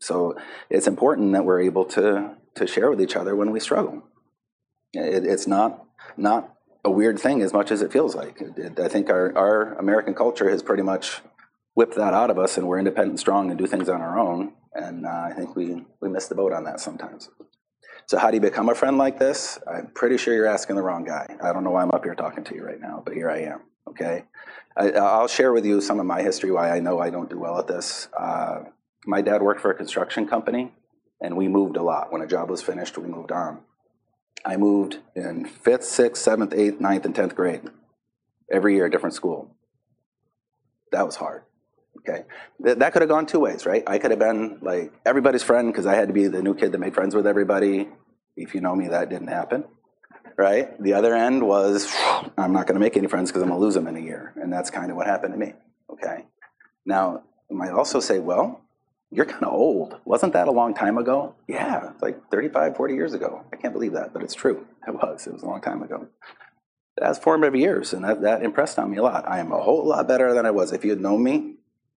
So 0.00 0.36
it's 0.68 0.86
important 0.86 1.32
that 1.32 1.44
we're 1.44 1.62
able 1.62 1.84
to, 1.86 2.36
to 2.56 2.66
share 2.66 2.90
with 2.90 3.00
each 3.00 3.16
other 3.16 3.34
when 3.34 3.50
we 3.50 3.60
struggle. 3.60 4.02
It, 4.92 5.24
it's 5.24 5.46
not, 5.46 5.86
not 6.16 6.54
a 6.84 6.90
weird 6.90 7.18
thing 7.18 7.40
as 7.40 7.52
much 7.52 7.70
as 7.70 7.80
it 7.80 7.92
feels 7.92 8.14
like. 8.14 8.40
It, 8.40 8.78
I 8.78 8.88
think 8.88 9.08
our, 9.08 9.36
our 9.36 9.74
American 9.74 10.14
culture 10.14 10.50
has 10.50 10.62
pretty 10.62 10.82
much 10.82 11.20
whipped 11.74 11.96
that 11.96 12.12
out 12.12 12.30
of 12.30 12.38
us, 12.38 12.58
and 12.58 12.66
we're 12.68 12.78
independent, 12.78 13.20
strong, 13.20 13.48
and 13.48 13.58
do 13.58 13.66
things 13.66 13.88
on 13.88 14.02
our 14.02 14.18
own. 14.18 14.52
And 14.74 15.06
uh, 15.06 15.28
I 15.30 15.32
think 15.36 15.56
we, 15.56 15.84
we 16.00 16.08
miss 16.08 16.28
the 16.28 16.34
boat 16.34 16.52
on 16.52 16.64
that 16.64 16.80
sometimes. 16.80 17.30
So 18.12 18.18
how 18.18 18.30
do 18.30 18.36
you 18.36 18.42
become 18.42 18.68
a 18.68 18.74
friend 18.74 18.98
like 18.98 19.18
this? 19.18 19.58
I'm 19.66 19.86
pretty 19.86 20.18
sure 20.18 20.34
you're 20.34 20.44
asking 20.44 20.76
the 20.76 20.82
wrong 20.82 21.02
guy. 21.02 21.34
I 21.42 21.50
don't 21.50 21.64
know 21.64 21.70
why 21.70 21.80
I'm 21.80 21.90
up 21.92 22.04
here 22.04 22.14
talking 22.14 22.44
to 22.44 22.54
you 22.54 22.62
right 22.62 22.78
now, 22.78 23.02
but 23.02 23.14
here 23.14 23.30
I 23.30 23.38
am. 23.38 23.62
Okay, 23.88 24.24
I, 24.76 24.90
will 25.18 25.28
share 25.28 25.50
with 25.50 25.64
you 25.64 25.80
some 25.80 25.98
of 25.98 26.04
my 26.04 26.20
history 26.20 26.52
why 26.52 26.76
I 26.76 26.78
know 26.78 26.98
I 26.98 27.08
don't 27.08 27.30
do 27.30 27.38
well 27.38 27.58
at 27.58 27.68
this. 27.68 28.08
Uh, 28.14 28.64
my 29.06 29.22
dad 29.22 29.40
worked 29.40 29.62
for 29.62 29.70
a 29.70 29.74
construction 29.74 30.28
company, 30.28 30.74
and 31.22 31.38
we 31.38 31.48
moved 31.48 31.78
a 31.78 31.82
lot. 31.82 32.12
When 32.12 32.20
a 32.20 32.26
job 32.26 32.50
was 32.50 32.60
finished, 32.60 32.98
we 32.98 33.08
moved 33.08 33.32
on. 33.32 33.62
I 34.44 34.58
moved 34.58 34.98
in 35.16 35.46
fifth, 35.46 35.84
sixth, 35.84 36.22
seventh, 36.22 36.52
eighth, 36.52 36.82
ninth, 36.82 37.06
and 37.06 37.14
tenth 37.14 37.34
grade. 37.34 37.62
Every 38.52 38.74
year, 38.74 38.84
a 38.84 38.90
different 38.90 39.14
school. 39.14 39.56
That 40.90 41.06
was 41.06 41.16
hard. 41.16 41.44
Okay, 42.00 42.24
Th- 42.62 42.76
that 42.76 42.92
could 42.92 43.00
have 43.00 43.08
gone 43.08 43.24
two 43.24 43.40
ways, 43.40 43.64
right? 43.64 43.82
I 43.86 43.96
could 43.96 44.10
have 44.10 44.20
been 44.20 44.58
like 44.60 44.92
everybody's 45.06 45.42
friend 45.42 45.72
because 45.72 45.86
I 45.86 45.94
had 45.94 46.08
to 46.08 46.14
be 46.14 46.26
the 46.26 46.42
new 46.42 46.54
kid 46.54 46.72
that 46.72 46.78
made 46.78 46.94
friends 46.94 47.14
with 47.14 47.26
everybody. 47.26 47.88
If 48.36 48.54
you 48.54 48.60
know 48.60 48.74
me, 48.74 48.88
that 48.88 49.10
didn't 49.10 49.28
happen, 49.28 49.64
right? 50.36 50.80
The 50.82 50.94
other 50.94 51.14
end 51.14 51.46
was 51.46 51.92
I'm 52.38 52.52
not 52.52 52.66
going 52.66 52.74
to 52.74 52.80
make 52.80 52.96
any 52.96 53.08
friends 53.08 53.30
because 53.30 53.42
I'm 53.42 53.48
going 53.48 53.60
to 53.60 53.64
lose 53.64 53.74
them 53.74 53.86
in 53.86 53.96
a 53.96 54.00
year, 54.00 54.32
and 54.36 54.52
that's 54.52 54.70
kind 54.70 54.90
of 54.90 54.96
what 54.96 55.06
happened 55.06 55.34
to 55.34 55.38
me. 55.38 55.54
Okay, 55.90 56.24
now 56.86 57.22
you 57.50 57.56
might 57.56 57.72
also 57.72 58.00
say, 58.00 58.18
well, 58.18 58.62
you're 59.10 59.26
kind 59.26 59.44
of 59.44 59.52
old. 59.52 60.00
Wasn't 60.04 60.32
that 60.32 60.48
a 60.48 60.50
long 60.50 60.72
time 60.74 60.96
ago? 60.96 61.34
Yeah, 61.46 61.92
like 62.00 62.30
35, 62.30 62.76
40 62.76 62.94
years 62.94 63.12
ago. 63.12 63.44
I 63.52 63.56
can't 63.56 63.74
believe 63.74 63.92
that, 63.92 64.12
but 64.12 64.22
it's 64.22 64.34
true. 64.34 64.66
It 64.88 64.94
was. 64.94 65.28
It 65.28 65.32
was 65.32 65.44
a 65.44 65.46
long 65.46 65.60
time 65.60 65.80
ago. 65.84 66.08
That's 66.96 67.16
formative 67.16 67.54
years, 67.54 67.92
and 67.92 68.04
that, 68.04 68.22
that 68.22 68.42
impressed 68.42 68.80
on 68.80 68.90
me 68.90 68.96
a 68.96 69.02
lot. 69.02 69.28
I 69.28 69.38
am 69.38 69.52
a 69.52 69.60
whole 69.60 69.86
lot 69.86 70.08
better 70.08 70.34
than 70.34 70.44
I 70.44 70.50
was. 70.50 70.72
If 70.72 70.84
you 70.84 70.90
had 70.90 71.00
known 71.00 71.22
me 71.22 71.54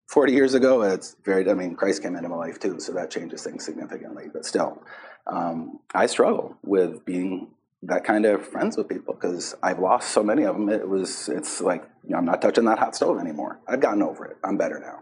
40 0.07 0.33
years 0.33 0.53
ago, 0.53 0.83
it's 0.83 1.15
very, 1.25 1.49
I 1.49 1.55
mean, 1.55 1.75
Christ 1.75 2.03
came 2.03 2.15
into 2.15 2.29
my 2.29 2.35
life 2.35 2.59
too, 2.59 2.79
so 2.79 2.93
that 2.93 3.09
changes 3.09 3.43
things 3.43 3.65
significantly. 3.65 4.25
But 4.31 4.45
still, 4.45 4.83
um, 5.27 5.79
I 5.93 6.05
struggle 6.05 6.57
with 6.63 7.05
being 7.05 7.47
that 7.83 8.03
kind 8.03 8.25
of 8.25 8.45
friends 8.47 8.77
with 8.77 8.89
people 8.89 9.13
because 9.13 9.55
I've 9.61 9.79
lost 9.79 10.11
so 10.11 10.23
many 10.23 10.43
of 10.43 10.55
them. 10.55 10.69
It 10.69 10.87
was, 10.87 11.29
it's 11.29 11.61
like, 11.61 11.83
you 12.03 12.11
know, 12.11 12.17
I'm 12.17 12.25
not 12.25 12.41
touching 12.41 12.65
that 12.65 12.79
hot 12.79 12.95
stove 12.95 13.19
anymore. 13.19 13.59
I've 13.67 13.79
gotten 13.79 14.01
over 14.01 14.25
it. 14.25 14.37
I'm 14.43 14.57
better 14.57 14.79
now. 14.79 14.99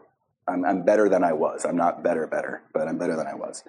I'm, 0.47 0.65
I'm 0.65 0.83
better 0.83 1.07
than 1.07 1.23
I 1.23 1.31
was. 1.31 1.65
I'm 1.65 1.77
not 1.77 2.03
better, 2.03 2.27
better, 2.27 2.61
but 2.73 2.87
I'm 2.87 2.97
better 2.97 3.15
than 3.15 3.27
I 3.27 3.33
was. 3.33 3.63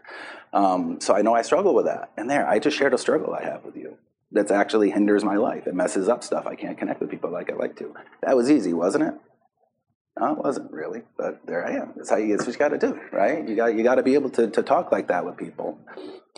Um, 0.52 1.00
so 1.00 1.14
I 1.14 1.22
know 1.22 1.34
I 1.34 1.42
struggle 1.42 1.74
with 1.74 1.86
that. 1.86 2.10
And 2.16 2.28
there, 2.28 2.48
I 2.48 2.58
just 2.58 2.76
shared 2.76 2.94
a 2.94 2.98
struggle 2.98 3.32
I 3.32 3.44
have 3.44 3.64
with 3.64 3.76
you 3.76 3.96
that 4.32 4.50
actually 4.50 4.90
hinders 4.90 5.24
my 5.24 5.36
life. 5.36 5.66
It 5.68 5.74
messes 5.74 6.08
up 6.08 6.24
stuff. 6.24 6.46
I 6.46 6.56
can't 6.56 6.76
connect 6.76 7.00
with 7.00 7.10
people 7.10 7.30
like 7.30 7.50
I 7.50 7.54
like 7.54 7.76
to. 7.76 7.94
That 8.22 8.36
was 8.36 8.50
easy, 8.50 8.72
wasn't 8.72 9.04
it? 9.04 9.14
No, 10.18 10.32
it 10.32 10.38
wasn't 10.38 10.70
really, 10.70 11.02
but 11.16 11.40
there 11.44 11.66
I 11.66 11.72
am. 11.72 11.92
That's 11.96 12.10
how 12.10 12.16
you, 12.16 12.36
that's 12.36 12.46
what 12.46 12.52
you 12.52 12.58
got 12.58 12.68
to 12.68 12.78
do, 12.78 13.00
right? 13.10 13.46
You 13.48 13.56
got 13.56 13.74
you 13.74 13.82
got 13.82 13.96
to 13.96 14.02
be 14.02 14.14
able 14.14 14.30
to, 14.30 14.48
to 14.48 14.62
talk 14.62 14.92
like 14.92 15.08
that 15.08 15.24
with 15.24 15.36
people, 15.36 15.78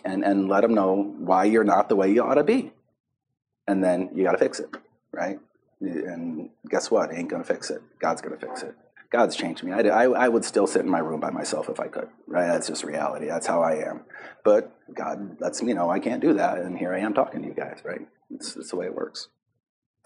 and 0.05 0.25
and 0.25 0.49
let 0.49 0.63
them 0.63 0.75
know 0.75 1.15
why 1.19 1.45
you're 1.45 1.65
not 1.65 1.91
the 1.91 1.97
way 1.97 2.11
you 2.11 2.23
ought 2.23 2.35
to 2.35 2.45
be, 2.45 2.73
and 3.67 3.85
then 3.85 4.11
you 4.15 4.25
got 4.25 4.33
to 4.33 4.39
fix 4.39 4.61
it, 4.61 4.71
right? 5.13 5.39
And 5.81 6.49
guess 6.71 6.91
what? 6.91 7.11
It 7.11 7.19
ain't 7.19 7.29
gonna 7.29 7.45
fix 7.45 7.71
it. 7.71 7.83
God's 7.99 8.23
gonna 8.23 8.39
fix 8.39 8.63
it. 8.63 8.75
God's 9.11 9.37
changed 9.37 9.63
me. 9.63 9.73
I, 9.73 9.81
I, 9.81 10.05
I, 10.05 10.29
would 10.29 10.45
still 10.45 10.67
sit 10.67 10.83
in 10.83 10.91
my 10.91 10.99
room 10.99 11.21
by 11.21 11.31
myself 11.31 11.69
if 11.69 11.79
I 11.79 11.87
could, 11.87 12.09
right? 12.27 12.47
That's 12.49 12.67
just 12.67 12.83
reality. 12.83 13.27
That's 13.27 13.47
how 13.47 13.63
I 13.63 13.77
am. 13.89 14.01
But 14.45 14.75
God 14.93 15.41
lets 15.41 15.63
me 15.63 15.75
know 15.75 15.91
I 15.91 16.01
can't 16.01 16.21
do 16.21 16.35
that, 16.35 16.59
and 16.59 16.77
here 16.77 16.93
I 16.93 17.01
am 17.01 17.15
talking 17.15 17.43
to 17.43 17.49
you 17.49 17.55
guys, 17.55 17.81
right? 17.85 18.09
It's, 18.31 18.57
it's 18.57 18.71
the 18.71 18.77
way 18.77 18.87
it 18.87 18.95
works. 18.95 19.29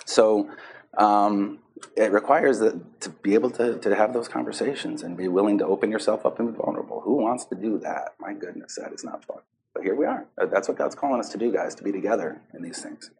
So 0.04 0.50
um, 0.96 1.58
it 1.96 2.12
requires 2.12 2.58
that 2.58 3.00
to 3.00 3.10
be 3.10 3.34
able 3.34 3.50
to, 3.52 3.78
to 3.78 3.94
have 3.94 4.12
those 4.12 4.28
conversations 4.28 5.02
and 5.02 5.16
be 5.16 5.28
willing 5.28 5.58
to 5.58 5.66
open 5.66 5.90
yourself 5.90 6.26
up 6.26 6.38
and 6.38 6.52
be 6.52 6.56
vulnerable. 6.56 7.00
Who 7.00 7.16
wants 7.16 7.44
to 7.46 7.54
do 7.54 7.78
that? 7.78 8.14
My 8.20 8.32
goodness, 8.32 8.78
that 8.80 8.92
is 8.92 9.04
not 9.04 9.24
fun. 9.24 9.38
But 9.72 9.84
here 9.84 9.94
we 9.94 10.04
are. 10.04 10.26
That's 10.36 10.68
what 10.68 10.76
God's 10.76 10.94
calling 10.94 11.20
us 11.20 11.30
to 11.30 11.38
do, 11.38 11.52
guys, 11.52 11.74
to 11.76 11.84
be 11.84 11.92
together 11.92 12.40
in 12.52 12.62
these 12.62 12.82
things. 12.82 13.10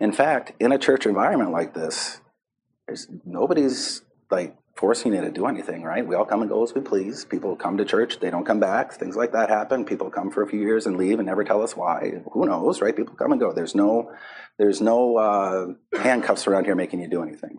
In 0.00 0.12
fact, 0.12 0.52
in 0.60 0.72
a 0.72 0.78
church 0.78 1.06
environment 1.06 1.50
like 1.50 1.74
this, 1.74 2.20
there's 2.86 3.08
nobody's 3.24 4.02
like 4.30 4.56
forcing 4.78 5.12
you 5.12 5.20
to 5.20 5.30
do 5.30 5.46
anything, 5.46 5.82
right? 5.82 6.06
We 6.06 6.14
all 6.14 6.24
come 6.24 6.40
and 6.40 6.48
go 6.48 6.62
as 6.62 6.72
we 6.72 6.80
please. 6.80 7.24
People 7.24 7.56
come 7.56 7.76
to 7.78 7.84
church, 7.84 8.20
they 8.20 8.30
don't 8.30 8.44
come 8.44 8.60
back. 8.60 8.92
Things 8.92 9.16
like 9.16 9.32
that 9.32 9.48
happen. 9.48 9.84
People 9.84 10.08
come 10.08 10.30
for 10.30 10.42
a 10.42 10.46
few 10.48 10.60
years 10.60 10.86
and 10.86 10.96
leave 10.96 11.18
and 11.18 11.26
never 11.26 11.42
tell 11.42 11.62
us 11.62 11.76
why. 11.76 12.22
Who 12.32 12.46
knows, 12.46 12.80
right? 12.80 12.94
People 12.94 13.16
come 13.16 13.32
and 13.32 13.40
go. 13.40 13.52
There's 13.52 13.74
no, 13.74 14.12
there's 14.56 14.80
no 14.80 15.16
uh, 15.16 15.66
handcuffs 16.00 16.46
around 16.46 16.66
here 16.66 16.76
making 16.76 17.00
you 17.00 17.08
do 17.08 17.24
anything. 17.24 17.58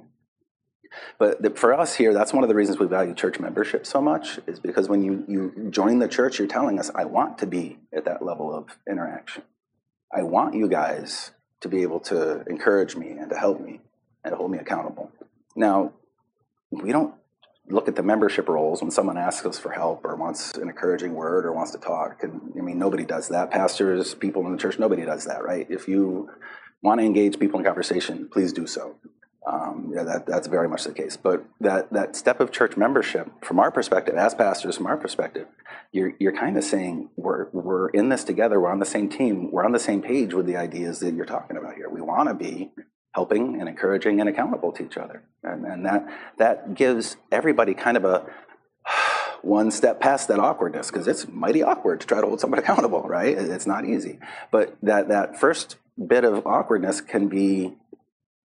But 1.18 1.42
the, 1.42 1.50
for 1.50 1.74
us 1.74 1.94
here, 1.96 2.14
that's 2.14 2.32
one 2.32 2.44
of 2.44 2.48
the 2.48 2.56
reasons 2.56 2.80
we 2.80 2.88
value 2.88 3.14
church 3.14 3.38
membership 3.38 3.86
so 3.86 4.02
much, 4.02 4.40
is 4.48 4.62
because 4.62 4.88
when 4.88 5.04
you, 5.04 5.26
you 5.28 5.70
join 5.70 6.00
the 6.00 6.08
church, 6.08 6.40
you're 6.40 6.48
telling 6.48 6.80
us, 6.80 6.90
I 6.96 7.04
want 7.04 7.38
to 7.40 7.46
be 7.46 7.80
at 7.94 8.06
that 8.06 8.24
level 8.24 8.56
of 8.56 8.78
interaction. 8.90 9.44
I 10.12 10.24
want 10.24 10.56
you 10.56 10.70
guys 10.70 11.32
to 11.60 11.68
be 11.68 11.82
able 11.82 12.00
to 12.00 12.44
encourage 12.48 12.96
me 12.96 13.12
and 13.12 13.30
to 13.30 13.38
help 13.38 13.60
me 13.60 13.82
and 14.24 14.32
to 14.32 14.38
hold 14.38 14.52
me 14.52 14.58
accountable. 14.58 15.12
Now, 15.56 15.92
we 16.72 16.92
don't 16.92 17.14
look 17.70 17.88
at 17.88 17.96
the 17.96 18.04
membership 18.04 18.50
rolls 18.50 18.82
when 18.82 18.92
someone 18.92 19.18
asks 19.18 19.46
us 19.46 19.60
for 19.60 19.72
help 19.72 20.04
or 20.04 20.16
wants 20.16 20.56
an 20.56 20.70
encouraging 20.70 21.14
word 21.14 21.46
or 21.46 21.52
wants 21.54 21.72
to 21.72 21.78
talk. 21.78 22.24
And 22.24 22.52
I 22.58 22.62
mean, 22.62 22.80
nobody 22.80 23.06
does 23.06 23.30
that. 23.30 23.52
Pastors, 23.52 24.16
people 24.16 24.46
in 24.46 24.52
the 24.52 24.58
church, 24.58 24.80
nobody 24.80 25.06
does 25.06 25.26
that, 25.26 25.44
right? 25.44 25.68
If 25.70 25.88
you 25.88 26.30
want 26.82 27.00
to 27.00 27.06
engage 27.06 27.40
people 27.40 27.60
in 27.60 27.66
conversation, 27.66 28.28
please 28.32 28.54
do 28.54 28.66
so. 28.66 28.96
Um, 29.48 29.92
yeah, 29.96 30.04
that, 30.04 30.26
that's 30.26 30.48
very 30.48 30.68
much 30.68 30.84
the 30.84 30.94
case. 30.94 31.18
But 31.18 31.46
that, 31.62 31.92
that 31.94 32.16
step 32.16 32.40
of 32.40 32.52
church 32.52 32.78
membership, 32.78 33.30
from 33.44 33.60
our 33.60 33.72
perspective, 33.72 34.16
as 34.16 34.36
pastors, 34.36 34.78
from 34.78 34.88
our 34.88 34.98
perspective, 34.98 35.48
you're, 35.92 36.14
you're 36.20 36.36
kind 36.36 36.58
of 36.58 36.64
saying 36.64 37.10
we're, 37.16 37.50
we're 37.52 37.90
in 37.90 38.10
this 38.10 38.24
together, 38.24 38.60
we're 38.60 38.72
on 38.72 38.80
the 38.80 38.86
same 38.86 39.10
team, 39.10 39.52
we're 39.52 39.66
on 39.66 39.72
the 39.72 39.80
same 39.80 40.02
page 40.02 40.34
with 40.34 40.46
the 40.46 40.56
ideas 40.56 41.00
that 41.00 41.14
you're 41.16 41.26
talking 41.26 41.58
about 41.58 41.76
here. 41.76 41.90
We 41.90 42.02
want 42.02 42.30
to 42.30 42.36
be 42.36 42.72
helping 43.14 43.60
and 43.60 43.68
encouraging 43.68 44.20
and 44.20 44.30
accountable 44.30 44.72
to 44.72 44.86
each 44.86 44.98
other. 44.98 45.24
And, 45.44 45.66
and 45.66 45.86
that, 45.86 46.08
that 46.38 46.74
gives 46.76 47.18
everybody 47.32 47.74
kind 47.74 47.98
of 47.98 48.06
a 48.06 48.26
one 49.42 49.72
step 49.72 50.00
past 50.00 50.28
that 50.28 50.40
awkwardness 50.40 50.92
because 50.92 51.08
it's 51.08 51.28
mighty 51.28 51.64
awkward 51.64 52.02
to 52.02 52.08
try 52.08 52.22
to 52.22 52.28
hold 52.28 52.40
someone 52.40 52.60
accountable, 52.64 53.02
right? 53.04 53.38
It's 53.38 53.68
not 53.68 53.86
easy. 53.86 54.20
But 54.52 54.78
that, 54.84 55.10
that 55.10 55.40
first 55.40 55.78
bit 56.06 56.24
of 56.24 56.46
awkwardness 56.46 57.02
can 57.02 57.28
be 57.28 57.76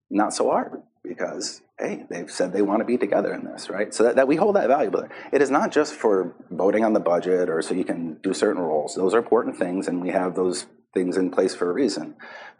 not 0.09 0.33
so 0.33 0.49
hard 0.49 0.81
because 1.03 1.61
hey 1.79 2.05
they've 2.09 2.31
said 2.31 2.53
they 2.53 2.61
want 2.61 2.79
to 2.79 2.85
be 2.85 2.97
together 2.97 3.33
in 3.33 3.43
this 3.45 3.69
right 3.69 3.93
so 3.93 4.03
that, 4.03 4.15
that 4.15 4.27
we 4.27 4.35
hold 4.35 4.55
that 4.55 4.67
valuable 4.67 5.07
it 5.31 5.41
is 5.41 5.51
not 5.51 5.71
just 5.71 5.93
for 5.93 6.33
voting 6.51 6.83
on 6.83 6.93
the 6.93 6.99
budget 6.99 7.49
or 7.49 7.61
so 7.61 7.73
you 7.73 7.83
can 7.83 8.15
do 8.21 8.33
certain 8.33 8.61
roles 8.61 8.95
those 8.95 9.13
are 9.13 9.19
important 9.19 9.57
things 9.57 9.87
and 9.87 10.01
we 10.01 10.09
have 10.09 10.35
those 10.35 10.67
things 10.95 11.17
in 11.17 11.29
place 11.29 11.53
for 11.53 11.69
a 11.69 11.73
reason 11.73 12.15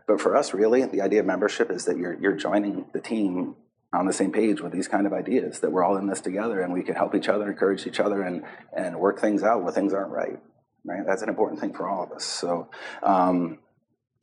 but 0.07 0.21
for 0.21 0.35
us, 0.35 0.53
really, 0.53 0.85
the 0.85 1.01
idea 1.01 1.21
of 1.21 1.25
membership 1.25 1.71
is 1.71 1.85
that 1.85 1.97
you're, 1.97 2.13
you're 2.13 2.35
joining 2.35 2.85
the 2.93 2.99
team 2.99 3.55
on 3.93 4.05
the 4.05 4.13
same 4.13 4.31
page 4.31 4.61
with 4.61 4.71
these 4.71 4.87
kind 4.87 5.07
of 5.07 5.13
ideas, 5.13 5.61
that 5.61 5.71
we're 5.71 5.83
all 5.83 5.97
in 5.97 6.07
this 6.07 6.21
together 6.21 6.61
and 6.61 6.73
we 6.73 6.83
can 6.83 6.95
help 6.95 7.15
each 7.15 7.29
other, 7.29 7.49
encourage 7.49 7.87
each 7.87 7.99
other, 7.99 8.21
and, 8.21 8.43
and 8.75 8.99
work 8.99 9.19
things 9.19 9.41
out 9.41 9.63
when 9.63 9.73
things 9.73 9.93
aren't 9.93 10.11
right. 10.11 10.39
Right? 10.83 11.03
That's 11.05 11.21
an 11.21 11.29
important 11.29 11.59
thing 11.59 11.73
for 11.73 11.87
all 11.87 12.03
of 12.03 12.11
us. 12.11 12.23
So, 12.23 12.69
um, 13.01 13.59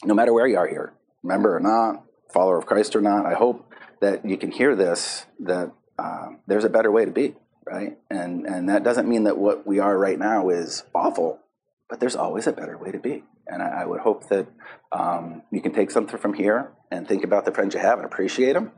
no 0.05 0.15
matter 0.15 0.33
where 0.33 0.47
you 0.47 0.59
are 0.59 0.69
here, 0.69 0.93
member 1.23 1.57
or 1.57 1.61
not, 1.61 2.05
follower 2.33 2.59
of 2.59 2.67
Christ 2.67 2.95
or 2.95 3.01
not, 3.01 3.27
I 3.27 3.35
hope 3.35 3.73
that 4.01 4.25
you 4.29 4.37
can 4.37 4.53
hear 4.53 4.77
this 4.77 5.27
that 5.41 5.73
uh, 5.99 6.29
there's 6.47 6.65
a 6.65 6.69
better 6.69 6.91
way 6.91 7.05
to 7.05 7.11
be, 7.11 7.35
right? 7.65 7.99
And 8.11 8.47
and 8.47 8.69
that 8.69 8.85
doesn't 8.85 9.09
mean 9.09 9.25
that 9.25 9.39
what 9.39 9.67
we 9.67 9.81
are 9.81 9.97
right 9.97 10.19
now 10.19 10.51
is 10.51 10.85
awful, 10.95 11.41
but 11.93 12.01
there's 12.01 12.17
always 12.17 12.47
a 12.47 12.53
better 12.55 12.79
way 12.79 12.91
to 12.91 12.99
be. 12.99 13.23
And 13.47 13.63
I, 13.63 13.83
I 13.83 13.85
would 13.85 14.01
hope 14.01 14.27
that 14.31 14.47
um, 14.93 15.43
you 15.51 15.61
can 15.61 15.75
take 15.75 15.91
something 15.91 16.19
from 16.19 16.33
here 16.33 16.73
and 16.91 17.07
think 17.07 17.23
about 17.23 17.45
the 17.45 17.53
friends 17.53 17.75
you 17.75 17.81
have 17.81 17.99
and 17.99 18.07
appreciate 18.07 18.55
them, 18.55 18.73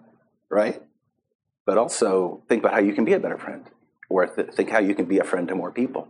right? 0.51 0.83
But 1.65 1.79
also 1.79 2.43
think 2.49 2.65
about 2.65 2.73
how 2.75 2.81
you 2.81 2.93
can 2.93 3.05
be 3.05 3.13
a 3.13 3.21
better 3.21 3.39
friend, 3.39 3.71
or 4.11 4.27
th- 4.27 4.49
think 4.55 4.71
how 4.71 4.81
you 4.81 4.97
can 4.97 5.05
be 5.05 5.21
a 5.21 5.23
friend 5.23 5.47
to 5.47 5.55
more 5.55 5.71
people 5.71 6.09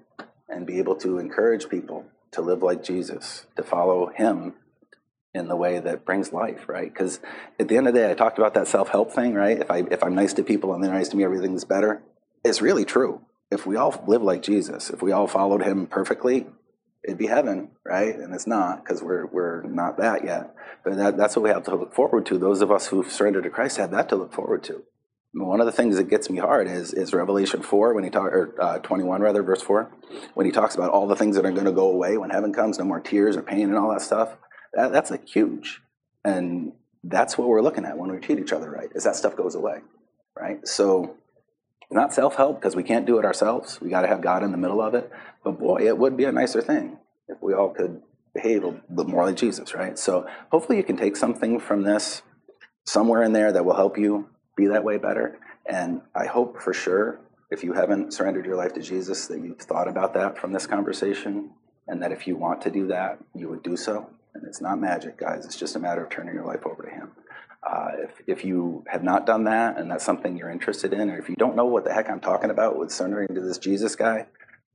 and 0.48 0.66
be 0.66 0.78
able 0.78 0.96
to 0.96 1.18
encourage 1.18 1.68
people 1.68 2.06
to 2.30 2.40
live 2.40 2.62
like 2.62 2.82
Jesus, 2.82 3.44
to 3.56 3.62
follow 3.62 4.06
Him 4.06 4.54
in 5.34 5.48
the 5.48 5.56
way 5.56 5.80
that 5.80 6.06
brings 6.06 6.32
life, 6.32 6.70
right? 6.70 6.90
Because 6.90 7.20
at 7.60 7.68
the 7.68 7.76
end 7.76 7.86
of 7.86 7.92
the 7.92 8.00
day, 8.00 8.10
I 8.10 8.14
talked 8.14 8.38
about 8.38 8.54
that 8.54 8.66
self-help 8.66 9.12
thing, 9.12 9.34
right? 9.34 9.60
If 9.60 9.70
I 9.70 9.80
if 9.90 10.02
I'm 10.02 10.14
nice 10.14 10.32
to 10.32 10.42
people 10.42 10.72
and 10.72 10.82
they're 10.82 10.90
nice 10.90 11.10
to 11.10 11.18
me, 11.18 11.24
everything's 11.24 11.66
better. 11.66 12.00
It's 12.42 12.62
really 12.62 12.86
true. 12.86 13.20
If 13.50 13.66
we 13.66 13.76
all 13.76 14.02
live 14.06 14.22
like 14.22 14.42
Jesus, 14.42 14.88
if 14.88 15.02
we 15.02 15.12
all 15.12 15.26
followed 15.26 15.62
Him 15.62 15.86
perfectly, 15.86 16.46
it'd 17.04 17.18
be 17.18 17.26
heaven, 17.26 17.70
right? 17.84 18.14
And 18.14 18.34
it's 18.34 18.46
not 18.46 18.82
because 18.84 19.02
we're 19.02 19.26
we're 19.26 19.62
not 19.62 19.98
that 19.98 20.24
yet. 20.24 20.54
But 20.84 20.96
that, 20.96 21.16
that's 21.16 21.36
what 21.36 21.42
we 21.42 21.50
have 21.50 21.64
to 21.64 21.74
look 21.76 21.94
forward 21.94 22.26
to. 22.26 22.38
Those 22.38 22.62
of 22.62 22.70
us 22.72 22.88
who've 22.88 23.10
surrendered 23.10 23.44
to 23.44 23.50
Christ 23.50 23.76
have 23.76 23.90
that 23.92 24.08
to 24.10 24.16
look 24.16 24.32
forward 24.32 24.62
to. 24.64 24.82
one 25.32 25.60
of 25.60 25.66
the 25.66 25.72
things 25.72 25.96
that 25.96 26.08
gets 26.08 26.30
me 26.30 26.38
hard 26.38 26.68
is 26.68 26.92
is 26.92 27.12
Revelation 27.12 27.62
four 27.62 27.92
when 27.94 28.04
he 28.04 28.10
talk 28.10 28.32
or 28.32 28.54
uh, 28.60 28.78
twenty 28.78 29.04
one 29.04 29.20
rather 29.20 29.42
verse 29.42 29.62
four 29.62 29.90
when 30.34 30.46
he 30.46 30.52
talks 30.52 30.74
about 30.74 30.90
all 30.90 31.06
the 31.06 31.16
things 31.16 31.36
that 31.36 31.44
are 31.44 31.52
going 31.52 31.64
to 31.66 31.72
go 31.72 31.90
away 31.90 32.16
when 32.16 32.30
heaven 32.30 32.52
comes, 32.52 32.78
no 32.78 32.84
more 32.84 33.00
tears 33.00 33.36
or 33.36 33.42
pain 33.42 33.68
and 33.68 33.76
all 33.76 33.90
that 33.90 34.02
stuff. 34.02 34.36
That, 34.74 34.92
that's 34.92 35.10
like 35.10 35.26
huge, 35.26 35.80
and 36.24 36.72
that's 37.02 37.36
what 37.36 37.48
we're 37.48 37.62
looking 37.62 37.84
at 37.84 37.98
when 37.98 38.10
we 38.10 38.18
treat 38.18 38.38
each 38.38 38.52
other 38.52 38.70
right. 38.70 38.88
Is 38.94 39.04
that 39.04 39.16
stuff 39.16 39.36
goes 39.36 39.54
away, 39.54 39.80
right? 40.38 40.66
So 40.66 41.16
not 41.90 42.12
self 42.12 42.36
help 42.36 42.60
because 42.60 42.76
we 42.76 42.82
can't 42.82 43.06
do 43.06 43.18
it 43.18 43.24
ourselves. 43.24 43.80
We 43.80 43.90
got 43.90 44.02
to 44.02 44.08
have 44.08 44.20
God 44.20 44.42
in 44.42 44.52
the 44.52 44.58
middle 44.58 44.80
of 44.80 44.94
it. 44.94 45.10
But 45.42 45.58
boy, 45.58 45.86
it 45.86 45.96
would 45.96 46.16
be 46.16 46.24
a 46.24 46.32
nicer 46.32 46.60
thing 46.60 46.98
if 47.28 47.38
we 47.42 47.54
all 47.54 47.70
could 47.70 48.02
behave 48.34 48.64
a 48.64 48.80
little 48.90 49.10
more 49.10 49.24
like 49.24 49.36
Jesus, 49.36 49.74
right? 49.74 49.98
So 49.98 50.26
hopefully 50.50 50.78
you 50.78 50.84
can 50.84 50.96
take 50.96 51.16
something 51.16 51.60
from 51.60 51.82
this 51.82 52.22
somewhere 52.84 53.22
in 53.22 53.32
there 53.32 53.52
that 53.52 53.64
will 53.64 53.76
help 53.76 53.96
you 53.96 54.28
be 54.56 54.66
that 54.66 54.84
way 54.84 54.98
better. 54.98 55.38
And 55.66 56.02
I 56.14 56.26
hope 56.26 56.60
for 56.60 56.74
sure, 56.74 57.20
if 57.50 57.62
you 57.62 57.72
haven't 57.72 58.12
surrendered 58.12 58.44
your 58.44 58.56
life 58.56 58.74
to 58.74 58.82
Jesus, 58.82 59.26
that 59.28 59.40
you've 59.40 59.60
thought 59.60 59.88
about 59.88 60.14
that 60.14 60.38
from 60.38 60.52
this 60.52 60.66
conversation, 60.66 61.50
and 61.86 62.02
that 62.02 62.12
if 62.12 62.26
you 62.26 62.36
want 62.36 62.62
to 62.62 62.70
do 62.70 62.88
that, 62.88 63.18
you 63.34 63.48
would 63.48 63.62
do 63.62 63.76
so. 63.76 64.10
And 64.34 64.44
it's 64.46 64.60
not 64.60 64.80
magic, 64.80 65.16
guys. 65.16 65.44
It's 65.44 65.56
just 65.56 65.76
a 65.76 65.78
matter 65.78 66.04
of 66.04 66.10
turning 66.10 66.34
your 66.34 66.44
life 66.44 66.66
over 66.66 66.82
to 66.82 66.90
Him. 66.90 67.12
Uh, 67.66 67.88
if, 68.02 68.22
if 68.26 68.44
you 68.44 68.84
have 68.88 69.02
not 69.02 69.24
done 69.24 69.44
that 69.44 69.78
and 69.78 69.90
that's 69.90 70.04
something 70.04 70.36
you're 70.36 70.50
interested 70.50 70.92
in, 70.92 71.10
or 71.10 71.18
if 71.18 71.28
you 71.28 71.36
don't 71.36 71.56
know 71.56 71.64
what 71.64 71.84
the 71.84 71.92
heck 71.92 72.10
I'm 72.10 72.20
talking 72.20 72.50
about 72.50 72.78
with 72.78 72.92
surrendering 72.92 73.28
to 73.34 73.40
this 73.40 73.58
Jesus 73.58 73.96
guy, 73.96 74.26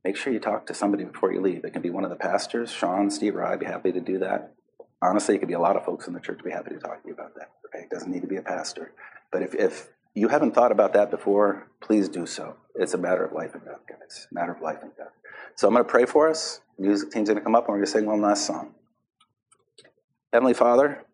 make 0.04 0.16
sure 0.16 0.34
you 0.34 0.40
talk 0.40 0.66
to 0.68 0.74
somebody 0.74 1.04
before 1.04 1.32
you 1.32 1.42
leave. 1.42 1.64
It 1.64 1.74
can 1.74 1.82
be 1.82 1.92
one 1.92 2.04
of 2.04 2.10
the 2.10 2.16
pastors, 2.16 2.72
Sean, 2.72 3.12
Steve, 3.12 3.36
or 3.36 3.46
I'd 3.46 3.60
be 3.60 3.68
happy 3.68 3.92
to 3.92 4.00
do 4.00 4.18
that. 4.20 4.56
Honestly, 5.02 5.36
it 5.36 5.40
could 5.40 5.48
be 5.48 5.54
a 5.54 5.60
lot 5.60 5.76
of 5.76 5.86
folks 5.86 6.08
in 6.08 6.14
the 6.14 6.20
church 6.20 6.40
be 6.44 6.52
happy 6.52 6.72
to 6.72 6.80
talk 6.80 7.02
to 7.04 7.08
you 7.08 7.14
about 7.14 7.36
that. 7.36 7.52
It 7.74 7.90
doesn't 7.90 8.12
need 8.12 8.22
to 8.22 8.28
be 8.28 8.38
a 8.38 8.42
pastor. 8.42 8.94
But 9.32 9.44
if, 9.44 9.54
if 9.54 9.90
you 10.16 10.28
haven't 10.28 10.56
thought 10.56 10.72
about 10.72 10.94
that 10.94 11.12
before, 11.12 11.68
please 11.82 12.10
do 12.10 12.26
so. 12.26 12.56
It's 12.76 12.94
a 12.94 12.98
matter 12.98 13.24
of 13.24 13.34
life 13.34 13.54
and 13.54 13.64
death, 13.64 13.82
guys. 13.88 14.28
A 14.32 14.34
matter 14.34 14.52
of 14.52 14.62
life 14.62 14.80
and 14.82 14.92
death. 14.98 15.14
So 15.56 15.68
I'm 15.68 15.74
going 15.74 15.86
to 15.86 15.90
pray 15.90 16.06
for 16.06 16.30
us. 16.30 16.62
Music 16.78 17.12
team's 17.12 17.30
going 17.30 17.38
to 17.38 17.44
come 17.44 17.56
up 17.56 17.66
and 17.66 17.70
we're 17.70 17.78
going 17.78 17.86
to 17.86 17.92
sing 17.92 18.06
one 18.06 18.22
last 18.22 18.46
song. 18.46 18.74
Heavenly 20.34 20.54
Father, 20.54 21.06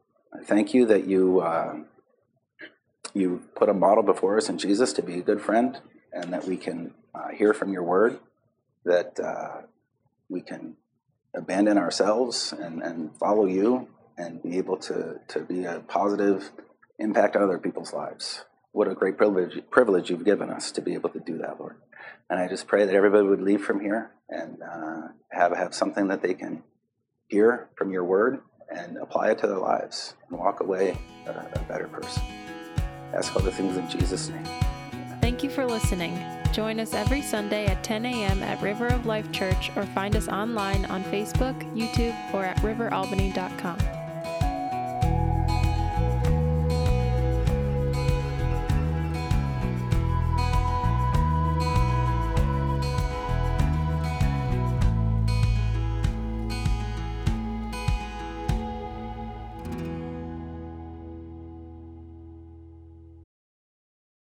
thank 0.44 0.74
you 0.74 0.86
that 0.88 1.08
you 1.08 1.40
uh, 1.42 1.78
you 3.14 3.42
put 3.56 3.70
a 3.70 3.74
model 3.74 4.04
before 4.04 4.38
us 4.38 4.50
in 4.50 4.58
Jesus 4.58 4.94
to 4.94 5.02
be 5.02 5.20
a 5.20 5.22
good 5.22 5.42
friend, 5.42 5.80
and 6.12 6.34
that 6.34 6.46
we 6.46 6.58
can 6.58 6.94
uh, 7.14 7.30
hear 7.30 7.54
from 7.54 7.72
your 7.72 7.84
word, 7.84 8.20
that 8.84 9.20
uh, 9.20 9.62
we 10.30 10.42
can 10.42 10.76
abandon 11.34 11.78
ourselves 11.78 12.54
and, 12.54 12.82
and 12.82 13.16
follow 13.18 13.46
you, 13.46 13.88
and 14.18 14.42
be 14.42 14.58
able 14.58 14.78
to 14.78 15.20
to 15.28 15.40
be 15.40 15.66
a 15.66 15.80
positive 15.80 16.52
impact 17.00 17.36
on 17.36 17.44
other 17.44 17.60
people's 17.60 17.94
lives. 17.94 18.46
What 18.72 18.88
a 18.88 18.94
great 18.94 19.18
privilege 19.18 19.62
privilege 19.70 20.10
you've 20.10 20.26
given 20.26 20.50
us 20.50 20.72
to 20.74 20.82
be 20.82 20.94
able 20.94 21.10
to 21.10 21.20
do 21.20 21.38
that, 21.40 21.60
Lord. 21.60 21.78
And 22.30 22.40
I 22.40 22.48
just 22.48 22.68
pray 22.68 22.86
that 22.86 22.96
everybody 22.96 23.28
would 23.28 23.42
leave 23.42 23.64
from 23.64 23.80
here 23.80 24.12
and 24.30 24.58
uh, 24.62 25.08
have 25.32 25.56
have 25.56 25.74
something 25.74 26.08
that 26.08 26.22
they 26.22 26.34
can 26.34 26.64
hear 27.28 27.70
from 27.76 27.92
your 27.92 28.04
word 28.04 28.42
and 28.70 28.98
apply 28.98 29.32
it 29.32 29.40
to 29.40 29.48
their 29.48 29.58
lives 29.58 30.16
and 30.30 30.40
walk 30.40 30.60
away 30.62 30.98
a, 31.26 31.30
a 31.32 31.60
better 31.68 31.88
person. 31.88 32.24
Ask 33.14 33.36
all 33.36 33.42
the 33.42 33.52
things 33.52 33.78
in 33.78 33.90
Jesus' 33.90 34.30
name. 34.30 34.46
Thank 35.22 35.44
you 35.44 35.50
for 35.50 35.66
listening. 35.66 36.20
Join 36.52 36.80
us 36.80 36.94
every 36.94 37.22
Sunday 37.22 37.66
at 37.66 37.84
10 37.84 38.06
a.m. 38.06 38.42
at 38.44 38.62
River 38.62 38.88
of 38.88 39.06
Life 39.06 39.32
Church 39.32 39.72
or 39.76 39.86
find 39.88 40.16
us 40.16 40.28
online 40.28 40.86
on 40.86 41.04
Facebook, 41.06 41.60
YouTube, 41.76 42.16
or 42.34 42.46
at 42.46 42.58
riveralbany.com. 42.58 44.05